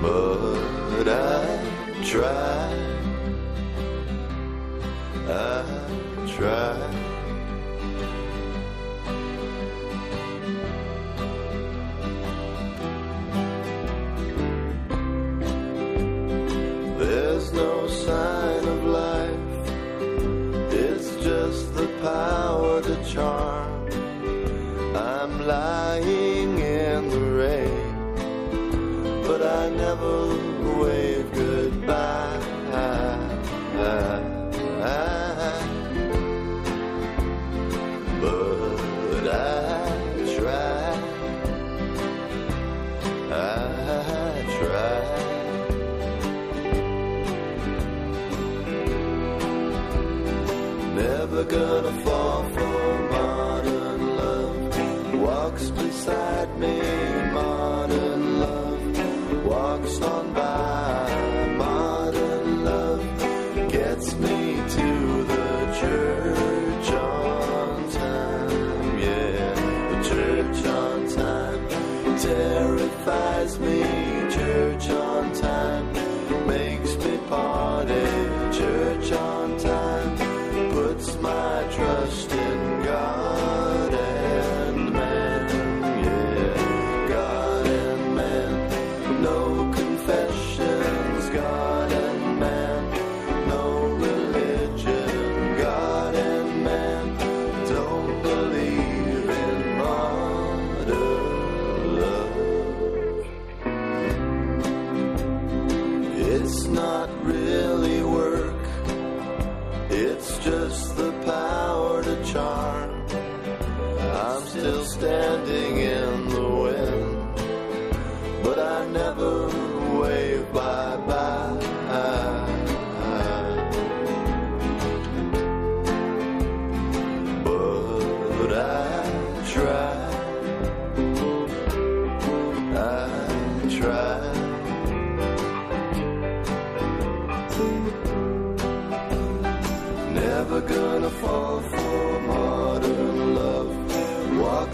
But 0.01 1.07
I 1.07 2.03
try, 2.03 2.69
I 5.27 5.63
try. 6.27 7.04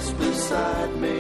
Walks 0.02 0.14
beside 0.14 0.96
me, 1.00 1.20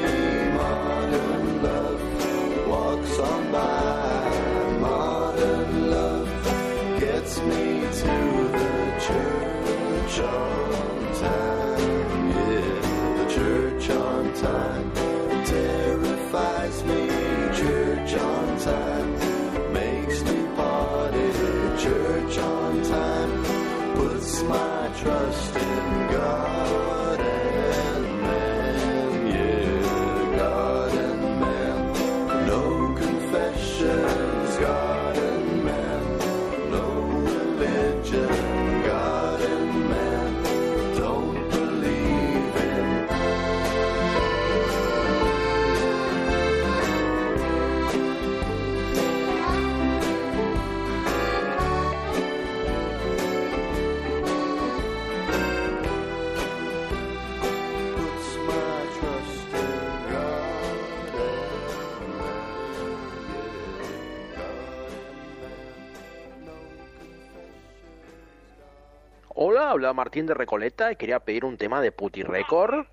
modern 0.57 1.61
love. 1.61 2.67
Walks 2.67 3.19
on 3.19 3.51
by, 3.51 4.77
modern 4.79 5.91
love. 5.91 6.99
Gets 6.99 7.37
me 7.41 7.81
to 8.01 8.47
the 8.57 8.97
church 9.05 10.19
on 10.21 11.13
time. 11.13 12.29
Yeah, 12.31 13.23
the 13.23 13.31
church 13.31 13.89
on 13.91 14.33
time. 14.33 14.90
God. 69.71 69.77
Hola, 69.77 69.89
habla 69.89 69.93
Martín 69.93 70.25
de 70.25 70.33
Recoleta 70.33 70.91
y 70.91 70.95
quería 70.95 71.19
pedir 71.19 71.45
un 71.45 71.57
tema 71.57 71.81
de 71.81 71.91
Puti 71.91 72.23
Record. 72.23 72.85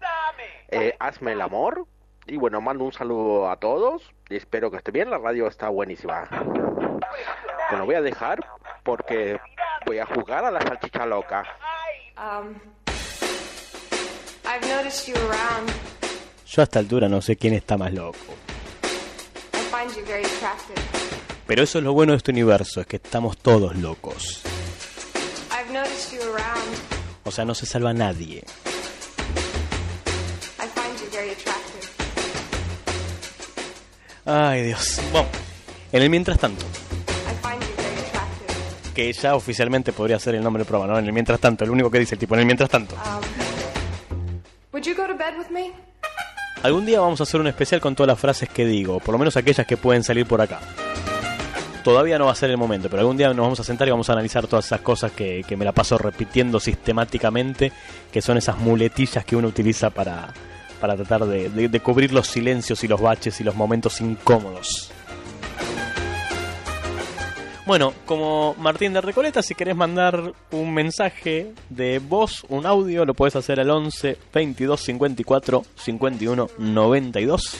Eh, 0.69 0.95
hazme 0.99 1.33
el 1.33 1.41
amor. 1.41 1.87
Y 2.27 2.37
bueno, 2.37 2.61
mando 2.61 2.85
un 2.85 2.93
saludo 2.93 3.51
a 3.51 3.57
todos 3.57 4.13
y 4.29 4.37
espero 4.37 4.71
que 4.71 4.77
esté 4.77 4.93
bien. 4.93 5.11
La 5.11 5.19
radio 5.19 5.49
está 5.49 5.69
buenísima. 5.71 6.29
Bueno, 7.71 7.87
voy 7.87 7.95
a 7.95 8.03
dejar 8.03 8.39
porque 8.85 9.39
voy 9.87 9.99
a 9.99 10.07
jugar 10.07 10.45
a 10.45 10.51
la 10.51 10.61
salchicha 10.61 11.07
loca. 11.07 11.45
Um, 12.17 12.55
I've 14.45 14.67
noticed 14.69 15.07
you 15.07 15.15
around. 15.17 15.71
Yo 16.47 16.63
a 16.63 16.65
esta 16.65 16.79
altura 16.79 17.09
no 17.09 17.21
sé 17.21 17.37
quién 17.37 17.55
está 17.55 17.77
más 17.77 17.93
loco. 17.93 18.19
I 19.53 19.59
find 19.71 19.95
you 19.97 20.05
very 20.07 20.25
attractive. 20.25 20.81
Pero 21.47 21.63
eso 21.63 21.79
es 21.79 21.85
lo 21.85 21.93
bueno 21.93 22.13
de 22.13 22.19
este 22.19 22.31
universo, 22.31 22.81
es 22.81 22.87
que 22.87 22.97
estamos 22.97 23.39
todos 23.39 23.75
locos. 23.77 24.45
O 27.29 27.31
sea, 27.31 27.45
no 27.45 27.55
se 27.55 27.67
salva 27.67 27.93
nadie. 27.93 28.43
Very 31.13 31.31
attractive. 31.31 31.87
Ay, 34.25 34.63
Dios. 34.63 35.01
Bueno, 35.13 35.29
en 35.91 36.03
el 36.03 36.11
mientras 36.11 36.39
tanto, 36.39 36.65
que 38.95 39.13
ya 39.13 39.35
oficialmente 39.35 39.93
podría 39.93 40.19
ser 40.19 40.37
el 40.37 40.43
nombre 40.43 40.63
de 40.63 40.69
prueba, 40.69 40.87
¿no? 40.87 40.99
En 40.99 41.07
el 41.07 41.13
mientras 41.13 41.41
tanto, 41.41 41.65
el 41.65 41.71
único 41.71 41.91
que 41.91 41.99
dice 41.99 42.15
el 42.15 42.19
tipo, 42.19 42.35
en 42.35 42.41
el 42.41 42.47
mientras 42.47 42.71
tanto. 42.71 42.95
Um? 42.95 44.81
Algún 46.63 46.87
día 46.87 47.01
vamos 47.01 47.21
a 47.21 47.25
hacer 47.25 47.41
un 47.41 47.47
especial 47.49 47.81
con 47.81 47.95
todas 47.95 48.09
las 48.09 48.19
frases 48.19 48.49
que 48.49 48.65
digo, 48.65 49.01
por 49.01 49.13
lo 49.13 49.19
menos 49.19 49.37
aquellas 49.37 49.67
que 49.67 49.77
pueden 49.77 50.03
salir 50.03 50.27
por 50.27 50.41
acá. 50.41 50.61
Todavía 51.89 52.19
no 52.19 52.27
va 52.27 52.33
a 52.33 52.35
ser 52.35 52.51
el 52.51 52.59
momento, 52.59 52.91
pero 52.91 53.01
algún 53.01 53.17
día 53.17 53.29
nos 53.29 53.39
vamos 53.39 53.61
a 53.61 53.65
sentar 53.65 53.89
y 53.89 53.91
vamos 53.91 54.11
a 54.11 54.13
analizar 54.13 54.47
todas 54.47 54.67
esas 54.67 54.83
cosas 54.83 55.11
que, 55.13 55.43
que 55.49 55.57
me 55.57 55.65
la 55.65 55.73
paso 55.73 55.97
repitiendo 55.97 56.61
sistemáticamente, 56.61 57.73
que 58.13 58.21
son 58.21 58.37
esas 58.37 58.59
muletillas 58.59 59.25
que 59.25 59.35
uno 59.35 59.49
utiliza 59.49 59.89
para, 59.89 60.35
para 60.83 60.97
tratar 60.97 61.25
de, 61.25 61.49
de- 61.49 61.69
de 61.71 61.81
cubrir 61.81 62.13
los 62.13 62.27
silencios 62.27 62.85
y 62.85 62.89
los 62.89 63.01
baches 63.01 63.41
y 63.41 63.45
los 63.45 63.55
momentos 63.55 64.03
incómodos. 64.03 64.91
Bueno, 67.65 67.95
como 68.05 68.55
Martín 68.59 68.93
de 68.93 69.01
Recoleta, 69.01 69.41
si 69.43 69.55
querés 69.55 69.75
mandar 69.75 70.35
un 70.51 70.75
mensaje 70.75 71.55
de 71.71 72.01
voz, 72.01 72.45
un 72.51 72.67
audio, 72.67 73.07
lo 73.07 73.15
puedes 73.15 73.35
hacer 73.35 73.61
al 73.61 73.71
11 73.71 74.19
22 74.35 74.79
54 74.79 75.63
51 75.75 76.49
92. 76.59 77.57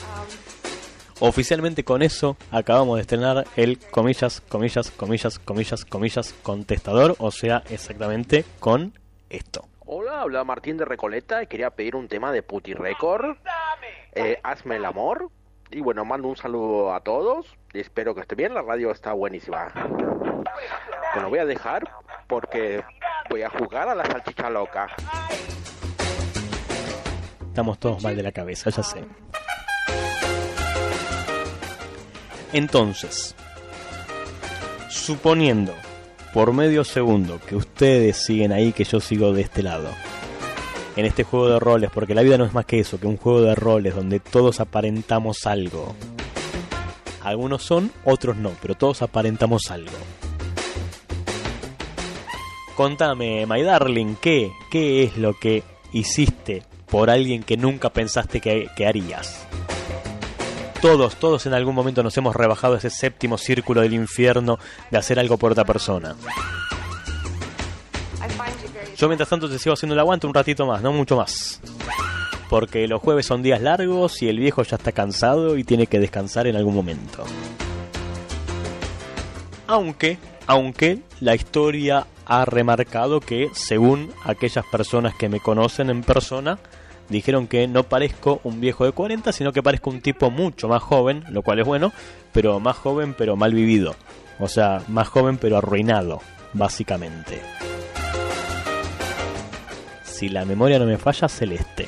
Oficialmente 1.21 1.83
con 1.83 2.01
eso 2.01 2.37
acabamos 2.49 2.95
de 2.95 3.01
estrenar 3.01 3.45
el 3.57 3.77
comillas, 3.77 4.39
comillas, 4.39 4.89
comillas, 4.89 5.37
comillas, 5.37 5.83
comillas 5.83 6.33
contestador, 6.43 7.15
o 7.19 7.29
sea, 7.31 7.61
exactamente 7.69 8.45
con 8.59 8.93
esto. 9.29 9.65
Hola, 9.85 10.21
habla 10.21 10.45
Martín 10.45 10.77
de 10.77 10.85
Recoleta 10.85 11.43
y 11.43 11.47
quería 11.47 11.71
pedir 11.71 11.97
un 11.97 12.07
tema 12.07 12.31
de 12.31 12.41
Puti 12.41 12.73
Record. 12.73 13.35
Eh, 14.13 14.39
hazme 14.43 14.77
el 14.77 14.85
amor. 14.85 15.29
Y 15.71 15.81
bueno, 15.81 16.05
mando 16.05 16.29
un 16.29 16.37
saludo 16.37 16.93
a 16.93 17.01
todos 17.01 17.45
y 17.73 17.79
espero 17.79 18.15
que 18.15 18.21
esté 18.21 18.35
bien. 18.35 18.53
La 18.53 18.61
radio 18.61 18.89
está 18.89 19.11
buenísima. 19.11 19.67
Bueno, 21.13 21.29
voy 21.29 21.39
a 21.39 21.45
dejar 21.45 21.83
porque 22.27 22.81
voy 23.29 23.41
a 23.41 23.49
jugar 23.49 23.89
a 23.89 23.95
la 23.95 24.05
salchicha 24.05 24.49
loca. 24.49 24.87
Estamos 27.47 27.77
todos 27.77 28.01
mal 28.01 28.15
de 28.15 28.23
la 28.23 28.31
cabeza, 28.31 28.69
ya 28.69 28.83
sé. 28.83 29.03
Entonces, 32.53 33.35
suponiendo 34.89 35.73
por 36.33 36.53
medio 36.53 36.83
segundo 36.83 37.39
que 37.47 37.55
ustedes 37.55 38.17
siguen 38.17 38.51
ahí, 38.51 38.71
que 38.71 38.83
yo 38.83 38.99
sigo 38.99 39.33
de 39.33 39.41
este 39.41 39.63
lado, 39.63 39.89
en 40.95 41.05
este 41.05 41.23
juego 41.23 41.49
de 41.49 41.59
roles, 41.59 41.89
porque 41.93 42.15
la 42.15 42.21
vida 42.21 42.37
no 42.37 42.45
es 42.45 42.53
más 42.53 42.65
que 42.65 42.79
eso, 42.79 42.99
que 42.99 43.07
un 43.07 43.17
juego 43.17 43.41
de 43.41 43.55
roles 43.55 43.95
donde 43.95 44.19
todos 44.19 44.59
aparentamos 44.59 45.45
algo. 45.45 45.95
Algunos 47.21 47.63
son, 47.63 47.91
otros 48.05 48.37
no, 48.37 48.51
pero 48.61 48.75
todos 48.75 49.01
aparentamos 49.01 49.71
algo. 49.71 49.97
Contame, 52.75 53.45
my 53.45 53.61
darling, 53.61 54.15
¿qué? 54.21 54.51
¿Qué 54.71 55.03
es 55.03 55.17
lo 55.17 55.33
que 55.33 55.63
hiciste 55.91 56.63
por 56.89 57.09
alguien 57.09 57.43
que 57.43 57.57
nunca 57.57 57.89
pensaste 57.91 58.41
que, 58.41 58.67
que 58.75 58.87
harías. 58.87 59.47
Todos, 60.81 61.17
todos 61.17 61.45
en 61.45 61.53
algún 61.53 61.75
momento 61.75 62.03
nos 62.03 62.17
hemos 62.17 62.33
rebajado 62.35 62.75
ese 62.75 62.89
séptimo 62.89 63.37
círculo 63.37 63.81
del 63.81 63.93
infierno 63.93 64.59
de 64.89 64.97
hacer 64.97 65.19
algo 65.19 65.37
por 65.37 65.51
otra 65.51 65.65
persona. 65.65 66.15
Yo 68.95 69.07
mientras 69.07 69.29
tanto 69.29 69.49
te 69.49 69.59
sigo 69.59 69.73
haciendo 69.73 69.93
el 69.93 69.99
aguante 69.99 70.27
un 70.27 70.33
ratito 70.33 70.65
más, 70.65 70.81
no 70.81 70.93
mucho 70.93 71.17
más. 71.17 71.59
Porque 72.49 72.87
los 72.87 73.01
jueves 73.01 73.25
son 73.25 73.43
días 73.43 73.61
largos 73.61 74.21
y 74.21 74.29
el 74.29 74.39
viejo 74.39 74.63
ya 74.63 74.77
está 74.77 74.93
cansado 74.93 75.57
y 75.57 75.65
tiene 75.65 75.87
que 75.87 75.99
descansar 75.99 76.47
en 76.47 76.55
algún 76.55 76.75
momento. 76.75 77.25
Aunque, 79.67 80.17
aunque 80.47 80.99
la 81.19 81.35
historia 81.35 82.07
ha 82.25 82.45
remarcado 82.45 83.19
que, 83.19 83.49
según 83.53 84.11
aquellas 84.23 84.65
personas 84.65 85.13
que 85.15 85.29
me 85.29 85.39
conocen 85.41 85.89
en 85.89 86.03
persona, 86.03 86.57
dijeron 87.09 87.47
que 87.47 87.67
no 87.67 87.83
parezco 87.83 88.39
un 88.43 88.61
viejo 88.61 88.85
de 88.85 88.91
40, 88.91 89.31
sino 89.31 89.51
que 89.51 89.63
parezco 89.63 89.89
un 89.89 90.01
tipo 90.01 90.31
mucho 90.31 90.67
más 90.67 90.81
joven, 90.81 91.23
lo 91.29 91.41
cual 91.41 91.59
es 91.59 91.65
bueno, 91.65 91.91
pero 92.31 92.59
más 92.59 92.77
joven 92.77 93.13
pero 93.17 93.35
mal 93.35 93.53
vivido. 93.53 93.95
O 94.39 94.47
sea, 94.47 94.81
más 94.87 95.07
joven 95.07 95.37
pero 95.37 95.57
arruinado, 95.57 96.21
básicamente. 96.53 97.41
Si 100.03 100.29
la 100.29 100.45
memoria 100.45 100.79
no 100.79 100.85
me 100.85 100.97
falla, 100.97 101.27
celeste. 101.27 101.87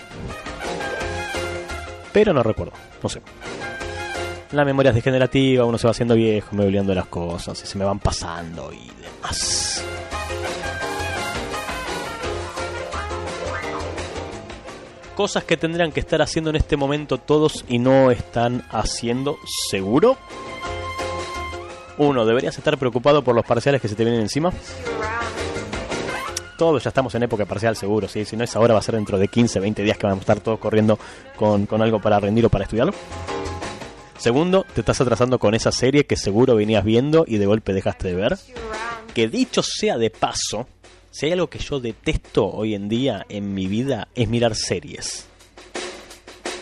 Pero 2.12 2.34
no 2.34 2.44
recuerdo, 2.44 2.74
no 3.02 3.10
sé. 3.10 3.22
La 4.52 4.66
memoria 4.66 4.90
es 4.90 4.96
degenerativa, 4.96 5.64
uno 5.64 5.78
se 5.78 5.88
va 5.88 5.92
haciendo 5.92 6.16
viejo, 6.16 6.56
me 6.56 6.66
olvidando 6.66 6.94
las 6.94 7.06
cosas 7.06 7.62
y 7.64 7.68
se 7.68 7.78
me 7.78 7.86
van 7.86 8.00
pasando 8.00 8.72
y 8.74 8.92
demás. 9.02 9.86
Cosas 15.16 15.44
que 15.44 15.58
tendrían 15.58 15.92
que 15.92 16.00
estar 16.00 16.22
haciendo 16.22 16.50
en 16.50 16.56
este 16.56 16.78
momento 16.78 17.18
todos 17.18 17.66
y 17.68 17.80
no 17.80 18.12
están 18.12 18.64
haciendo, 18.72 19.38
seguro. 19.70 20.18
Uno, 21.98 22.26
deberías 22.26 22.58
estar 22.58 22.78
preocupado 22.78 23.24
por 23.24 23.36
los 23.36 23.46
parciales 23.46 23.82
que 23.82 23.88
se 23.88 23.96
te 23.96 24.04
vienen 24.04 24.22
encima. 24.22 24.52
Todos 26.58 26.84
ya 26.84 26.90
estamos 26.90 27.14
en 27.16 27.24
época 27.24 27.46
parcial 27.46 27.76
seguro, 27.76 28.08
si 28.08 28.24
no 28.38 28.44
es 28.44 28.56
ahora 28.56 28.74
va 28.74 28.80
a 28.80 28.84
ser 28.84 28.96
dentro 28.96 29.18
de 29.18 29.28
15, 29.28 29.60
20 29.60 29.84
días 29.84 29.98
que 29.98 30.06
vamos 30.06 30.20
a 30.20 30.22
estar 30.22 30.40
todos 30.40 30.60
corriendo 30.60 30.98
con, 31.36 31.66
con 31.66 31.82
algo 31.82 32.00
para 32.00 32.20
rendir 32.20 32.46
o 32.46 32.50
para 32.50 32.64
estudiarlo. 32.64 32.94
Segundo, 34.18 34.66
te 34.76 34.82
estás 34.82 35.02
atrasando 35.02 35.40
con 35.40 35.56
esa 35.56 35.72
serie 35.72 36.06
que 36.06 36.16
seguro 36.16 36.56
venías 36.56 36.86
viendo 36.86 37.26
y 37.28 37.40
de 37.40 37.48
golpe 37.48 37.74
dejaste 37.74 38.10
de 38.10 38.16
ver. 38.16 38.38
Que 39.16 39.28
dicho 39.28 39.64
sea 39.64 39.98
de 39.98 40.12
paso, 40.12 40.68
si 41.12 41.28
hay 41.28 41.34
algo 41.34 41.48
que 41.48 41.60
yo 41.60 41.80
detesto 41.80 42.48
hoy 42.48 42.74
en 42.74 42.90
día 42.90 43.26
en 43.30 43.54
mi 43.54 43.68
vida 43.68 44.08
es 44.16 44.28
mirar 44.28 44.56
series. 44.56 45.28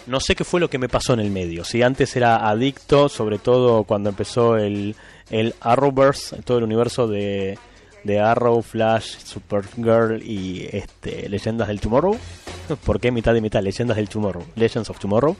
No 0.08 0.20
sé 0.20 0.36
qué 0.36 0.44
fue 0.44 0.60
lo 0.60 0.70
que 0.70 0.80
me 0.80 0.90
pasó 0.90 1.14
en 1.14 1.20
el 1.20 1.30
medio. 1.30 1.64
Si 1.64 1.84
antes 1.84 2.16
era 2.16 2.50
adicto, 2.50 3.10
sobre 3.10 3.38
todo 3.38 3.84
cuando 3.84 4.10
empezó 4.10 4.58
el, 4.58 4.96
el 5.30 5.54
Arrowverse, 5.62 6.42
todo 6.42 6.58
el 6.58 6.64
universo 6.64 7.08
de, 7.08 7.60
de 8.04 8.20
Arrow, 8.20 8.62
Flash, 8.62 9.18
Supergirl 9.24 10.24
y 10.24 10.68
este, 10.72 11.30
Leyendas 11.30 11.68
del 11.68 11.80
Tomorrow. 11.80 12.18
¿Por 12.84 13.00
qué 13.00 13.12
mitad 13.12 13.36
y 13.36 13.42
mitad? 13.42 13.62
Leyendas 13.62 13.98
del 13.98 14.10
Tomorrow. 14.10 14.44
Legends 14.56 14.90
of 14.90 15.00
Tomorrow. 15.00 15.36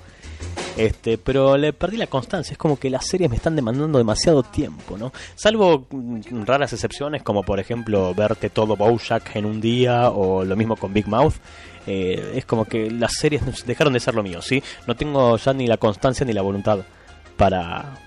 Este, 0.80 1.18
pero 1.18 1.58
le 1.58 1.74
perdí 1.74 1.98
la 1.98 2.08
constancia. 2.08 2.54
Es 2.54 2.58
como 2.58 2.80
que 2.80 2.90
las 2.90 3.06
series 3.06 3.30
me 3.30 3.36
están 3.36 3.54
demandando 3.54 3.98
demasiado 3.98 4.44
tiempo, 4.44 4.98
¿no? 4.98 5.12
Salvo 5.36 5.86
mm, 5.92 6.44
raras 6.46 6.72
excepciones, 6.72 7.22
como 7.22 7.44
por 7.44 7.60
ejemplo 7.60 8.14
verte 8.16 8.50
todo 8.50 8.78
Bojack 8.78 9.36
en 9.36 9.44
un 9.44 9.60
día 9.60 10.10
o 10.10 10.46
lo 10.46 10.56
mismo 10.56 10.78
con 10.78 10.94
Big 10.94 11.06
Mouth. 11.06 11.34
Eh, 11.86 12.32
es 12.36 12.46
como 12.46 12.64
que 12.64 12.90
las 12.90 13.12
series 13.12 13.66
dejaron 13.66 13.92
de 13.92 14.00
ser 14.00 14.16
lo 14.16 14.24
mío, 14.24 14.42
¿sí? 14.42 14.64
No 14.88 14.96
tengo 14.96 15.36
ya 15.36 15.52
ni 15.52 15.68
la 15.68 15.76
constancia 15.76 16.26
ni 16.26 16.32
la 16.32 16.44
voluntad 16.44 16.80
para, 17.36 17.98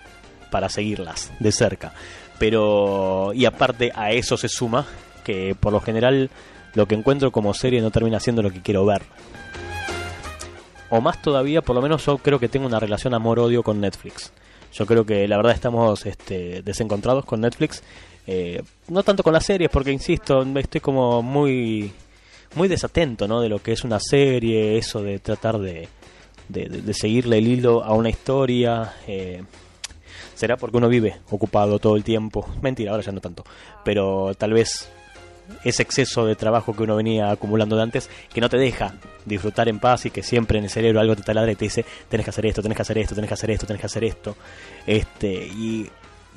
para 0.50 0.70
seguirlas 0.70 1.30
de 1.40 1.52
cerca. 1.52 1.92
Pero, 2.38 3.32
y 3.34 3.44
aparte 3.44 3.92
a 3.94 4.12
eso 4.12 4.38
se 4.38 4.48
suma 4.48 4.86
que 5.24 5.54
por 5.60 5.74
lo 5.74 5.80
general 5.80 6.30
lo 6.72 6.86
que 6.86 6.94
encuentro 6.94 7.32
como 7.32 7.52
serie 7.52 7.82
no 7.82 7.90
termina 7.90 8.18
siendo 8.18 8.42
lo 8.42 8.50
que 8.50 8.62
quiero 8.62 8.86
ver. 8.86 9.02
O 10.94 11.00
más 11.00 11.22
todavía, 11.22 11.62
por 11.62 11.74
lo 11.74 11.80
menos 11.80 12.04
yo 12.04 12.18
creo 12.18 12.38
que 12.38 12.50
tengo 12.50 12.66
una 12.66 12.78
relación 12.78 13.14
amor-odio 13.14 13.62
con 13.62 13.80
Netflix. 13.80 14.30
Yo 14.74 14.84
creo 14.84 15.06
que 15.06 15.26
la 15.26 15.38
verdad 15.38 15.54
estamos 15.54 16.04
este, 16.04 16.60
desencontrados 16.60 17.24
con 17.24 17.40
Netflix. 17.40 17.82
Eh, 18.26 18.62
no 18.88 19.02
tanto 19.02 19.22
con 19.22 19.32
las 19.32 19.46
series, 19.46 19.70
porque 19.70 19.90
insisto, 19.90 20.42
estoy 20.42 20.82
como 20.82 21.22
muy 21.22 21.90
muy 22.56 22.68
desatento 22.68 23.26
¿no? 23.26 23.40
de 23.40 23.48
lo 23.48 23.62
que 23.62 23.72
es 23.72 23.84
una 23.84 23.98
serie, 23.98 24.76
eso 24.76 25.02
de 25.02 25.18
tratar 25.18 25.58
de, 25.58 25.88
de, 26.50 26.92
seguirle 26.92 27.38
el 27.38 27.48
hilo 27.48 27.82
a 27.82 27.94
una 27.94 28.10
historia. 28.10 28.92
eh, 29.06 29.42
será 30.34 30.58
porque 30.58 30.76
uno 30.76 30.90
vive 30.90 31.20
ocupado 31.30 31.78
todo 31.78 31.96
el 31.96 32.04
tiempo. 32.04 32.46
Mentira, 32.60 32.90
ahora 32.90 33.02
ya 33.02 33.12
no 33.12 33.20
tanto. 33.22 33.44
Pero 33.82 34.34
tal 34.34 34.52
vez 34.52 34.90
ese 35.64 35.82
exceso 35.82 36.26
de 36.26 36.36
trabajo 36.36 36.74
que 36.74 36.82
uno 36.82 36.96
venía 36.96 37.30
acumulando 37.30 37.76
de 37.76 37.82
antes, 37.82 38.10
que 38.32 38.40
no 38.40 38.48
te 38.48 38.58
deja 38.58 38.94
disfrutar 39.24 39.68
en 39.68 39.78
paz 39.78 40.06
y 40.06 40.10
que 40.10 40.22
siempre 40.22 40.58
en 40.58 40.64
el 40.64 40.70
cerebro 40.70 41.00
algo 41.00 41.16
te 41.16 41.22
taladra 41.22 41.52
y 41.52 41.56
te 41.56 41.66
dice, 41.66 41.84
tenés 42.08 42.24
que 42.24 42.30
hacer 42.30 42.46
esto, 42.46 42.62
tenés 42.62 42.76
que 42.76 42.82
hacer 42.82 42.98
esto, 42.98 43.14
tenés 43.14 43.28
que 43.28 43.34
hacer 43.34 43.50
esto, 43.50 43.66
tenés 43.66 43.80
que 43.80 43.86
hacer 43.86 44.04
esto. 44.04 44.36
Este, 44.86 45.32
y, 45.32 45.90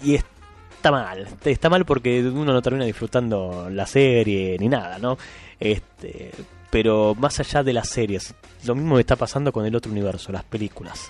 y 0.04 0.16
está 0.16 0.92
mal, 0.92 1.28
está 1.44 1.70
mal 1.70 1.86
porque 1.86 2.22
uno 2.22 2.54
no 2.54 2.62
termina 2.62 2.86
disfrutando 2.86 3.70
la 3.72 3.86
serie 3.86 4.58
ni 4.60 4.70
nada, 4.70 5.00
¿no? 5.00 5.18
Este, 5.60 6.32
pero 6.70 7.16
más 7.16 7.40
allá 7.40 7.64
de 7.64 7.74
las 7.74 7.90
series, 7.90 8.36
lo 8.66 8.76
mismo 8.76 8.96
me 8.96 9.02
está 9.02 9.16
pasando 9.16 9.52
con 9.52 9.66
el 9.66 9.76
otro 9.76 9.92
universo, 9.92 10.32
las 10.32 10.44
películas. 10.44 11.10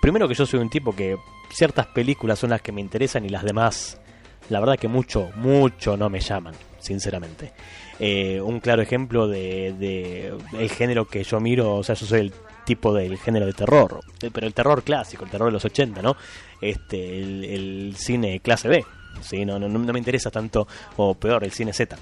Primero 0.00 0.28
que 0.28 0.34
yo 0.34 0.46
soy 0.46 0.60
un 0.60 0.70
tipo 0.70 0.94
que 0.94 1.16
ciertas 1.50 1.86
películas 1.88 2.38
son 2.38 2.50
las 2.50 2.62
que 2.62 2.72
me 2.72 2.80
interesan 2.80 3.24
y 3.24 3.28
las 3.28 3.44
demás, 3.44 4.00
la 4.48 4.60
verdad 4.60 4.78
que 4.78 4.88
mucho, 4.88 5.30
mucho 5.36 5.96
no 5.96 6.08
me 6.08 6.20
llaman, 6.20 6.54
sinceramente. 6.82 7.52
Eh, 7.98 8.40
un 8.40 8.60
claro 8.60 8.82
ejemplo 8.82 9.28
de, 9.28 9.74
de 9.78 10.34
el 10.58 10.70
género 10.70 11.06
que 11.06 11.24
yo 11.24 11.40
miro, 11.40 11.76
o 11.76 11.82
sea, 11.82 11.94
yo 11.94 12.06
soy 12.06 12.20
el 12.20 12.32
tipo 12.64 12.92
del 12.94 13.16
género 13.18 13.46
de 13.46 13.52
terror, 13.52 14.00
eh, 14.22 14.30
pero 14.32 14.46
el 14.46 14.54
terror 14.54 14.82
clásico, 14.82 15.24
el 15.24 15.30
terror 15.30 15.46
de 15.48 15.52
los 15.52 15.64
80, 15.64 16.02
¿no? 16.02 16.16
Este, 16.60 17.18
el, 17.20 17.94
cine 17.96 18.40
clase 18.40 18.68
B, 18.68 18.84
¿sí? 19.20 19.44
No, 19.44 19.58
no, 19.58 19.68
no 19.68 19.92
me 19.92 19.98
interesa 19.98 20.30
tanto, 20.30 20.66
o 20.96 21.14
peor, 21.14 21.44
el 21.44 21.52
cine 21.52 21.72
Z. 21.72 21.96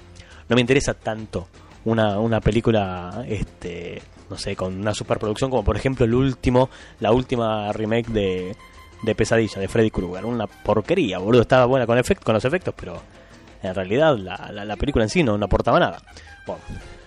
No 0.49 0.55
me 0.55 0.61
interesa 0.61 0.93
tanto 0.93 1.47
una, 1.85 2.19
una 2.19 2.41
película, 2.41 3.23
este, 3.27 4.01
no 4.29 4.37
sé, 4.37 4.55
con 4.55 4.79
una 4.79 4.93
superproducción 4.93 5.49
como 5.49 5.63
por 5.63 5.75
ejemplo 5.77 6.05
el 6.05 6.13
último, 6.13 6.69
la 6.99 7.11
última 7.11 7.71
remake 7.73 8.09
de, 8.09 8.55
de 9.01 9.15
Pesadilla, 9.15 9.59
de 9.59 9.67
Freddy 9.67 9.89
Krueger. 9.89 10.25
Una 10.25 10.45
porquería, 10.47 11.17
boludo. 11.17 11.41
Estaba 11.41 11.65
buena 11.65 11.87
con, 11.87 11.97
efect- 11.97 12.21
con 12.23 12.33
los 12.35 12.45
efectos, 12.45 12.73
pero 12.77 13.01
en 13.63 13.75
realidad 13.75 14.17
la, 14.17 14.49
la- 14.51 14.65
la 14.65 14.75
película 14.75 15.03
en 15.05 15.09
sí 15.09 15.23
no, 15.23 15.35
aportaba 15.35 15.79
nada. 15.79 16.01
Bueno, 16.45 16.61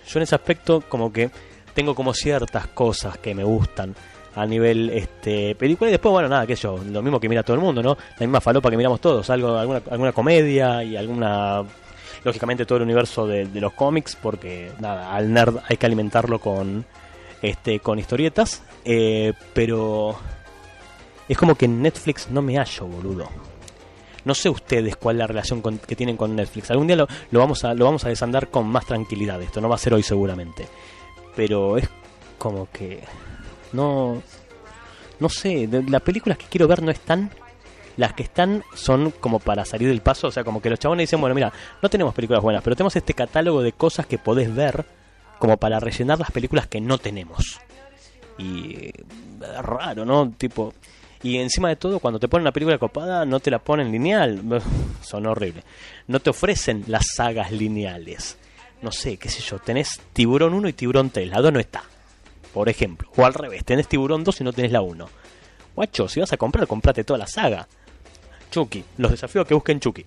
yo 0.07 0.19
en 0.19 0.23
ese 0.23 0.35
aspecto 0.35 0.81
como 0.87 1.11
que 1.11 1.29
tengo 1.73 1.93
como 1.95 2.13
ciertas 2.13 2.67
cosas 2.67 3.17
que 3.17 3.33
me 3.35 3.43
gustan 3.43 3.93
a 4.35 4.45
nivel 4.45 4.89
este 4.89 5.55
película 5.55 5.89
y 5.89 5.91
después 5.93 6.11
bueno 6.11 6.27
nada 6.27 6.45
que 6.45 6.55
yo 6.55 6.77
lo 6.77 7.01
mismo 7.01 7.19
que 7.21 7.29
mira 7.29 7.41
todo 7.43 7.55
el 7.55 7.61
mundo 7.61 7.81
no 7.81 7.95
la 7.95 8.19
misma 8.27 8.41
falopa 8.41 8.69
que 8.69 8.75
miramos 8.75 8.99
todos 8.99 9.29
algo 9.29 9.57
alguna 9.57 9.81
alguna 9.89 10.11
comedia 10.11 10.83
y 10.83 10.97
alguna 10.97 11.63
lógicamente 12.23 12.65
todo 12.65 12.77
el 12.77 12.83
universo 12.83 13.25
de, 13.27 13.45
de 13.45 13.61
los 13.61 13.71
cómics 13.73 14.17
porque 14.21 14.71
nada 14.79 15.13
al 15.15 15.31
nerd 15.31 15.57
hay 15.69 15.77
que 15.77 15.85
alimentarlo 15.85 16.39
con 16.39 16.85
este 17.41 17.79
con 17.79 17.97
historietas 17.97 18.61
eh, 18.83 19.31
pero 19.53 20.17
es 21.29 21.37
como 21.37 21.55
que 21.55 21.63
en 21.65 21.81
Netflix 21.81 22.29
no 22.29 22.41
me 22.41 22.57
hallo 22.57 22.87
boludo 22.87 23.29
no 24.25 24.33
sé 24.35 24.49
ustedes 24.49 24.95
cuál 24.97 25.15
es 25.15 25.19
la 25.19 25.27
relación 25.27 25.61
con- 25.61 25.77
que 25.77 25.95
tienen 25.95 26.17
con 26.17 26.35
Netflix. 26.35 26.69
Algún 26.71 26.87
día 26.87 26.95
lo, 26.97 27.07
vamos 27.31 27.63
a, 27.63 27.73
lo 27.73 27.85
vamos 27.85 28.03
a 28.05 28.09
desandar 28.09 28.49
con 28.49 28.67
más 28.67 28.85
tranquilidad. 28.85 29.41
Esto 29.41 29.61
no 29.61 29.69
va 29.69 29.75
a 29.75 29.79
ser 29.79 29.93
hoy 29.93 30.03
seguramente. 30.03 30.67
Pero 31.35 31.77
es 31.77 31.87
como 32.37 32.67
que... 32.71 33.03
No... 33.73 34.21
No 35.19 35.29
sé, 35.29 35.69
las 35.87 36.01
películas 36.01 36.37
que 36.37 36.45
quiero 36.47 36.67
ver 36.67 36.81
no 36.83 36.91
están. 36.91 37.31
Las 37.97 38.11
que 38.13 38.23
están 38.23 38.63
son 38.73 39.11
como 39.11 39.39
para 39.39 39.63
salir 39.63 39.87
del 39.87 40.01
paso. 40.01 40.27
O 40.27 40.31
sea, 40.31 40.43
como 40.43 40.61
que 40.61 40.69
los 40.69 40.79
chabones 40.79 41.03
dicen, 41.03 41.21
bueno, 41.21 41.33
mira, 41.33 41.53
no 41.81 41.89
tenemos 41.89 42.13
películas 42.13 42.43
buenas, 42.43 42.61
pero 42.61 42.75
tenemos 42.75 42.95
este 42.97 43.13
catálogo 43.13 43.61
de 43.61 43.71
cosas 43.71 44.05
que 44.05 44.17
podés 44.17 44.53
ver 44.53 44.85
como 45.39 45.55
para 45.57 45.79
rellenar 45.79 46.19
las 46.19 46.31
películas 46.31 46.67
que 46.67 46.81
no 46.81 46.97
tenemos. 46.97 47.59
Y... 48.37 48.87
es 48.87 49.61
raro, 49.61 50.03
¿no? 50.03 50.31
Tipo... 50.37 50.73
Y 51.25 51.37
encima 51.39 51.69
de 51.69 51.75
todo, 51.75 51.99
cuando 51.99 52.19
te 52.19 52.27
ponen 52.27 52.43
una 52.43 52.51
película 52.51 52.77
copada, 52.77 53.25
no 53.25 53.39
te 53.39 53.49
la 53.49 53.57
ponen 53.59 53.91
lineal. 53.91 54.41
Son 55.01 55.25
horribles. 55.25 55.63
No 56.07 56.19
te 56.19 56.29
ofrecen 56.29 56.83
las 56.87 57.07
sagas 57.15 57.51
lineales. 57.51 58.37
No 58.83 58.91
sé, 58.91 59.17
qué 59.17 59.29
sé 59.29 59.41
yo. 59.41 59.57
Tenés 59.57 59.99
Tiburón 60.13 60.53
1 60.53 60.69
y 60.69 60.73
Tiburón 60.73 61.09
3. 61.09 61.29
La 61.29 61.41
2 61.41 61.51
no 61.53 61.59
está. 61.59 61.83
Por 62.53 62.69
ejemplo. 62.69 63.09
O 63.15 63.25
al 63.25 63.33
revés. 63.33 63.65
Tenés 63.65 63.87
Tiburón 63.87 64.23
2 64.23 64.41
y 64.41 64.43
no 64.43 64.53
tenés 64.53 64.71
la 64.71 64.81
1. 64.81 65.09
Guacho, 65.75 66.07
si 66.07 66.19
vas 66.19 66.31
a 66.31 66.37
comprar, 66.37 66.67
comprate 66.67 67.03
toda 67.03 67.17
la 67.17 67.27
saga. 67.27 67.67
Chucky. 68.51 68.83
Los 68.97 69.09
desafíos 69.11 69.47
que 69.47 69.55
busquen 69.55 69.79
Chucky. 69.79 70.05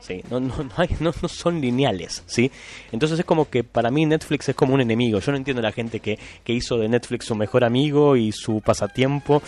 ¿sí? 0.00 0.22
No, 0.30 0.40
no, 0.40 0.56
no, 0.56 0.70
hay- 0.76 0.96
no- 1.00 1.12
no 1.20 1.28
son 1.28 1.60
lineales, 1.60 2.22
¿sí? 2.26 2.50
Entonces 2.90 3.18
es 3.18 3.24
como 3.26 3.48
que 3.50 3.64
para 3.64 3.90
mí 3.90 4.04
Netflix 4.06 4.48
es 4.48 4.54
como 4.54 4.72
un 4.74 4.80
enemigo. 4.80 5.18
Yo 5.20 5.30
no 5.30 5.36
entiendo 5.36 5.60
a 5.60 5.64
la 5.64 5.72
gente 5.72 6.00
que, 6.00 6.18
que 6.42 6.52
hizo 6.54 6.78
de 6.78 6.88
Netflix 6.88 7.26
su 7.26 7.34
mejor 7.34 7.64
amigo 7.64 8.16
y 8.16 8.32
su 8.32 8.60
pasatiempo. 8.62 9.42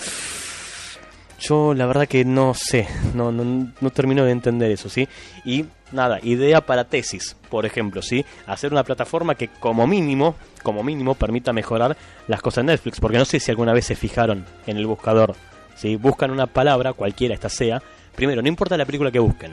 Yo 1.38 1.74
la 1.74 1.86
verdad 1.86 2.08
que 2.08 2.24
no 2.24 2.54
sé, 2.54 2.88
no, 3.14 3.30
no, 3.30 3.72
no 3.80 3.90
termino 3.90 4.24
de 4.24 4.32
entender 4.32 4.70
eso, 4.70 4.88
¿sí? 4.88 5.06
Y 5.44 5.66
nada, 5.92 6.18
idea 6.22 6.62
para 6.62 6.84
tesis, 6.84 7.36
por 7.50 7.66
ejemplo, 7.66 8.00
¿sí? 8.00 8.24
Hacer 8.46 8.72
una 8.72 8.84
plataforma 8.84 9.34
que 9.34 9.48
como 9.48 9.86
mínimo, 9.86 10.34
como 10.62 10.82
mínimo 10.82 11.14
permita 11.14 11.52
mejorar 11.52 11.96
las 12.26 12.40
cosas 12.40 12.62
en 12.62 12.66
Netflix, 12.66 13.00
porque 13.00 13.18
no 13.18 13.24
sé 13.24 13.38
si 13.38 13.50
alguna 13.50 13.74
vez 13.74 13.84
se 13.84 13.96
fijaron 13.96 14.46
en 14.66 14.78
el 14.78 14.86
buscador, 14.86 15.34
¿sí? 15.74 15.96
Buscan 15.96 16.30
una 16.30 16.46
palabra, 16.46 16.94
cualquiera 16.94 17.34
esta 17.34 17.50
sea, 17.50 17.82
primero, 18.14 18.40
no 18.40 18.48
importa 18.48 18.78
la 18.78 18.86
película 18.86 19.10
que 19.10 19.18
busquen, 19.18 19.52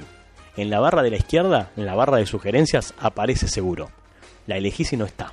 en 0.55 0.69
la 0.69 0.79
barra 0.79 1.03
de 1.03 1.09
la 1.09 1.17
izquierda, 1.17 1.71
en 1.75 1.85
la 1.85 1.95
barra 1.95 2.17
de 2.17 2.25
sugerencias, 2.25 2.93
aparece 2.99 3.47
seguro. 3.47 3.89
La 4.45 4.57
elegís 4.57 4.93
y 4.93 4.97
no 4.97 5.05
está. 5.05 5.31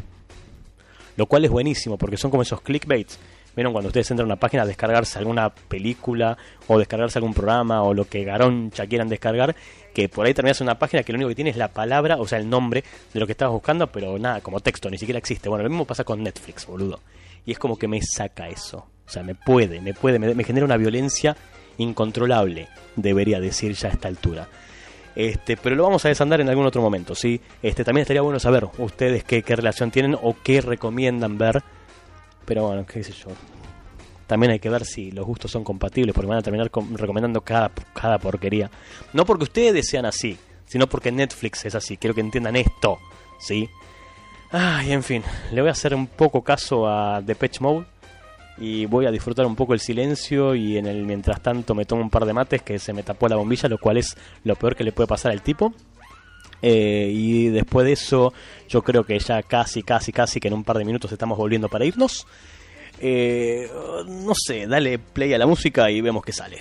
Lo 1.17 1.27
cual 1.27 1.45
es 1.45 1.51
buenísimo 1.51 1.99
porque 1.99 2.17
son 2.17 2.31
como 2.31 2.43
esos 2.43 2.63
clickbaits. 2.63 3.19
¿Vieron 3.57 3.73
cuando 3.73 3.89
ustedes 3.89 4.11
entran 4.11 4.27
a 4.27 4.33
una 4.33 4.41
página 4.41 4.63
a 4.63 4.67
descargarse 4.67 5.19
alguna 5.19 5.51
película 5.51 6.37
o 6.69 6.79
descargarse 6.79 7.19
algún 7.19 7.35
programa 7.35 7.83
o 7.83 7.93
lo 7.93 8.05
que 8.07 8.25
garoncha 8.25 8.87
quieran 8.87 9.09
descargar? 9.09 9.57
Que 9.93 10.09
por 10.09 10.27
ahí 10.27 10.35
terminas 10.35 10.61
una 10.61 10.79
página 10.79 11.03
que 11.03 11.13
lo 11.13 11.17
único 11.17 11.31
que 11.31 11.35
tiene 11.35 11.51
es 11.51 11.57
la 11.57 11.69
palabra, 11.69 12.17
o 12.17 12.27
sea, 12.27 12.39
el 12.39 12.49
nombre 12.49 12.85
de 13.13 13.21
lo 13.21 13.27
que 13.27 13.33
estabas 13.33 13.53
buscando, 13.53 13.89
pero 13.89 14.19
nada, 14.19 14.41
como 14.41 14.61
texto, 14.61 14.89
ni 14.89 14.99
siquiera 14.99 15.19
existe. 15.19 15.49
Bueno, 15.49 15.65
lo 15.65 15.71
mismo 15.71 15.85
pasa 15.85 16.05
con 16.05 16.23
Netflix, 16.23 16.67
boludo. 16.67 17.01
Y 17.45 17.53
es 17.53 17.59
como 17.59 17.77
que 17.77 17.89
me 17.89 18.01
saca 18.03 18.49
eso. 18.49 18.87
O 19.07 19.13
sea, 19.13 19.25
me 19.25 19.35
puede, 19.35 19.81
me 19.81 19.93
puede, 19.93 20.21
me, 20.21 20.45
genera 20.45 20.65
una 20.65 20.77
violencia 20.77 21.37
incontrolable, 21.79 22.69
debería 22.95 23.41
decir 23.41 23.73
ya 23.73 23.89
a 23.89 23.93
esta 23.93 24.07
altura. 24.07 24.49
Este, 25.17 25.57
pero 25.57 25.75
lo 25.75 25.83
vamos 25.83 26.05
a 26.05 26.09
desandar 26.09 26.41
en 26.41 26.49
algún 26.49 26.67
otro 26.67 26.81
momento, 26.81 27.17
¿sí? 27.17 27.41
Este, 27.61 27.83
también 27.83 28.03
estaría 28.03 28.23
bueno 28.23 28.39
saber 28.39 28.69
ustedes 28.79 29.25
qué 29.25 29.43
relación 29.43 29.91
tienen 29.91 30.17
o 30.23 30.37
qué 30.45 30.61
recomiendan 30.61 31.37
ver. 31.37 31.65
Pero 32.45 32.67
bueno, 32.67 32.85
qué 32.87 33.03
sé 33.03 33.13
yo. 33.13 33.29
También 34.27 34.53
hay 34.53 34.59
que 34.61 34.69
ver 34.71 34.85
si 34.85 35.11
los 35.11 35.27
gustos 35.27 35.51
son 35.51 35.65
compatibles, 35.65 36.15
porque 36.15 36.29
van 36.29 36.39
a 36.39 36.43
terminar 36.43 36.71
com- 36.71 36.95
recomendando 36.97 37.41
cada, 37.41 37.71
cada 37.95 38.19
porquería. 38.19 38.71
No 39.13 39.25
porque 39.25 39.45
ustedes 39.45 39.89
sean 39.89 40.07
así, 40.07 40.39
sino 40.67 40.87
porque 40.89 41.11
Netflix 41.11 41.65
es 41.65 41.75
así. 41.75 41.97
Quiero 41.97 42.15
que 42.15 42.21
entiendan 42.21 42.55
esto, 42.57 42.99
¿sí? 43.41 43.69
Ay, 44.53 44.93
en 44.93 45.03
fin, 45.03 45.23
le 45.53 45.61
voy 45.61 45.69
a 45.69 45.73
hacer 45.73 45.95
un 45.95 46.07
poco 46.07 46.43
caso 46.43 46.89
a 46.89 47.21
Depeche 47.23 47.61
Mode 47.61 47.87
y 48.59 48.85
voy 48.87 49.07
a 49.07 49.11
disfrutar 49.11 49.47
un 49.47 49.55
poco 49.57 49.75
el 49.75 49.81
silencio 49.81 50.55
y 50.55 50.77
en 50.77 50.87
el 50.87 51.05
mientras 51.07 51.41
tanto 51.41 51.75
me 51.75 51.85
tomo 51.85 52.03
un 52.03 52.11
par 52.11 52.25
de 52.25 52.33
mates 52.33 52.63
que 52.63 52.79
se 52.79 52.93
me 52.93 53.03
tapó 53.03 53.29
la 53.29 53.37
bombilla, 53.37 53.69
lo 53.69 53.79
cual 53.79 53.97
es 53.97 54.17
lo 54.45 54.55
peor 54.57 54.75
que 54.77 54.85
le 54.85 54.93
puede 54.93 55.07
pasar 55.07 55.33
al 55.33 55.41
tipo. 55.43 55.73
Eh, 56.63 57.11
y 57.13 57.49
después 57.49 57.87
de 57.87 57.93
eso, 57.93 58.33
yo 58.69 58.83
creo 58.83 59.05
que 59.05 59.19
ya 59.19 59.43
casi, 59.43 59.83
casi, 59.83 60.13
casi 60.13 60.41
que 60.41 60.49
en 60.49 60.55
un 60.55 60.65
par 60.65 60.79
de 60.79 60.85
minutos 60.85 61.11
estamos 61.13 61.39
volviendo 61.39 61.69
para 61.69 61.85
irnos. 61.85 62.27
Eh, 63.01 63.71
no 64.07 64.35
sé, 64.35 64.67
dale 64.67 64.99
play 64.99 65.33
a 65.33 65.39
la 65.39 65.47
música 65.47 65.91
y 65.91 66.01
vemos 66.01 66.25
qué 66.25 66.33
sale. 66.33 66.59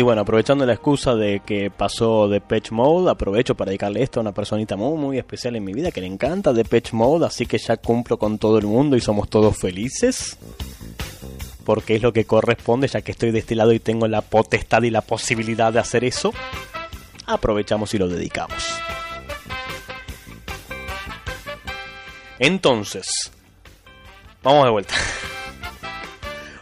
Y 0.00 0.02
bueno, 0.02 0.22
aprovechando 0.22 0.64
la 0.64 0.72
excusa 0.72 1.14
de 1.14 1.40
que 1.40 1.70
pasó 1.70 2.26
de 2.26 2.40
Patch 2.40 2.70
Mode, 2.70 3.10
aprovecho 3.10 3.54
para 3.54 3.68
dedicarle 3.68 4.02
esto 4.02 4.18
a 4.18 4.22
una 4.22 4.32
personita 4.32 4.74
muy, 4.74 4.96
muy 4.96 5.18
especial 5.18 5.56
en 5.56 5.64
mi 5.64 5.74
vida 5.74 5.90
que 5.90 6.00
le 6.00 6.06
encanta 6.06 6.54
de 6.54 6.64
Patch 6.64 6.94
Mode, 6.94 7.26
así 7.26 7.44
que 7.44 7.58
ya 7.58 7.76
cumplo 7.76 8.18
con 8.18 8.38
todo 8.38 8.56
el 8.56 8.64
mundo 8.64 8.96
y 8.96 9.02
somos 9.02 9.28
todos 9.28 9.58
felices. 9.58 10.38
Porque 11.66 11.96
es 11.96 12.02
lo 12.02 12.14
que 12.14 12.24
corresponde, 12.24 12.88
ya 12.88 13.02
que 13.02 13.12
estoy 13.12 13.30
de 13.30 13.40
este 13.40 13.54
lado 13.54 13.74
y 13.74 13.78
tengo 13.78 14.08
la 14.08 14.22
potestad 14.22 14.82
y 14.84 14.90
la 14.90 15.02
posibilidad 15.02 15.70
de 15.70 15.80
hacer 15.80 16.02
eso. 16.02 16.32
Aprovechamos 17.26 17.92
y 17.92 17.98
lo 17.98 18.08
dedicamos. 18.08 18.64
Entonces, 22.38 23.30
vamos 24.42 24.64
de 24.64 24.70
vuelta. 24.70 24.94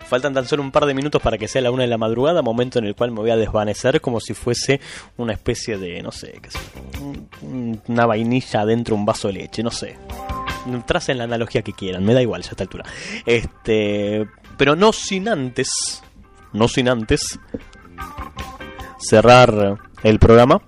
Faltan 0.09 0.32
tan 0.34 0.46
solo 0.46 0.62
un 0.62 0.70
par 0.70 0.86
de 0.86 0.94
minutos 0.94 1.20
para 1.20 1.36
que 1.36 1.48
sea 1.48 1.61
la 1.61 1.70
una 1.70 1.82
de 1.82 1.88
la 1.88 1.98
madrugada, 1.98 2.40
momento 2.42 2.78
en 2.78 2.86
el 2.86 2.94
cual 2.94 3.11
me 3.11 3.18
voy 3.20 3.30
a 3.30 3.36
desvanecer 3.36 4.00
como 4.00 4.20
si 4.20 4.32
fuese 4.34 4.80
una 5.18 5.34
especie 5.34 5.76
de, 5.78 6.02
no 6.02 6.11
sé, 6.12 6.40
qué 6.42 6.50
sé, 6.50 6.59
un- 7.42 7.80
una 7.88 8.06
vainilla 8.06 8.64
dentro 8.64 8.94
de 8.94 9.00
un 9.00 9.06
vaso 9.06 9.28
de 9.28 9.34
leche, 9.34 9.62
no 9.62 9.70
sé. 9.70 9.96
Tracen 10.86 11.18
la 11.18 11.24
analogía 11.24 11.62
que 11.62 11.72
quieran, 11.72 12.04
me 12.04 12.14
da 12.14 12.22
igual 12.22 12.42
ya 12.42 12.48
a 12.48 12.50
esta 12.52 12.64
altura. 12.64 12.84
Este, 13.26 14.26
pero 14.56 14.76
no 14.76 14.92
sin 14.92 15.28
antes, 15.28 16.02
no 16.52 16.68
sin 16.68 16.88
antes 16.88 17.38
cerrar 18.98 19.78
el 20.02 20.18
programa. 20.18 20.62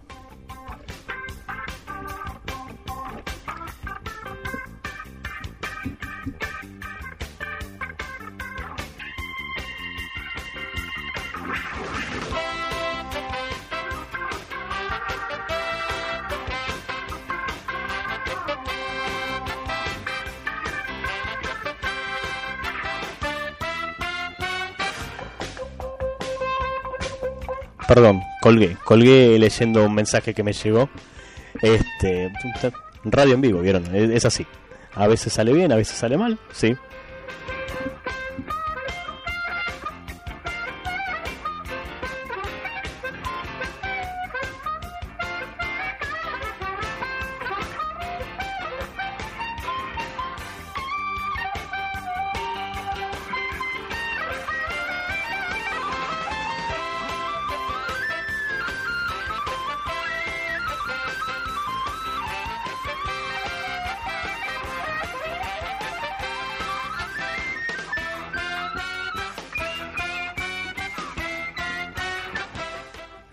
Perdón, 27.91 28.23
colgué, 28.41 28.77
colgué 28.85 29.37
leyendo 29.37 29.85
un 29.85 29.93
mensaje 29.93 30.33
que 30.33 30.45
me 30.45 30.53
llegó. 30.53 30.89
Este, 31.61 32.33
radio 33.03 33.35
en 33.35 33.41
vivo, 33.41 33.61
vieron, 33.63 33.85
es, 33.93 34.11
es 34.11 34.25
así. 34.25 34.47
A 34.95 35.09
veces 35.09 35.33
sale 35.33 35.53
bien, 35.53 35.73
a 35.73 35.75
veces 35.75 35.99
sale 35.99 36.17
mal, 36.17 36.39
sí. 36.53 36.77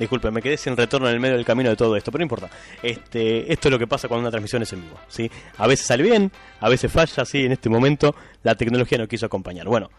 Disculpe, 0.08 0.32
me 0.32 0.42
quedé 0.42 0.56
sin 0.56 0.78
retorno 0.78 1.10
en 1.10 1.16
el 1.16 1.20
medio 1.20 1.36
del 1.36 1.44
camino 1.44 1.70
de 1.70 1.76
todo 1.76 1.98
esto, 1.98 2.14
pero 2.14 2.22
no 2.22 2.24
importa. 2.24 2.50
Este, 2.82 3.52
esto 3.52 3.68
es 3.68 3.72
lo 3.74 3.78
que 3.78 3.88
pasa 3.88 4.08
cuando 4.08 4.22
una 4.22 4.32
transmisión 4.32 4.62
es 4.62 4.72
en 4.72 4.84
vivo, 4.84 4.98
¿sí? 5.10 5.30
A 5.58 5.68
veces 5.68 5.86
sale 5.86 6.02
bien, 6.02 6.32
a 6.62 6.70
veces 6.70 6.90
falla, 6.90 7.26
sí, 7.26 7.44
en 7.44 7.52
este 7.52 7.68
momento 7.68 8.16
la 8.42 8.56
tecnología 8.56 8.98
no 8.98 9.06
quiso 9.06 9.26
acompañar. 9.26 9.68
Bueno, 9.68 9.90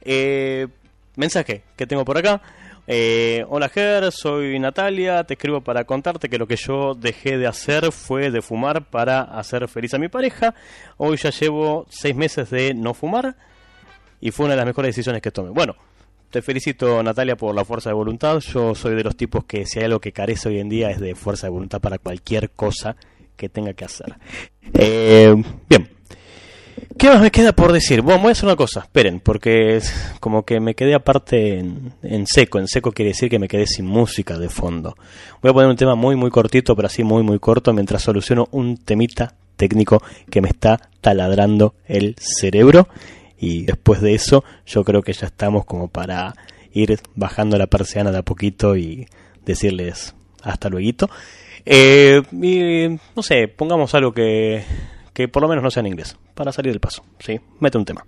eh, 0.00 0.66
mensaje 1.14 1.62
que 1.76 1.86
tengo 1.86 2.04
por 2.04 2.18
acá. 2.18 2.42
Eh, 2.88 3.44
hola 3.48 3.68
Ger, 3.68 4.10
soy 4.10 4.58
Natalia, 4.58 5.22
te 5.22 5.34
escribo 5.34 5.60
para 5.60 5.84
contarte 5.84 6.28
que 6.28 6.38
lo 6.38 6.48
que 6.48 6.56
yo 6.56 6.94
dejé 6.96 7.38
de 7.38 7.46
hacer 7.46 7.92
fue 7.92 8.32
de 8.32 8.42
fumar 8.42 8.86
para 8.86 9.20
hacer 9.22 9.68
feliz 9.68 9.94
a 9.94 9.98
mi 9.98 10.08
pareja. 10.08 10.56
Hoy 10.96 11.18
ya 11.18 11.30
llevo 11.30 11.86
seis 11.88 12.16
meses 12.16 12.50
de 12.50 12.74
no 12.74 12.94
fumar 12.94 13.36
y 14.20 14.32
fue 14.32 14.46
una 14.46 14.54
de 14.54 14.58
las 14.58 14.66
mejores 14.66 14.88
decisiones 14.88 15.22
que 15.22 15.30
tomé. 15.30 15.50
Bueno, 15.50 15.76
te 16.32 16.40
felicito 16.40 17.02
Natalia 17.02 17.36
por 17.36 17.54
la 17.54 17.64
fuerza 17.64 17.90
de 17.90 17.94
voluntad. 17.94 18.40
Yo 18.40 18.74
soy 18.74 18.96
de 18.96 19.04
los 19.04 19.16
tipos 19.16 19.44
que 19.44 19.66
si 19.66 19.78
hay 19.78 19.84
algo 19.84 20.00
que 20.00 20.12
carece 20.12 20.48
hoy 20.48 20.58
en 20.58 20.68
día 20.70 20.90
es 20.90 20.98
de 20.98 21.14
fuerza 21.14 21.46
de 21.46 21.50
voluntad 21.50 21.80
para 21.80 21.98
cualquier 21.98 22.50
cosa 22.50 22.96
que 23.36 23.50
tenga 23.50 23.74
que 23.74 23.84
hacer. 23.84 24.16
Eh, 24.72 25.34
bien. 25.68 25.90
¿Qué 26.98 27.08
más 27.08 27.20
me 27.20 27.30
queda 27.30 27.52
por 27.52 27.70
decir? 27.70 28.00
Bueno, 28.00 28.22
voy 28.22 28.30
a 28.30 28.32
hacer 28.32 28.46
una 28.46 28.56
cosa, 28.56 28.80
esperen, 28.80 29.20
porque 29.20 29.76
es 29.76 30.14
como 30.20 30.44
que 30.44 30.58
me 30.58 30.74
quedé 30.74 30.94
aparte 30.94 31.58
en, 31.58 31.92
en 32.02 32.26
seco. 32.26 32.58
En 32.58 32.66
seco 32.66 32.92
quiere 32.92 33.10
decir 33.10 33.28
que 33.28 33.38
me 33.38 33.48
quedé 33.48 33.66
sin 33.66 33.84
música 33.84 34.38
de 34.38 34.48
fondo. 34.48 34.96
Voy 35.42 35.50
a 35.50 35.54
poner 35.54 35.68
un 35.68 35.76
tema 35.76 35.94
muy, 35.96 36.16
muy 36.16 36.30
cortito, 36.30 36.74
pero 36.74 36.86
así 36.86 37.04
muy, 37.04 37.22
muy 37.22 37.38
corto, 37.38 37.74
mientras 37.74 38.02
soluciono 38.02 38.48
un 38.52 38.78
temita 38.78 39.34
técnico 39.56 40.02
que 40.30 40.40
me 40.40 40.48
está 40.48 40.88
taladrando 41.02 41.74
el 41.86 42.16
cerebro. 42.18 42.88
Y 43.42 43.64
después 43.64 44.00
de 44.00 44.14
eso, 44.14 44.44
yo 44.64 44.84
creo 44.84 45.02
que 45.02 45.12
ya 45.12 45.26
estamos 45.26 45.64
como 45.64 45.88
para 45.88 46.32
ir 46.72 47.00
bajando 47.16 47.58
la 47.58 47.66
persiana 47.66 48.12
de 48.12 48.18
a 48.18 48.22
poquito 48.22 48.76
y 48.76 49.08
decirles 49.44 50.14
hasta 50.44 50.68
luego. 50.68 51.08
Eh, 51.66 52.22
y, 52.30 53.00
no 53.16 53.22
sé, 53.24 53.48
pongamos 53.48 53.96
algo 53.96 54.12
que, 54.12 54.62
que 55.12 55.26
por 55.26 55.42
lo 55.42 55.48
menos 55.48 55.64
no 55.64 55.72
sea 55.72 55.80
en 55.80 55.88
inglés, 55.88 56.16
para 56.34 56.52
salir 56.52 56.70
del 56.70 56.78
paso. 56.78 57.04
¿sí? 57.18 57.40
Mete 57.58 57.78
un 57.78 57.84
tema. 57.84 58.06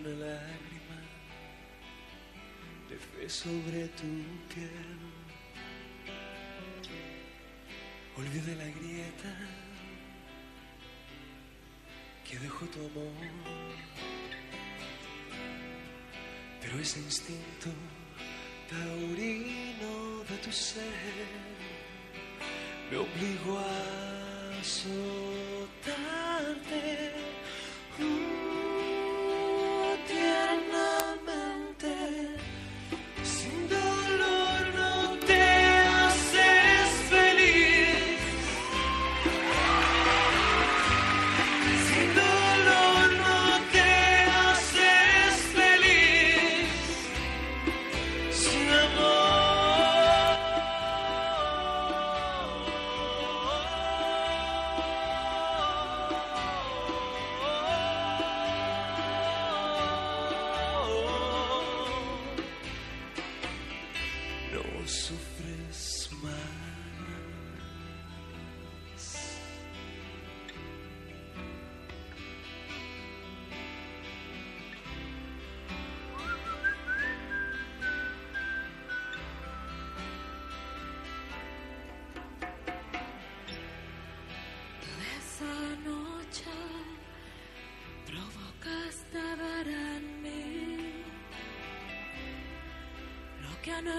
Una 0.00 0.08
lágrima 0.08 0.98
de 2.88 2.96
fe 2.96 3.28
sobre 3.28 3.88
tu 3.88 4.10
piel. 4.52 4.98
Olvida 8.16 8.54
la 8.56 8.70
grieta 8.78 9.32
que 12.24 12.38
dejó 12.38 12.66
tu 12.66 12.78
amor, 12.80 13.12
pero 16.60 16.78
ese 16.78 17.00
instinto 17.00 17.70
taurino 18.70 20.24
de 20.28 20.36
tu 20.44 20.52
ser 20.52 21.26
me 22.90 22.96
obligó 22.96 23.58
a 23.58 24.62
soltarte. 24.62 26.13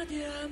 Lo 0.09 0.44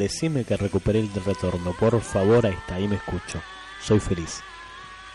Decime 0.00 0.44
que 0.44 0.56
recuperé 0.56 1.00
el 1.00 1.12
retorno, 1.12 1.74
por 1.78 2.00
favor, 2.00 2.46
ahí 2.46 2.54
está, 2.54 2.76
ahí 2.76 2.88
me 2.88 2.94
escucho. 2.94 3.38
Soy 3.82 4.00
feliz. 4.00 4.40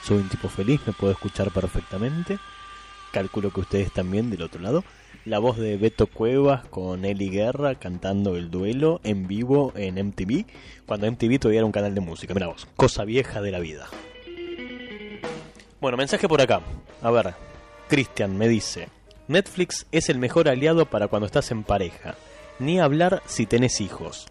Soy 0.03 0.17
un 0.19 0.29
tipo 0.29 0.47
feliz, 0.47 0.79
me 0.85 0.93
puedo 0.93 1.11
escuchar 1.11 1.49
perfectamente. 1.49 2.37
Calculo 3.11 3.49
que 3.49 3.61
ustedes 3.61 3.91
también 3.91 4.29
del 4.29 4.43
otro 4.43 4.61
lado. 4.61 4.83
La 5.25 5.39
voz 5.39 5.57
de 5.57 5.77
Beto 5.77 6.05
Cuevas 6.05 6.67
con 6.67 7.03
Eli 7.03 7.31
Guerra 7.31 7.73
cantando 7.73 8.35
el 8.35 8.51
duelo 8.51 9.01
en 9.03 9.27
vivo 9.27 9.73
en 9.75 9.95
MTV, 9.95 10.45
cuando 10.85 11.11
MTV 11.11 11.39
todavía 11.39 11.61
era 11.61 11.65
un 11.65 11.71
canal 11.71 11.95
de 11.95 12.01
música. 12.01 12.35
Mira 12.35 12.45
vos, 12.45 12.67
cosa 12.75 13.05
vieja 13.05 13.41
de 13.41 13.51
la 13.51 13.57
vida. 13.57 13.87
Bueno, 15.81 15.97
mensaje 15.97 16.27
por 16.27 16.41
acá. 16.41 16.61
A 17.01 17.09
ver, 17.09 17.33
Cristian 17.87 18.37
me 18.37 18.47
dice, 18.47 18.89
Netflix 19.27 19.87
es 19.91 20.09
el 20.09 20.19
mejor 20.19 20.47
aliado 20.47 20.85
para 20.85 21.07
cuando 21.07 21.25
estás 21.25 21.49
en 21.49 21.63
pareja. 21.63 22.13
Ni 22.59 22.79
hablar 22.79 23.23
si 23.25 23.47
tenés 23.47 23.81
hijos. 23.81 24.27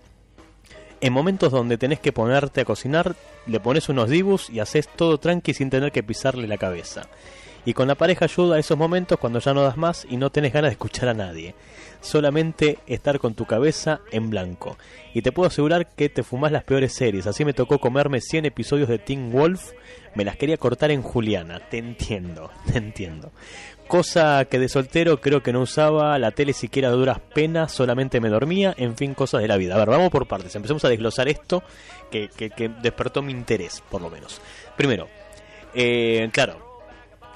En 1.00 1.12
momentos 1.12 1.52
donde 1.52 1.78
tenés 1.78 2.00
que 2.00 2.12
ponerte 2.12 2.62
a 2.62 2.64
cocinar, 2.64 3.14
le 3.46 3.60
pones 3.60 3.88
unos 3.88 4.08
dibus 4.08 4.48
y 4.50 4.60
haces 4.60 4.88
todo 4.88 5.18
tranqui 5.18 5.54
sin 5.54 5.70
tener 5.70 5.92
que 5.92 6.02
pisarle 6.02 6.46
la 6.46 6.56
cabeza. 6.56 7.08
Y 7.66 7.72
con 7.72 7.88
la 7.88 7.94
pareja 7.94 8.26
ayuda 8.26 8.56
a 8.56 8.58
esos 8.58 8.76
momentos 8.76 9.18
cuando 9.18 9.38
ya 9.38 9.54
no 9.54 9.62
das 9.62 9.78
más 9.78 10.06
y 10.08 10.18
no 10.18 10.30
tenés 10.30 10.52
ganas 10.52 10.68
de 10.68 10.72
escuchar 10.72 11.08
a 11.08 11.14
nadie. 11.14 11.54
Solamente 12.02 12.78
estar 12.86 13.18
con 13.18 13.34
tu 13.34 13.46
cabeza 13.46 14.00
en 14.12 14.28
blanco. 14.28 14.76
Y 15.14 15.22
te 15.22 15.32
puedo 15.32 15.46
asegurar 15.46 15.88
que 15.88 16.10
te 16.10 16.22
fumás 16.22 16.52
las 16.52 16.64
peores 16.64 16.92
series. 16.92 17.26
Así 17.26 17.44
me 17.44 17.54
tocó 17.54 17.78
comerme 17.78 18.20
100 18.20 18.44
episodios 18.44 18.88
de 18.90 18.98
Teen 18.98 19.32
Wolf. 19.32 19.72
Me 20.14 20.24
las 20.26 20.36
quería 20.36 20.58
cortar 20.58 20.90
en 20.90 21.00
Juliana. 21.00 21.60
Te 21.70 21.78
entiendo, 21.78 22.50
te 22.70 22.76
entiendo. 22.76 23.32
Cosa 23.88 24.46
que 24.46 24.58
de 24.58 24.68
soltero 24.68 25.20
creo 25.20 25.42
que 25.42 25.52
no 25.52 25.60
usaba 25.60 26.18
la 26.18 26.30
tele 26.30 26.52
siquiera 26.52 26.88
a 26.88 26.92
duras 26.92 27.20
penas, 27.34 27.70
solamente 27.70 28.20
me 28.20 28.28
dormía, 28.28 28.74
en 28.76 28.96
fin, 28.96 29.14
cosas 29.14 29.42
de 29.42 29.48
la 29.48 29.56
vida. 29.56 29.74
A 29.74 29.78
ver, 29.78 29.88
vamos 29.88 30.10
por 30.10 30.26
partes, 30.26 30.54
empecemos 30.56 30.84
a 30.84 30.88
desglosar 30.88 31.28
esto 31.28 31.62
que, 32.10 32.28
despertó 32.82 33.22
mi 33.22 33.32
interés, 33.32 33.82
por 33.90 34.00
lo 34.00 34.10
menos. 34.10 34.40
Primero, 34.76 35.08
eh, 35.74 36.28
claro, 36.32 36.80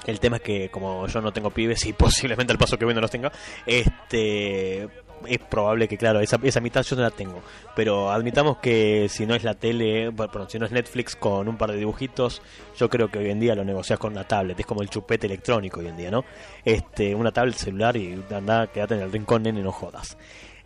el 0.06 0.20
tema 0.20 0.36
es 0.36 0.42
que 0.42 0.70
como 0.70 1.06
yo 1.06 1.20
no 1.20 1.32
tengo 1.32 1.50
pibes 1.50 1.84
y 1.86 1.92
posiblemente 1.94 2.52
al 2.52 2.58
paso 2.58 2.78
que 2.78 2.84
viene 2.84 3.00
los 3.00 3.10
tenga, 3.10 3.30
este 3.66 4.88
es 5.26 5.38
probable 5.38 5.88
que, 5.88 5.96
claro, 5.96 6.20
esa, 6.20 6.38
esa 6.42 6.60
mitad 6.60 6.82
yo 6.82 6.96
no 6.96 7.02
la 7.02 7.10
tengo. 7.10 7.42
Pero 7.74 8.10
admitamos 8.10 8.58
que 8.58 9.08
si 9.08 9.26
no 9.26 9.34
es 9.34 9.44
la 9.44 9.54
tele, 9.54 10.08
bueno, 10.10 10.48
si 10.48 10.58
no 10.58 10.66
es 10.66 10.72
Netflix 10.72 11.16
con 11.16 11.48
un 11.48 11.56
par 11.56 11.72
de 11.72 11.78
dibujitos, 11.78 12.42
yo 12.76 12.88
creo 12.88 13.10
que 13.10 13.18
hoy 13.18 13.30
en 13.30 13.40
día 13.40 13.54
lo 13.54 13.64
negocias 13.64 13.98
con 13.98 14.12
una 14.12 14.24
tablet. 14.24 14.58
Es 14.58 14.66
como 14.66 14.82
el 14.82 14.90
chupete 14.90 15.26
electrónico 15.26 15.80
hoy 15.80 15.88
en 15.88 15.96
día, 15.96 16.10
¿no? 16.10 16.24
Este, 16.64 17.14
una 17.14 17.32
tablet 17.32 17.56
celular 17.56 17.96
y 17.96 18.22
anda, 18.30 18.66
quédate 18.68 18.94
en 18.94 19.02
el 19.02 19.12
rincón, 19.12 19.42
nene, 19.42 19.62
no 19.62 19.72
jodas. 19.72 20.16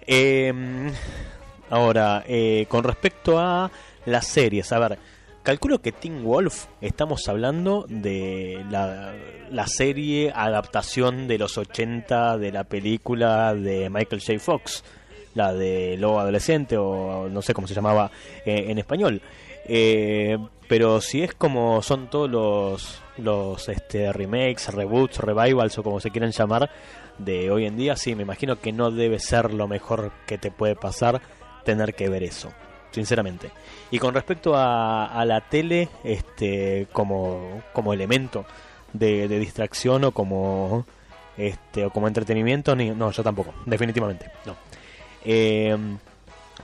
Eh, 0.07 0.53
ahora, 1.71 2.25
eh, 2.27 2.67
con 2.69 2.85
respecto 2.85 3.39
a 3.39 3.71
las 4.07 4.27
series, 4.27 4.73
a 4.73 4.79
ver, 4.79 4.99
calculo 5.43 5.81
que 5.81 5.93
Teen 5.93 6.25
Wolf 6.25 6.67
estamos 6.81 7.29
hablando 7.29 7.85
de 7.89 8.65
la, 8.71 9.13
la 9.51 9.67
serie 9.67 10.33
adaptación 10.35 11.27
de 11.27 11.39
los 11.39 11.59
80 11.59 12.39
de 12.39 12.53
la 12.53 12.65
película 12.65 13.55
de 13.55 13.91
Michael 13.91 14.23
J. 14.25 14.39
Fox, 14.39 14.85
la 15.35 15.53
de 15.53 15.97
Lobo 15.99 16.21
Adolescente 16.21 16.77
o 16.77 17.29
no 17.29 17.43
sé 17.43 17.55
cómo 17.55 17.67
se 17.67 17.75
llamaba 17.75 18.11
eh, 18.47 18.67
en 18.69 18.79
español. 18.79 19.21
Eh, 19.65 20.39
pero 20.69 21.01
si 21.01 21.23
es 21.23 21.35
como 21.35 21.83
son 21.83 22.09
todos 22.09 22.31
los, 22.31 23.03
los 23.19 23.69
este, 23.69 24.13
remakes, 24.13 24.73
reboots, 24.73 25.19
revivals 25.19 25.77
o 25.79 25.83
como 25.83 26.01
se 26.01 26.11
quieran 26.11 26.31
llamar 26.31 26.71
de 27.19 27.51
hoy 27.51 27.67
en 27.67 27.77
día, 27.77 27.97
sí, 27.97 28.15
me 28.15 28.23
imagino 28.23 28.61
que 28.61 28.73
no 28.73 28.91
debe 28.91 29.19
ser 29.19 29.53
lo 29.53 29.69
mejor 29.69 30.13
que 30.27 30.39
te 30.39 30.51
puede 30.51 30.77
pasar 30.77 31.21
tener 31.65 31.95
que 31.95 32.09
ver 32.09 32.23
eso, 32.23 32.53
sinceramente. 32.93 33.51
Y 33.91 33.99
con 33.99 34.15
respecto 34.15 34.55
a, 34.55 35.07
a 35.07 35.25
la 35.25 35.41
tele, 35.41 35.89
este, 36.05 36.87
como, 36.93 37.63
como 37.73 37.93
elemento 37.93 38.47
de, 38.93 39.27
de 39.27 39.39
distracción 39.39 40.05
o 40.05 40.13
como 40.13 40.87
este 41.37 41.85
o 41.85 41.91
como 41.91 42.09
entretenimiento, 42.09 42.77
ni, 42.77 42.91
no, 42.91 43.11
yo 43.11 43.23
tampoco, 43.23 43.55
definitivamente, 43.67 44.31
no. 44.47 44.57
Eh, 45.25 45.77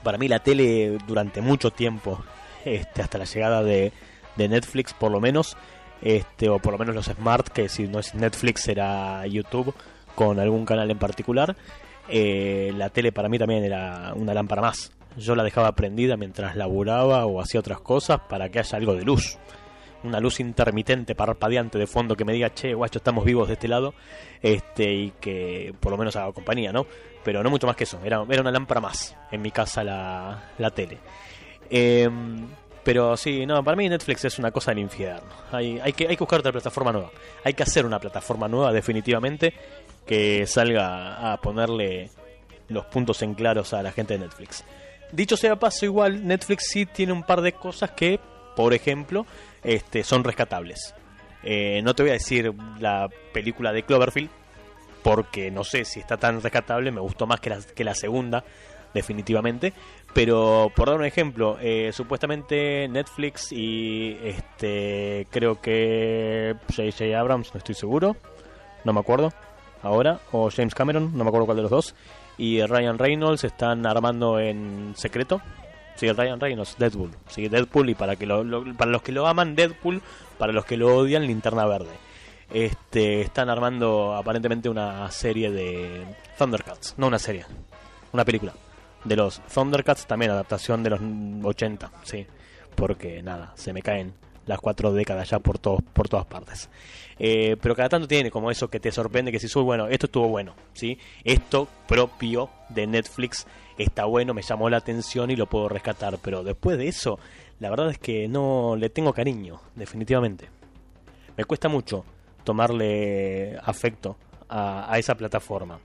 para 0.03 0.17
mí 0.17 0.27
la 0.27 0.39
tele 0.39 0.97
durante 1.07 1.41
mucho 1.41 1.71
tiempo, 1.71 2.23
este, 2.63 3.01
hasta 3.01 3.17
la 3.17 3.25
llegada 3.25 3.63
de, 3.63 3.91
de 4.35 4.47
Netflix 4.47 4.93
por 4.93 5.11
lo 5.11 5.19
menos, 5.19 5.57
este, 6.01 6.49
o 6.49 6.59
por 6.59 6.73
lo 6.73 6.79
menos 6.79 6.95
los 6.95 7.05
Smart, 7.05 7.47
que 7.49 7.67
si 7.67 7.87
no 7.87 7.99
es 7.99 8.15
Netflix 8.15 8.61
será 8.61 9.25
YouTube 9.27 9.73
con 10.15 10.39
algún 10.39 10.65
canal 10.65 10.89
en 10.91 10.99
particular, 10.99 11.55
eh, 12.07 12.71
la 12.75 12.89
tele 12.89 13.11
para 13.11 13.29
mí 13.29 13.37
también 13.37 13.63
era 13.63 14.13
una 14.15 14.33
lámpara 14.33 14.61
más. 14.61 14.91
Yo 15.17 15.35
la 15.35 15.43
dejaba 15.43 15.73
prendida 15.73 16.17
mientras 16.17 16.55
laburaba 16.55 17.25
o 17.25 17.41
hacía 17.41 17.59
otras 17.59 17.81
cosas 17.81 18.21
para 18.29 18.49
que 18.49 18.59
haya 18.59 18.77
algo 18.77 18.95
de 18.95 19.03
luz. 19.03 19.37
Una 20.03 20.19
luz 20.19 20.39
intermitente, 20.39 21.13
parpadeante 21.13 21.77
de 21.77 21.85
fondo 21.85 22.15
que 22.15 22.23
me 22.23 22.31
diga, 22.31 22.53
che, 22.53 22.73
guacho, 22.73 22.99
estamos 22.99 23.25
vivos 23.25 23.47
de 23.47 23.55
este 23.55 23.67
lado, 23.67 23.93
este, 24.41 24.93
y 24.93 25.13
que 25.19 25.73
por 25.79 25.91
lo 25.91 25.97
menos 25.97 26.15
haga 26.15 26.31
compañía, 26.31 26.71
¿no? 26.71 26.85
Pero 27.23 27.43
no 27.43 27.49
mucho 27.49 27.67
más 27.67 27.75
que 27.75 27.83
eso, 27.83 27.99
era, 28.05 28.23
era 28.29 28.41
una 28.41 28.51
lámpara 28.51 28.79
más 28.79 29.17
en 29.29 29.41
mi 29.41 29.51
casa 29.51 29.83
la, 29.83 30.51
la 30.57 30.69
tele. 30.71 30.99
Eh, 31.69 32.09
pero 32.83 33.15
sí, 33.17 33.45
no, 33.45 33.63
para 33.63 33.75
mí 33.75 33.89
Netflix 33.89 34.25
es 34.25 34.39
una 34.39 34.51
cosa 34.51 34.71
del 34.71 34.79
infierno. 34.79 35.29
Hay, 35.51 35.79
hay, 35.79 35.93
que, 35.93 36.07
hay 36.07 36.15
que 36.15 36.23
buscar 36.23 36.39
otra 36.39 36.51
plataforma 36.51 36.91
nueva. 36.91 37.11
Hay 37.43 37.53
que 37.53 37.63
hacer 37.63 37.85
una 37.85 37.99
plataforma 37.99 38.47
nueva, 38.47 38.71
definitivamente, 38.71 39.53
que 40.05 40.47
salga 40.47 41.31
a 41.31 41.37
ponerle 41.37 42.09
los 42.69 42.85
puntos 42.85 43.21
en 43.21 43.35
claros 43.35 43.73
a 43.73 43.83
la 43.83 43.91
gente 43.91 44.13
de 44.13 44.21
Netflix. 44.21 44.63
Dicho 45.11 45.37
sea 45.37 45.57
paso, 45.57 45.85
igual 45.85 46.25
Netflix 46.25 46.67
sí 46.69 46.85
tiene 46.85 47.13
un 47.13 47.23
par 47.23 47.41
de 47.41 47.53
cosas 47.53 47.91
que, 47.91 48.19
por 48.55 48.73
ejemplo, 48.73 49.25
este, 49.63 50.03
son 50.03 50.23
rescatables. 50.23 50.93
Eh, 51.43 51.81
no 51.83 51.95
te 51.95 52.03
voy 52.03 52.11
a 52.11 52.13
decir 52.13 52.53
la 52.79 53.09
película 53.33 53.71
de 53.71 53.83
Cloverfield, 53.83 54.29
porque 55.03 55.49
no 55.49 55.63
sé 55.63 55.85
si 55.85 55.99
está 55.99 56.17
tan 56.17 56.41
rescatable, 56.41 56.91
me 56.91 57.01
gustó 57.01 57.25
más 57.25 57.39
que 57.39 57.49
la, 57.49 57.59
que 57.61 57.83
la 57.83 57.95
segunda, 57.95 58.43
definitivamente. 58.93 59.73
Pero 60.13 60.71
por 60.75 60.89
dar 60.89 60.97
un 60.97 61.05
ejemplo, 61.05 61.57
eh, 61.61 61.91
supuestamente 61.93 62.87
Netflix 62.87 63.51
y 63.51 64.17
este 64.23 65.27
creo 65.29 65.61
que 65.61 66.55
J.J. 66.75 67.17
Abrams, 67.17 67.53
no 67.53 67.59
estoy 67.59 67.75
seguro, 67.75 68.15
no 68.83 68.93
me 68.93 68.99
acuerdo 68.99 69.31
ahora, 69.83 70.19
o 70.31 70.49
James 70.49 70.73
Cameron, 70.73 71.15
no 71.15 71.23
me 71.23 71.29
acuerdo 71.29 71.45
cuál 71.45 71.57
de 71.57 71.63
los 71.63 71.71
dos, 71.71 71.95
y 72.39 72.65
Ryan 72.65 72.97
Reynolds 72.97 73.43
están 73.43 73.85
armando 73.85 74.39
en 74.39 74.93
secreto. 74.95 75.39
Sí, 75.95 76.11
Ryan 76.11 76.39
Reynolds, 76.39 76.75
Deadpool. 76.79 77.11
Sí, 77.27 77.47
Deadpool 77.49 77.89
y 77.89 77.93
para, 77.95 78.15
que 78.15 78.25
lo- 78.25 78.43
lo- 78.43 78.73
para 78.75 78.89
los 78.89 79.01
que 79.03 79.11
lo 79.11 79.27
aman, 79.27 79.53
Deadpool, 79.55 80.01
para 80.39 80.51
los 80.53 80.65
que 80.65 80.77
lo 80.77 80.95
odian, 80.95 81.27
Linterna 81.27 81.65
Verde. 81.67 81.91
Este, 82.51 83.21
están 83.21 83.49
armando 83.49 84.15
aparentemente 84.15 84.69
una 84.69 85.11
serie 85.11 85.51
de 85.51 86.05
Thundercats, 86.37 86.95
no 86.97 87.05
una 87.07 87.19
serie, 87.19 87.45
una 88.11 88.25
película 88.25 88.53
de 89.03 89.15
los 89.15 89.39
Thundercats, 89.53 90.07
también 90.07 90.31
adaptación 90.31 90.81
de 90.81 90.89
los 90.89 90.99
80, 91.43 91.91
sí, 92.03 92.25
porque 92.75 93.21
nada, 93.21 93.51
se 93.55 93.71
me 93.71 93.81
caen 93.83 94.13
las 94.49 94.59
cuatro 94.59 94.91
décadas 94.91 95.29
ya 95.29 95.39
por 95.39 95.59
todos 95.59 95.81
por 95.93 96.09
todas 96.09 96.25
partes. 96.25 96.69
Eh, 97.19 97.55
pero 97.61 97.75
cada 97.75 97.87
tanto 97.87 98.07
tiene 98.07 98.31
como 98.31 98.49
eso 98.49 98.67
que 98.67 98.79
te 98.79 98.91
sorprende 98.91 99.31
que 99.31 99.39
si 99.39 99.47
soy 99.47 99.61
bueno, 99.61 99.87
esto 99.87 100.07
estuvo 100.07 100.27
bueno, 100.27 100.55
sí, 100.73 100.97
esto 101.23 101.67
propio 101.87 102.49
de 102.69 102.87
Netflix 102.87 103.45
está 103.77 104.05
bueno, 104.05 104.33
me 104.33 104.41
llamó 104.41 104.67
la 104.69 104.77
atención 104.77 105.29
y 105.29 105.35
lo 105.35 105.45
puedo 105.45 105.69
rescatar, 105.69 106.17
pero 106.21 106.43
después 106.43 106.79
de 106.79 106.87
eso, 106.87 107.19
la 107.59 107.69
verdad 107.69 107.91
es 107.91 107.99
que 107.99 108.27
no 108.27 108.75
le 108.75 108.89
tengo 108.89 109.13
cariño, 109.13 109.61
definitivamente. 109.75 110.49
Me 111.37 111.45
cuesta 111.45 111.69
mucho 111.69 112.03
tomarle 112.43 113.55
afecto 113.63 114.17
a, 114.49 114.91
a 114.91 114.97
esa 114.97 115.13
plataforma. 115.15 115.79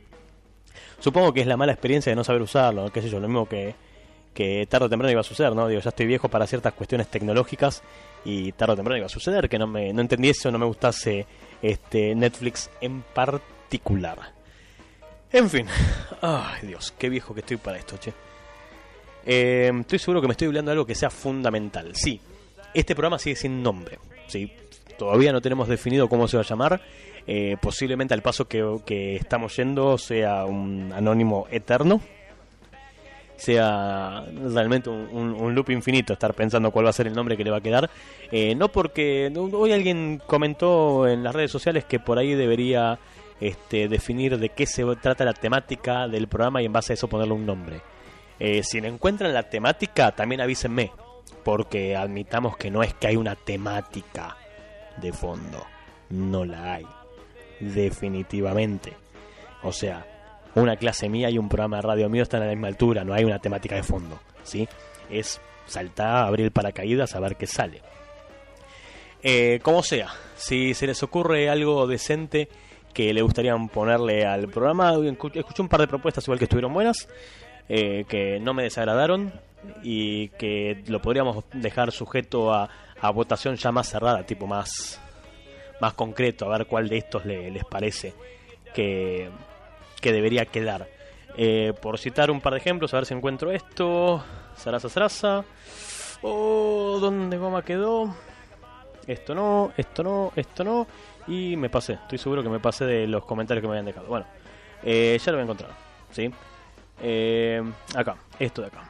Supongo 1.01 1.35
que 1.35 1.43
es 1.43 1.47
la 1.47 1.59
mala 1.59 1.73
experiencia 1.73 2.11
de 2.11 2.17
no 2.17 2.25
saber 2.25 2.41
usarlo, 2.41 2.91
qué 2.91 3.03
sé 3.03 3.11
yo, 3.11 3.21
lo 3.21 3.29
mismo 3.29 3.47
que, 3.47 3.75
que 4.33 4.67
tarde 4.69 4.87
o 4.87 4.89
temprano 4.89 5.11
iba 5.11 5.21
a 5.21 5.25
suceder, 5.25 5.55
¿no? 5.55 5.69
Digo, 5.69 5.81
ya 5.81 5.91
estoy 5.91 6.07
viejo 6.07 6.29
para 6.29 6.47
ciertas 6.47 6.73
cuestiones 6.73 7.09
tecnológicas 7.09 7.83
y 8.25 8.53
tarde 8.53 8.73
o 8.73 8.77
temprano 8.77 8.99
iba 8.99 9.07
a 9.07 9.11
suceder 9.11 9.49
que 9.49 9.59
no 9.59 9.67
me 9.67 9.93
no 9.93 10.01
entendiese 10.01 10.49
o 10.49 10.51
no 10.51 10.59
me 10.59 10.67
gustase 10.67 11.27
este 11.61 12.15
Netflix 12.15 12.71
en 12.81 13.03
particular. 13.03 14.19
En 15.33 15.51
fin, 15.51 15.67
ay 16.23 16.67
Dios, 16.67 16.95
qué 16.99 17.09
viejo 17.09 17.35
que 17.35 17.41
estoy 17.41 17.57
para 17.57 17.79
esto, 17.79 17.97
che. 17.99 18.13
Eh, 19.27 19.73
estoy 19.81 19.99
seguro 19.99 20.21
que 20.21 20.29
me 20.29 20.33
estoy 20.33 20.49
hablando 20.49 20.71
de 20.71 20.75
algo 20.75 20.87
que 20.87 20.95
sea 20.95 21.11
fundamental. 21.11 21.95
Sí, 21.95 22.21
este 22.73 22.95
programa 22.95 23.19
sigue 23.19 23.37
sin 23.37 23.63
nombre. 23.63 23.99
Sí, 24.27 24.53
todavía 24.99 25.33
no 25.33 25.41
tenemos 25.41 25.69
definido 25.69 26.09
cómo 26.09 26.29
se 26.29 26.37
va 26.37 26.43
a 26.43 26.47
llamar. 26.47 26.81
Eh, 27.27 27.57
posiblemente 27.61 28.13
al 28.13 28.21
paso 28.21 28.47
que, 28.47 28.63
que 28.85 29.17
estamos 29.17 29.57
yendo 29.57 29.97
sea 29.97 30.45
un 30.45 30.93
anónimo 30.93 31.47
eterno. 31.51 32.01
Sea 33.37 34.25
realmente 34.27 34.89
un, 34.91 35.55
loop 35.55 35.71
infinito 35.71 36.13
estar 36.13 36.35
pensando 36.35 36.71
cuál 36.71 36.87
va 36.87 36.91
a 36.91 36.93
ser 36.93 37.09
el 37.09 37.15
nombre 37.15 37.37
que 37.37 37.45
le 37.45 37.51
va 37.51 37.59
a 37.59 37.61
quedar. 37.61 37.91
Eh, 38.31 38.55
no 38.55 38.69
porque 38.69 39.33
hoy 39.53 39.73
alguien 39.73 40.23
comentó 40.27 41.09
en 41.09 41.25
las 41.25 41.35
redes 41.35 41.51
sociales 41.51 41.85
que 41.85 41.99
por 41.99 42.19
ahí 42.19 42.35
debería 42.35 42.99
este, 43.41 43.89
definir 43.89 44.39
de 44.39 44.51
qué 44.51 44.67
se 44.67 44.85
trata 44.97 45.25
la 45.25 45.33
temática 45.33 46.07
del 46.09 46.29
programa 46.29 46.63
y 46.63 46.67
en 46.67 46.73
base 46.73 46.93
a 46.93 46.95
eso 46.95 47.09
ponerle 47.09 47.35
un 47.35 47.47
nombre. 47.47 47.81
Eh, 48.39 48.63
si 48.63 48.81
le 48.81 48.89
encuentran 48.89 49.33
la 49.33 49.45
temática, 49.45 50.13
también 50.13 50.41
avísenme. 50.41 50.93
Porque 51.43 51.95
admitamos 51.95 52.57
que 52.57 52.71
no 52.71 52.83
es 52.83 52.95
que 52.95 53.09
hay 53.09 53.17
una 53.17 53.37
temática 53.37 54.37
de 54.97 55.13
fondo. 55.13 55.65
No 56.11 56.45
la 56.45 56.75
hay. 56.75 56.87
Definitivamente. 57.61 58.95
O 59.63 59.73
sea, 59.73 60.07
una 60.55 60.77
clase 60.77 61.09
mía 61.09 61.31
y 61.31 61.39
un 61.39 61.49
programa 61.49 61.77
de 61.77 61.83
radio 61.83 62.09
mío 62.09 62.23
están 62.23 62.43
a 62.43 62.47
la 62.47 62.53
misma 62.53 62.69
altura. 62.69 63.05
No 63.05 63.15
hay 63.15 63.25
una 63.25 63.39
temática 63.39 63.75
de 63.77 63.83
fondo. 63.83 64.19
¿Sí? 64.43 64.69
Es 65.11 65.41
saltar, 65.67 66.27
abrir 66.27 66.47
el 66.47 66.53
paracaídas, 66.53 67.15
a 67.15 67.21
ver 67.21 67.37
qué 67.37 67.47
sale. 67.47 67.81
Eh, 69.23 69.59
como 69.63 69.83
sea, 69.83 70.09
si 70.37 70.75
se 70.75 70.87
les 70.87 71.03
ocurre 71.03 71.49
algo 71.49 71.87
decente 71.87 72.49
que 72.93 73.13
le 73.15 73.23
gustaría 73.23 73.57
ponerle 73.73 74.25
al 74.27 74.49
programa, 74.49 74.93
escu- 74.95 75.35
escuché 75.35 75.63
un 75.63 75.69
par 75.69 75.81
de 75.81 75.89
propuestas 75.89 76.25
igual 76.25 76.39
que 76.39 76.45
estuvieron 76.45 76.73
buenas, 76.75 77.09
eh, 77.69 78.05
que 78.09 78.39
no 78.41 78.53
me 78.55 78.65
desagradaron 78.65 79.33
y 79.83 80.29
que 80.31 80.83
lo 80.89 81.01
podríamos 81.01 81.45
dejar 81.55 81.91
sujeto 81.91 82.53
a, 82.53 82.69
a 83.01 83.11
votación 83.11 83.57
ya 83.57 83.73
más 83.73 83.89
cerrada, 83.89 84.25
tipo 84.25 84.47
más, 84.47 85.01
más 85.81 85.95
concreto, 85.95 86.45
a 86.53 86.59
ver 86.59 86.67
cuál 86.67 86.89
de 86.89 86.99
estos 86.99 87.25
le- 87.25 87.51
les 87.51 87.65
parece 87.65 88.13
que, 88.75 89.31
que 90.01 90.13
debería 90.13 90.47
quedar. 90.47 90.89
Eh, 91.37 91.73
por 91.81 91.99
citar 91.99 92.31
un 92.31 92.41
par 92.41 92.53
de 92.53 92.61
ejemplos, 92.61 92.95
a 92.95 92.99
ver 92.99 93.07
si 93.07 93.15
encuentro 93.15 93.51
esto. 93.51 94.25
Sarasa, 94.57 94.89
Sarasa. 94.89 95.45
Oh, 96.23 96.99
¿dónde 97.01 97.37
goma 97.37 97.63
quedó? 97.63 98.15
Esto 99.07 99.35
no, 99.35 99.73
esto 99.77 100.03
no, 100.03 100.33
esto 100.37 100.65
no. 100.65 100.87
Y 101.27 101.57
me 101.57 101.69
pasé, 101.69 101.95
estoy 101.95 102.19
seguro 102.19 102.43
que 102.43 102.49
me 102.49 102.61
pasé 102.61 102.85
de 102.85 103.07
los 103.07 103.25
comentarios 103.25 103.63
que 103.63 103.69
me 103.69 103.73
habían 103.73 103.87
dejado. 103.87 104.07
Bueno, 104.07 104.27
eh, 104.83 105.19
ya 105.23 105.33
lo 105.33 105.39
voy 105.39 105.43
a 105.43 105.45
encontrar. 105.45 105.71
¿Sí? 106.11 106.31
Eh, 107.03 107.63
acá, 107.95 108.17
esto 108.39 108.63
de 108.63 108.69
acá. 108.69 108.89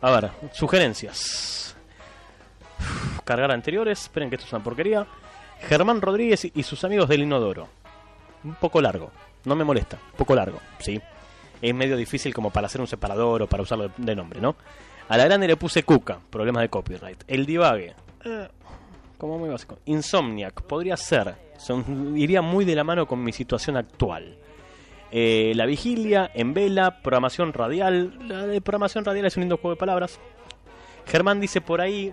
A 0.00 0.10
ver, 0.12 0.30
sugerencias. 0.52 1.76
Cargar 3.24 3.50
anteriores, 3.50 4.02
esperen 4.02 4.30
que 4.30 4.36
esto 4.36 4.46
es 4.46 4.52
una 4.52 4.62
porquería. 4.62 5.06
Germán 5.60 6.00
Rodríguez 6.00 6.50
y 6.54 6.62
sus 6.62 6.84
amigos 6.84 7.08
del 7.08 7.22
Inodoro. 7.22 7.68
Un 8.46 8.54
poco 8.54 8.80
largo, 8.80 9.10
no 9.44 9.56
me 9.56 9.64
molesta, 9.64 9.98
un 10.12 10.16
poco 10.16 10.36
largo, 10.36 10.60
¿sí? 10.78 11.00
Es 11.60 11.74
medio 11.74 11.96
difícil 11.96 12.32
como 12.32 12.50
para 12.50 12.66
hacer 12.66 12.80
un 12.80 12.86
separador 12.86 13.42
o 13.42 13.46
para 13.48 13.64
usarlo 13.64 13.90
de, 13.96 14.14
nombre, 14.14 14.40
¿no? 14.40 14.54
A 15.08 15.16
la 15.16 15.24
grande 15.24 15.48
le 15.48 15.56
puse 15.56 15.82
Cuca, 15.82 16.20
problemas 16.30 16.62
de 16.62 16.68
copyright. 16.68 17.24
El 17.26 17.44
divague, 17.44 17.94
eh, 18.24 18.48
como 19.18 19.36
muy 19.38 19.48
básico. 19.48 19.78
Insomniac, 19.86 20.62
podría 20.62 20.96
ser, 20.96 21.34
iría 22.14 22.40
muy 22.40 22.64
de 22.64 22.76
la 22.76 22.84
mano 22.84 23.06
con 23.06 23.22
mi 23.22 23.32
situación 23.32 23.76
actual. 23.76 24.36
Eh, 25.10 25.52
la 25.56 25.66
vigilia, 25.66 26.30
en 26.34 26.54
vela, 26.54 27.00
programación 27.02 27.52
radial. 27.52 28.28
La 28.28 28.46
de 28.46 28.60
programación 28.60 29.04
radial 29.04 29.26
es 29.26 29.36
un 29.36 29.42
lindo 29.42 29.56
juego 29.56 29.74
de 29.74 29.78
palabras. 29.78 30.20
Germán 31.06 31.40
dice 31.40 31.60
por 31.60 31.80
ahí. 31.80 32.12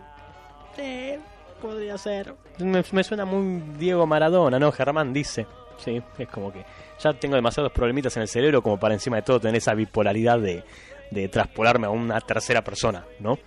Eh, 0.78 1.20
podría 1.62 1.98
ser. 1.98 2.34
Me, 2.60 2.84
me 2.92 3.04
suena 3.04 3.26
muy 3.26 3.62
Diego 3.78 4.08
Maradona, 4.08 4.60
¿no? 4.60 4.72
Germán 4.72 5.14
dice. 5.14 5.46
Sí, 5.78 6.02
es 6.18 6.28
como 6.30 6.52
que 6.52 6.66
ya 7.00 7.14
tengo 7.14 7.36
demasiados 7.36 7.72
problemitas 7.72 8.16
en 8.18 8.24
el 8.24 8.28
cerebro 8.28 8.62
como 8.62 8.80
para 8.80 8.94
encima 8.94 9.18
de 9.18 9.24
todo 9.24 9.40
tener 9.40 9.56
esa 9.56 9.74
bipolaridad 9.74 10.40
de, 10.40 10.64
de 11.12 11.28
traspolarme 11.30 11.88
a 11.88 11.90
una 11.90 12.20
tercera 12.22 12.64
persona, 12.64 13.06
¿no? 13.20 13.38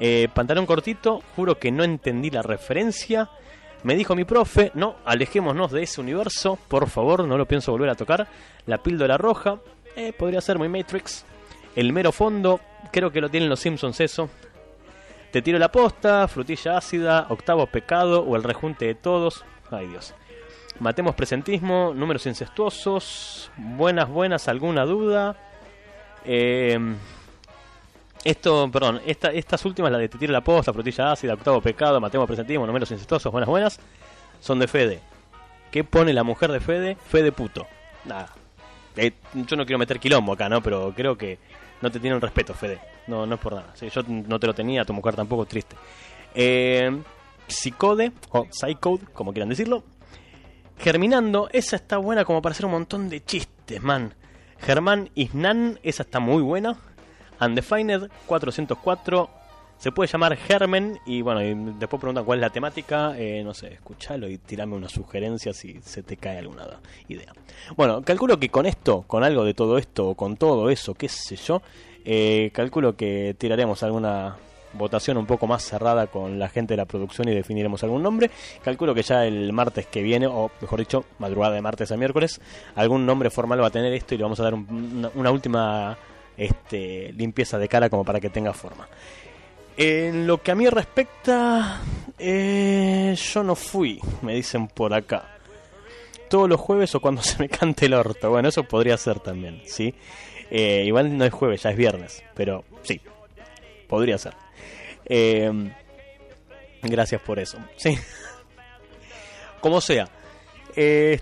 Eh, 0.00 0.28
pantalón 0.34 0.66
cortito, 0.66 1.22
juro 1.36 1.58
que 1.58 1.70
no 1.70 1.84
entendí 1.84 2.30
la 2.30 2.42
referencia. 2.42 3.30
Me 3.82 3.96
dijo 3.96 4.14
mi 4.16 4.24
profe, 4.24 4.72
no, 4.74 4.96
alejémonos 5.04 5.70
de 5.70 5.82
ese 5.82 6.00
universo, 6.00 6.58
por 6.68 6.88
favor, 6.88 7.26
no 7.26 7.36
lo 7.36 7.46
pienso 7.46 7.72
volver 7.72 7.90
a 7.90 7.94
tocar. 7.94 8.26
La 8.66 8.82
píldora 8.82 9.18
roja, 9.18 9.58
eh, 9.94 10.12
podría 10.12 10.40
ser 10.40 10.58
muy 10.58 10.68
Matrix. 10.68 11.24
El 11.76 11.92
mero 11.92 12.12
fondo, 12.12 12.60
creo 12.90 13.10
que 13.10 13.20
lo 13.20 13.28
tienen 13.28 13.50
los 13.50 13.60
Simpsons 13.60 14.00
eso. 14.00 14.30
Te 15.30 15.42
tiro 15.42 15.58
la 15.58 15.70
posta, 15.70 16.26
frutilla 16.28 16.76
ácida, 16.76 17.26
octavo 17.28 17.66
pecado 17.66 18.22
o 18.22 18.36
el 18.36 18.42
rejunte 18.42 18.86
de 18.86 18.94
todos. 18.94 19.44
Ay 19.70 19.88
Dios. 19.88 20.14
Matemos 20.80 21.14
presentismo, 21.14 21.92
números 21.94 22.26
incestuosos, 22.26 23.50
buenas, 23.56 24.08
buenas, 24.08 24.48
alguna 24.48 24.84
duda. 24.84 25.36
Eh, 26.24 26.78
esto, 28.24 28.68
perdón, 28.72 29.00
esta- 29.06 29.30
estas 29.30 29.64
últimas, 29.64 29.92
la 29.92 29.98
de 29.98 30.08
te 30.08 30.18
tiro 30.18 30.32
la 30.32 30.40
posta, 30.42 30.72
frutilla 30.72 31.12
ácida, 31.12 31.34
octavo 31.34 31.60
pecado, 31.60 32.00
matemos 32.00 32.26
presentismo, 32.26 32.66
números 32.66 32.90
incestuosos, 32.90 33.30
buenas, 33.30 33.48
buenas, 33.48 33.78
son 34.40 34.58
de 34.58 34.66
Fede. 34.66 35.00
¿Qué 35.70 35.84
pone 35.84 36.12
la 36.12 36.22
mujer 36.24 36.50
de 36.50 36.60
Fede? 36.60 36.96
Fede 36.96 37.30
puto. 37.32 37.66
Nada. 38.04 38.28
Eh, 38.96 39.12
yo 39.34 39.56
no 39.56 39.66
quiero 39.66 39.78
meter 39.78 39.98
quilombo 40.00 40.32
acá, 40.32 40.48
¿no? 40.48 40.62
Pero 40.62 40.92
creo 40.94 41.16
que 41.18 41.38
no 41.82 41.90
te 41.90 42.00
tienen 42.00 42.20
respeto, 42.20 42.54
Fede. 42.54 42.80
No, 43.06 43.26
no 43.26 43.34
es 43.34 43.40
por 43.40 43.54
nada. 43.54 43.74
Yo 43.74 44.02
no 44.06 44.38
te 44.40 44.46
lo 44.46 44.54
tenía, 44.54 44.84
tu 44.84 44.92
mujer 44.92 45.14
tampoco, 45.16 45.44
triste. 45.46 45.76
Eh, 46.34 46.90
Psicode, 47.46 48.12
o 48.30 48.46
Psycode, 48.50 49.04
como 49.12 49.32
quieran 49.32 49.50
decirlo. 49.50 49.82
Germinando, 50.78 51.48
esa 51.52 51.76
está 51.76 51.98
buena 51.98 52.24
como 52.24 52.42
para 52.42 52.52
hacer 52.52 52.66
un 52.66 52.72
montón 52.72 53.08
de 53.08 53.24
chistes, 53.24 53.82
man. 53.82 54.14
Germán 54.58 55.10
Isnan, 55.14 55.78
esa 55.82 56.02
está 56.02 56.20
muy 56.20 56.42
buena. 56.42 56.76
Undefined 57.40 58.08
404, 58.26 59.30
se 59.78 59.92
puede 59.92 60.10
llamar 60.10 60.36
Germen. 60.36 60.98
Y 61.06 61.22
bueno, 61.22 61.40
después 61.78 62.00
preguntan 62.00 62.24
cuál 62.24 62.38
es 62.38 62.42
la 62.42 62.50
temática. 62.50 63.14
eh, 63.18 63.42
no 63.44 63.54
sé, 63.54 63.74
escuchalo 63.74 64.28
y 64.28 64.38
tirame 64.38 64.74
una 64.74 64.88
sugerencia 64.88 65.52
si 65.52 65.80
se 65.82 66.02
te 66.02 66.16
cae 66.16 66.38
alguna 66.38 66.66
idea. 67.08 67.32
Bueno, 67.76 68.02
calculo 68.02 68.38
que 68.38 68.48
con 68.48 68.66
esto, 68.66 69.02
con 69.06 69.24
algo 69.24 69.44
de 69.44 69.54
todo 69.54 69.78
esto, 69.78 70.08
o 70.08 70.14
con 70.14 70.36
todo 70.36 70.70
eso, 70.70 70.94
qué 70.94 71.08
sé 71.08 71.36
yo, 71.36 71.62
eh, 72.04 72.50
calculo 72.52 72.96
que 72.96 73.34
tiraremos 73.38 73.82
alguna 73.82 74.36
votación 74.76 75.16
un 75.16 75.26
poco 75.26 75.46
más 75.46 75.62
cerrada 75.64 76.06
con 76.08 76.38
la 76.38 76.48
gente 76.48 76.74
de 76.74 76.78
la 76.78 76.84
producción 76.84 77.28
y 77.28 77.34
definiremos 77.34 77.82
algún 77.82 78.02
nombre. 78.02 78.30
Calculo 78.62 78.94
que 78.94 79.02
ya 79.02 79.24
el 79.26 79.52
martes 79.52 79.86
que 79.86 80.02
viene, 80.02 80.26
o 80.26 80.50
mejor 80.60 80.78
dicho, 80.78 81.04
madrugada 81.18 81.54
de 81.54 81.62
martes 81.62 81.90
a 81.92 81.96
miércoles, 81.96 82.40
algún 82.74 83.06
nombre 83.06 83.30
formal 83.30 83.62
va 83.62 83.68
a 83.68 83.70
tener 83.70 83.92
esto 83.92 84.14
y 84.14 84.18
le 84.18 84.24
vamos 84.24 84.40
a 84.40 84.44
dar 84.44 84.54
un- 84.54 85.10
una, 85.14 85.30
última 85.30 85.96
este, 86.36 87.12
limpieza 87.12 87.58
de 87.58 87.68
cara 87.68 87.88
como 87.88 88.04
para 88.04 88.20
que 88.20 88.30
tenga 88.30 88.52
forma. 88.52 88.88
En 89.76 90.26
lo 90.26 90.40
que 90.40 90.52
a 90.52 90.54
mí 90.54 90.68
respecta, 90.68 91.80
eh, 92.18 93.14
yo 93.32 93.42
no 93.42 93.54
fui, 93.56 94.00
me 94.22 94.34
dicen 94.34 94.68
por 94.68 94.94
acá. 94.94 95.30
Todos 96.30 96.48
los 96.48 96.60
jueves 96.60 96.94
o 96.94 97.00
cuando 97.00 97.22
se 97.24 97.38
me 97.38 97.48
cante 97.48 97.86
el 97.86 97.94
orto. 97.94 98.30
Bueno, 98.30 98.48
eso 98.48 98.64
podría 98.64 98.96
ser 98.96 99.20
también, 99.20 99.62
¿sí? 99.66 99.94
Eh, 100.50 100.84
igual 100.86 101.16
no 101.16 101.24
es 101.24 101.32
jueves, 101.32 101.62
ya 101.62 101.70
es 101.70 101.76
viernes, 101.76 102.22
pero 102.34 102.64
sí, 102.82 103.00
podría 103.88 104.18
ser. 104.18 104.34
Eh, 105.06 105.50
gracias 106.82 107.20
por 107.20 107.38
eso, 107.38 107.58
sí. 107.76 107.96
Como 109.60 109.80
sea. 109.80 110.08
Eh, 110.76 111.20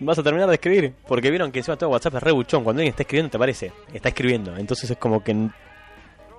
¿Vas 0.00 0.18
a 0.18 0.22
terminar 0.22 0.48
de 0.48 0.54
escribir? 0.56 0.92
Porque 1.06 1.30
vieron 1.30 1.50
que 1.50 1.60
encima 1.60 1.76
todo 1.76 1.90
WhatsApp 1.90 2.16
es 2.16 2.22
re 2.22 2.32
buchón. 2.32 2.64
Cuando 2.64 2.80
alguien 2.80 2.90
está 2.90 3.02
escribiendo, 3.02 3.30
te 3.30 3.38
parece. 3.38 3.72
Está 3.92 4.10
escribiendo. 4.10 4.56
Entonces 4.56 4.90
es 4.90 4.98
como 4.98 5.24
que 5.24 5.48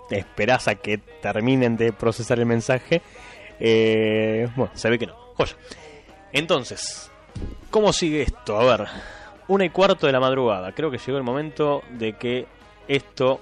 te 0.09 0.19
esperás 0.19 0.67
a 0.67 0.75
que 0.75 0.99
terminen 0.99 1.75
de 1.75 1.91
procesar 1.91 2.39
el 2.39 2.45
mensaje. 2.45 3.01
Eh, 3.59 4.47
bueno, 4.55 4.71
se 4.75 4.89
ve 4.89 4.99
que 4.99 5.07
no. 5.07 5.15
Joya. 5.35 5.55
Entonces, 6.31 7.09
¿cómo 7.71 7.91
sigue 7.93 8.21
esto? 8.21 8.59
A 8.59 8.77
ver, 8.77 8.87
una 9.47 9.65
y 9.65 9.69
cuarto 9.69 10.05
de 10.05 10.13
la 10.13 10.19
madrugada. 10.19 10.71
Creo 10.73 10.91
que 10.91 10.99
llegó 10.99 11.17
el 11.17 11.23
momento 11.23 11.81
de 11.91 12.13
que 12.13 12.45
esto 12.87 13.41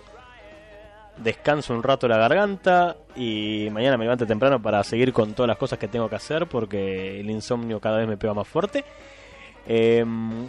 descanse 1.18 1.74
un 1.74 1.84
rato 1.84 2.08
la 2.08 2.18
garganta 2.18 2.98
y 3.16 3.68
mañana 3.72 3.98
me 3.98 4.06
levante 4.06 4.26
temprano 4.26 4.62
para 4.62 4.84
seguir 4.84 5.14
con 5.14 5.34
todas 5.34 5.48
las 5.48 5.58
cosas 5.58 5.80
que 5.80 5.88
tengo 5.88 6.10
que 6.10 6.16
hacer 6.16 6.48
porque 6.48 7.20
el 7.20 7.30
insomnio 7.30 7.80
cada 7.80 7.98
vez 7.98 8.08
me 8.08 8.18
pega 8.18 8.34
más 8.34 8.48
fuerte. 8.48 8.84
Em, 9.68 10.46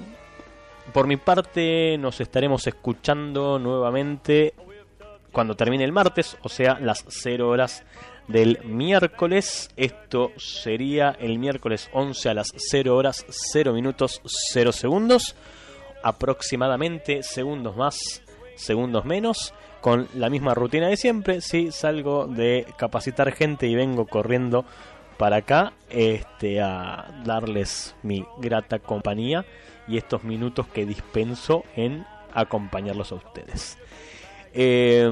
por 0.92 1.06
mi 1.06 1.16
parte, 1.16 1.96
nos 1.98 2.20
estaremos 2.20 2.66
escuchando 2.66 3.58
nuevamente 3.58 4.54
cuando 5.32 5.54
termine 5.54 5.84
el 5.84 5.92
martes, 5.92 6.38
o 6.42 6.48
sea, 6.48 6.78
las 6.80 7.04
0 7.08 7.48
horas 7.48 7.84
del 8.28 8.60
miércoles. 8.64 9.70
Esto 9.76 10.32
sería 10.36 11.16
el 11.18 11.38
miércoles 11.38 11.90
11 11.92 12.28
a 12.30 12.34
las 12.34 12.52
0 12.56 12.96
horas 12.96 13.26
0 13.28 13.72
minutos 13.72 14.22
0 14.24 14.72
segundos. 14.72 15.34
Aproximadamente 16.02 17.22
segundos 17.22 17.76
más, 17.76 18.22
segundos 18.54 19.04
menos. 19.04 19.52
Con 19.86 20.08
la 20.14 20.30
misma 20.30 20.52
rutina 20.52 20.88
de 20.88 20.96
siempre. 20.96 21.40
Si 21.40 21.70
salgo 21.70 22.26
de 22.26 22.66
capacitar 22.76 23.30
gente 23.30 23.68
y 23.68 23.76
vengo 23.76 24.06
corriendo 24.06 24.64
para 25.16 25.36
acá 25.36 25.74
este, 25.90 26.60
a 26.60 27.22
darles 27.24 27.94
mi 28.02 28.26
grata 28.38 28.80
compañía 28.80 29.44
y 29.86 29.96
estos 29.96 30.24
minutos 30.24 30.66
que 30.66 30.86
dispenso 30.86 31.62
en 31.76 32.04
acompañarlos 32.34 33.12
a 33.12 33.14
ustedes. 33.14 33.78
Eh, 34.54 35.08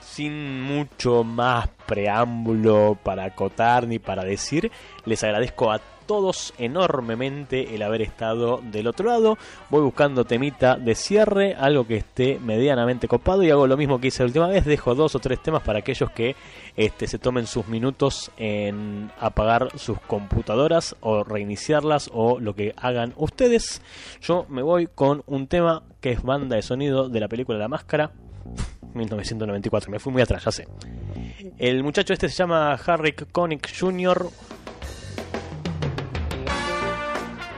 sin 0.00 0.62
mucho 0.62 1.24
más 1.24 1.66
preámbulo 1.86 2.96
para 3.02 3.24
acotar 3.24 3.88
ni 3.88 3.98
para 3.98 4.22
decir, 4.22 4.70
les 5.04 5.24
agradezco 5.24 5.72
a 5.72 5.80
todos 6.10 6.52
enormemente 6.58 7.72
el 7.72 7.82
haber 7.82 8.02
estado 8.02 8.60
del 8.64 8.88
otro 8.88 9.06
lado. 9.06 9.38
Voy 9.68 9.80
buscando 9.82 10.24
temita 10.24 10.74
de 10.74 10.96
cierre, 10.96 11.54
algo 11.54 11.86
que 11.86 11.98
esté 11.98 12.40
medianamente 12.40 13.06
copado 13.06 13.44
y 13.44 13.50
hago 13.50 13.68
lo 13.68 13.76
mismo 13.76 14.00
que 14.00 14.08
hice 14.08 14.24
la 14.24 14.26
última 14.26 14.48
vez, 14.48 14.64
dejo 14.64 14.96
dos 14.96 15.14
o 15.14 15.20
tres 15.20 15.40
temas 15.40 15.62
para 15.62 15.78
aquellos 15.78 16.10
que 16.10 16.34
este, 16.76 17.06
se 17.06 17.20
tomen 17.20 17.46
sus 17.46 17.68
minutos 17.68 18.32
en 18.38 19.12
apagar 19.20 19.78
sus 19.78 20.00
computadoras 20.00 20.96
o 20.98 21.22
reiniciarlas 21.22 22.10
o 22.12 22.40
lo 22.40 22.56
que 22.56 22.74
hagan 22.76 23.12
ustedes. 23.14 23.80
Yo 24.20 24.46
me 24.48 24.62
voy 24.62 24.88
con 24.92 25.22
un 25.28 25.46
tema 25.46 25.84
que 26.00 26.10
es 26.10 26.24
banda 26.24 26.56
de 26.56 26.62
sonido 26.62 27.08
de 27.08 27.20
la 27.20 27.28
película 27.28 27.56
La 27.56 27.68
Máscara. 27.68 28.10
1994, 28.94 29.92
me 29.92 30.00
fui 30.00 30.12
muy 30.12 30.22
atrás, 30.22 30.44
ya 30.44 30.50
sé. 30.50 30.66
El 31.56 31.84
muchacho 31.84 32.12
este 32.12 32.28
se 32.28 32.34
llama 32.34 32.72
Harry 32.74 33.12
Connick 33.12 33.70
Jr. 33.78 34.28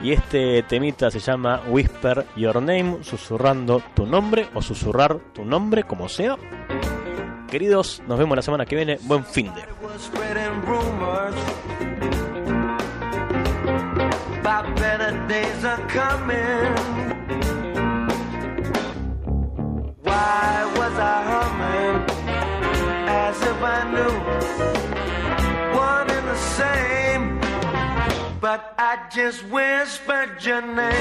Y 0.03 0.11
este 0.11 0.63
temita 0.63 1.09
se 1.09 1.19
llama 1.19 1.61
Whisper 1.69 2.25
Your 2.35 2.57
Name, 2.61 2.97
susurrando 3.03 3.81
tu 3.95 4.05
nombre 4.05 4.49
o 4.53 4.61
susurrar 4.61 5.17
tu 5.33 5.45
nombre, 5.45 5.85
como 5.85 6.09
sea. 6.09 6.35
Queridos, 7.49 8.03
nos 8.05 8.19
vemos 8.19 8.35
la 8.35 8.41
semana 8.41 8.65
que 8.65 8.75
viene. 8.75 8.99
Buen 9.03 9.23
fin 9.23 9.49
de. 9.55 9.63
one 25.73 26.09
and 26.11 26.27
the 26.27 26.35
same? 26.35 27.12
But 28.43 28.75
I 28.77 29.07
just 29.09 29.41
whispered 29.45 30.43
your 30.43 30.61
name. 30.61 30.93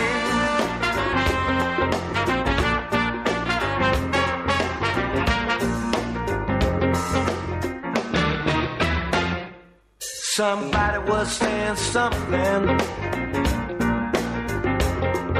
Somebody 9.98 10.98
was 11.10 11.32
saying 11.32 11.74
something 11.74 12.62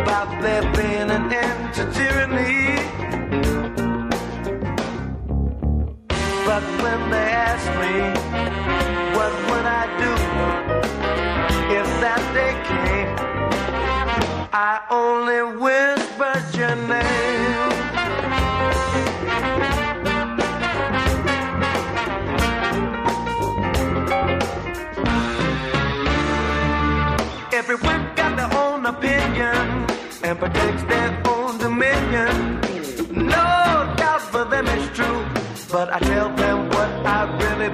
about 0.02 0.42
there 0.42 0.62
being 0.74 1.08
an 1.08 1.32
end 1.32 1.74
to 1.74 1.84
tyranny. 1.92 2.82
But 6.48 6.64
when 6.82 7.10
they 7.12 7.28
asked 7.46 7.72
me, 7.80 7.94
what 9.16 9.32
would 9.50 9.66
I 9.66 9.86
do 10.00 10.81
that 12.02 12.22
day 12.34 12.54
came? 12.68 13.10
I 14.52 14.74
only 14.90 15.40
whispered 15.64 16.46
your 16.58 16.74
name. 16.90 17.70
Everyone 27.60 28.02
got 28.16 28.32
their 28.36 28.52
own 28.64 28.84
opinion 28.84 29.86
and 30.24 30.38
protects 30.40 30.82
their 30.92 31.10
own 31.28 31.58
dominion. 31.58 32.60
No 33.12 33.46
doubt 33.96 34.22
for 34.32 34.44
them 34.44 34.66
it's 34.66 34.88
true, 34.96 35.24
but 35.70 35.88
I 35.92 36.00
tell 36.00 36.34
them 36.34 36.68
what 36.68 36.90
I 37.06 37.20
really 37.38 37.68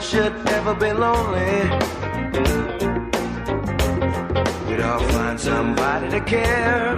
one 0.00 0.08
should 0.08 0.32
ever 0.48 0.74
be 0.74 0.92
lonely. 0.92 1.62
We'd 4.68 4.80
all 4.80 5.00
find 5.10 5.38
somebody 5.38 6.08
to 6.10 6.20
care. 6.20 6.96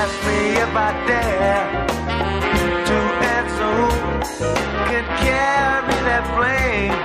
Ask 0.00 0.14
me 0.26 0.38
if 0.64 0.72
I 0.76 0.90
dare 1.06 1.86
to 2.88 2.96
answer 3.36 3.70
who 3.78 3.88
can 4.90 5.06
carry 5.24 5.98
that 6.08 6.24
flame. 6.36 6.98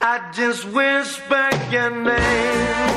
I 0.00 0.30
just 0.32 0.64
whisper 0.66 1.50
your 1.70 1.90
name. 1.90 2.91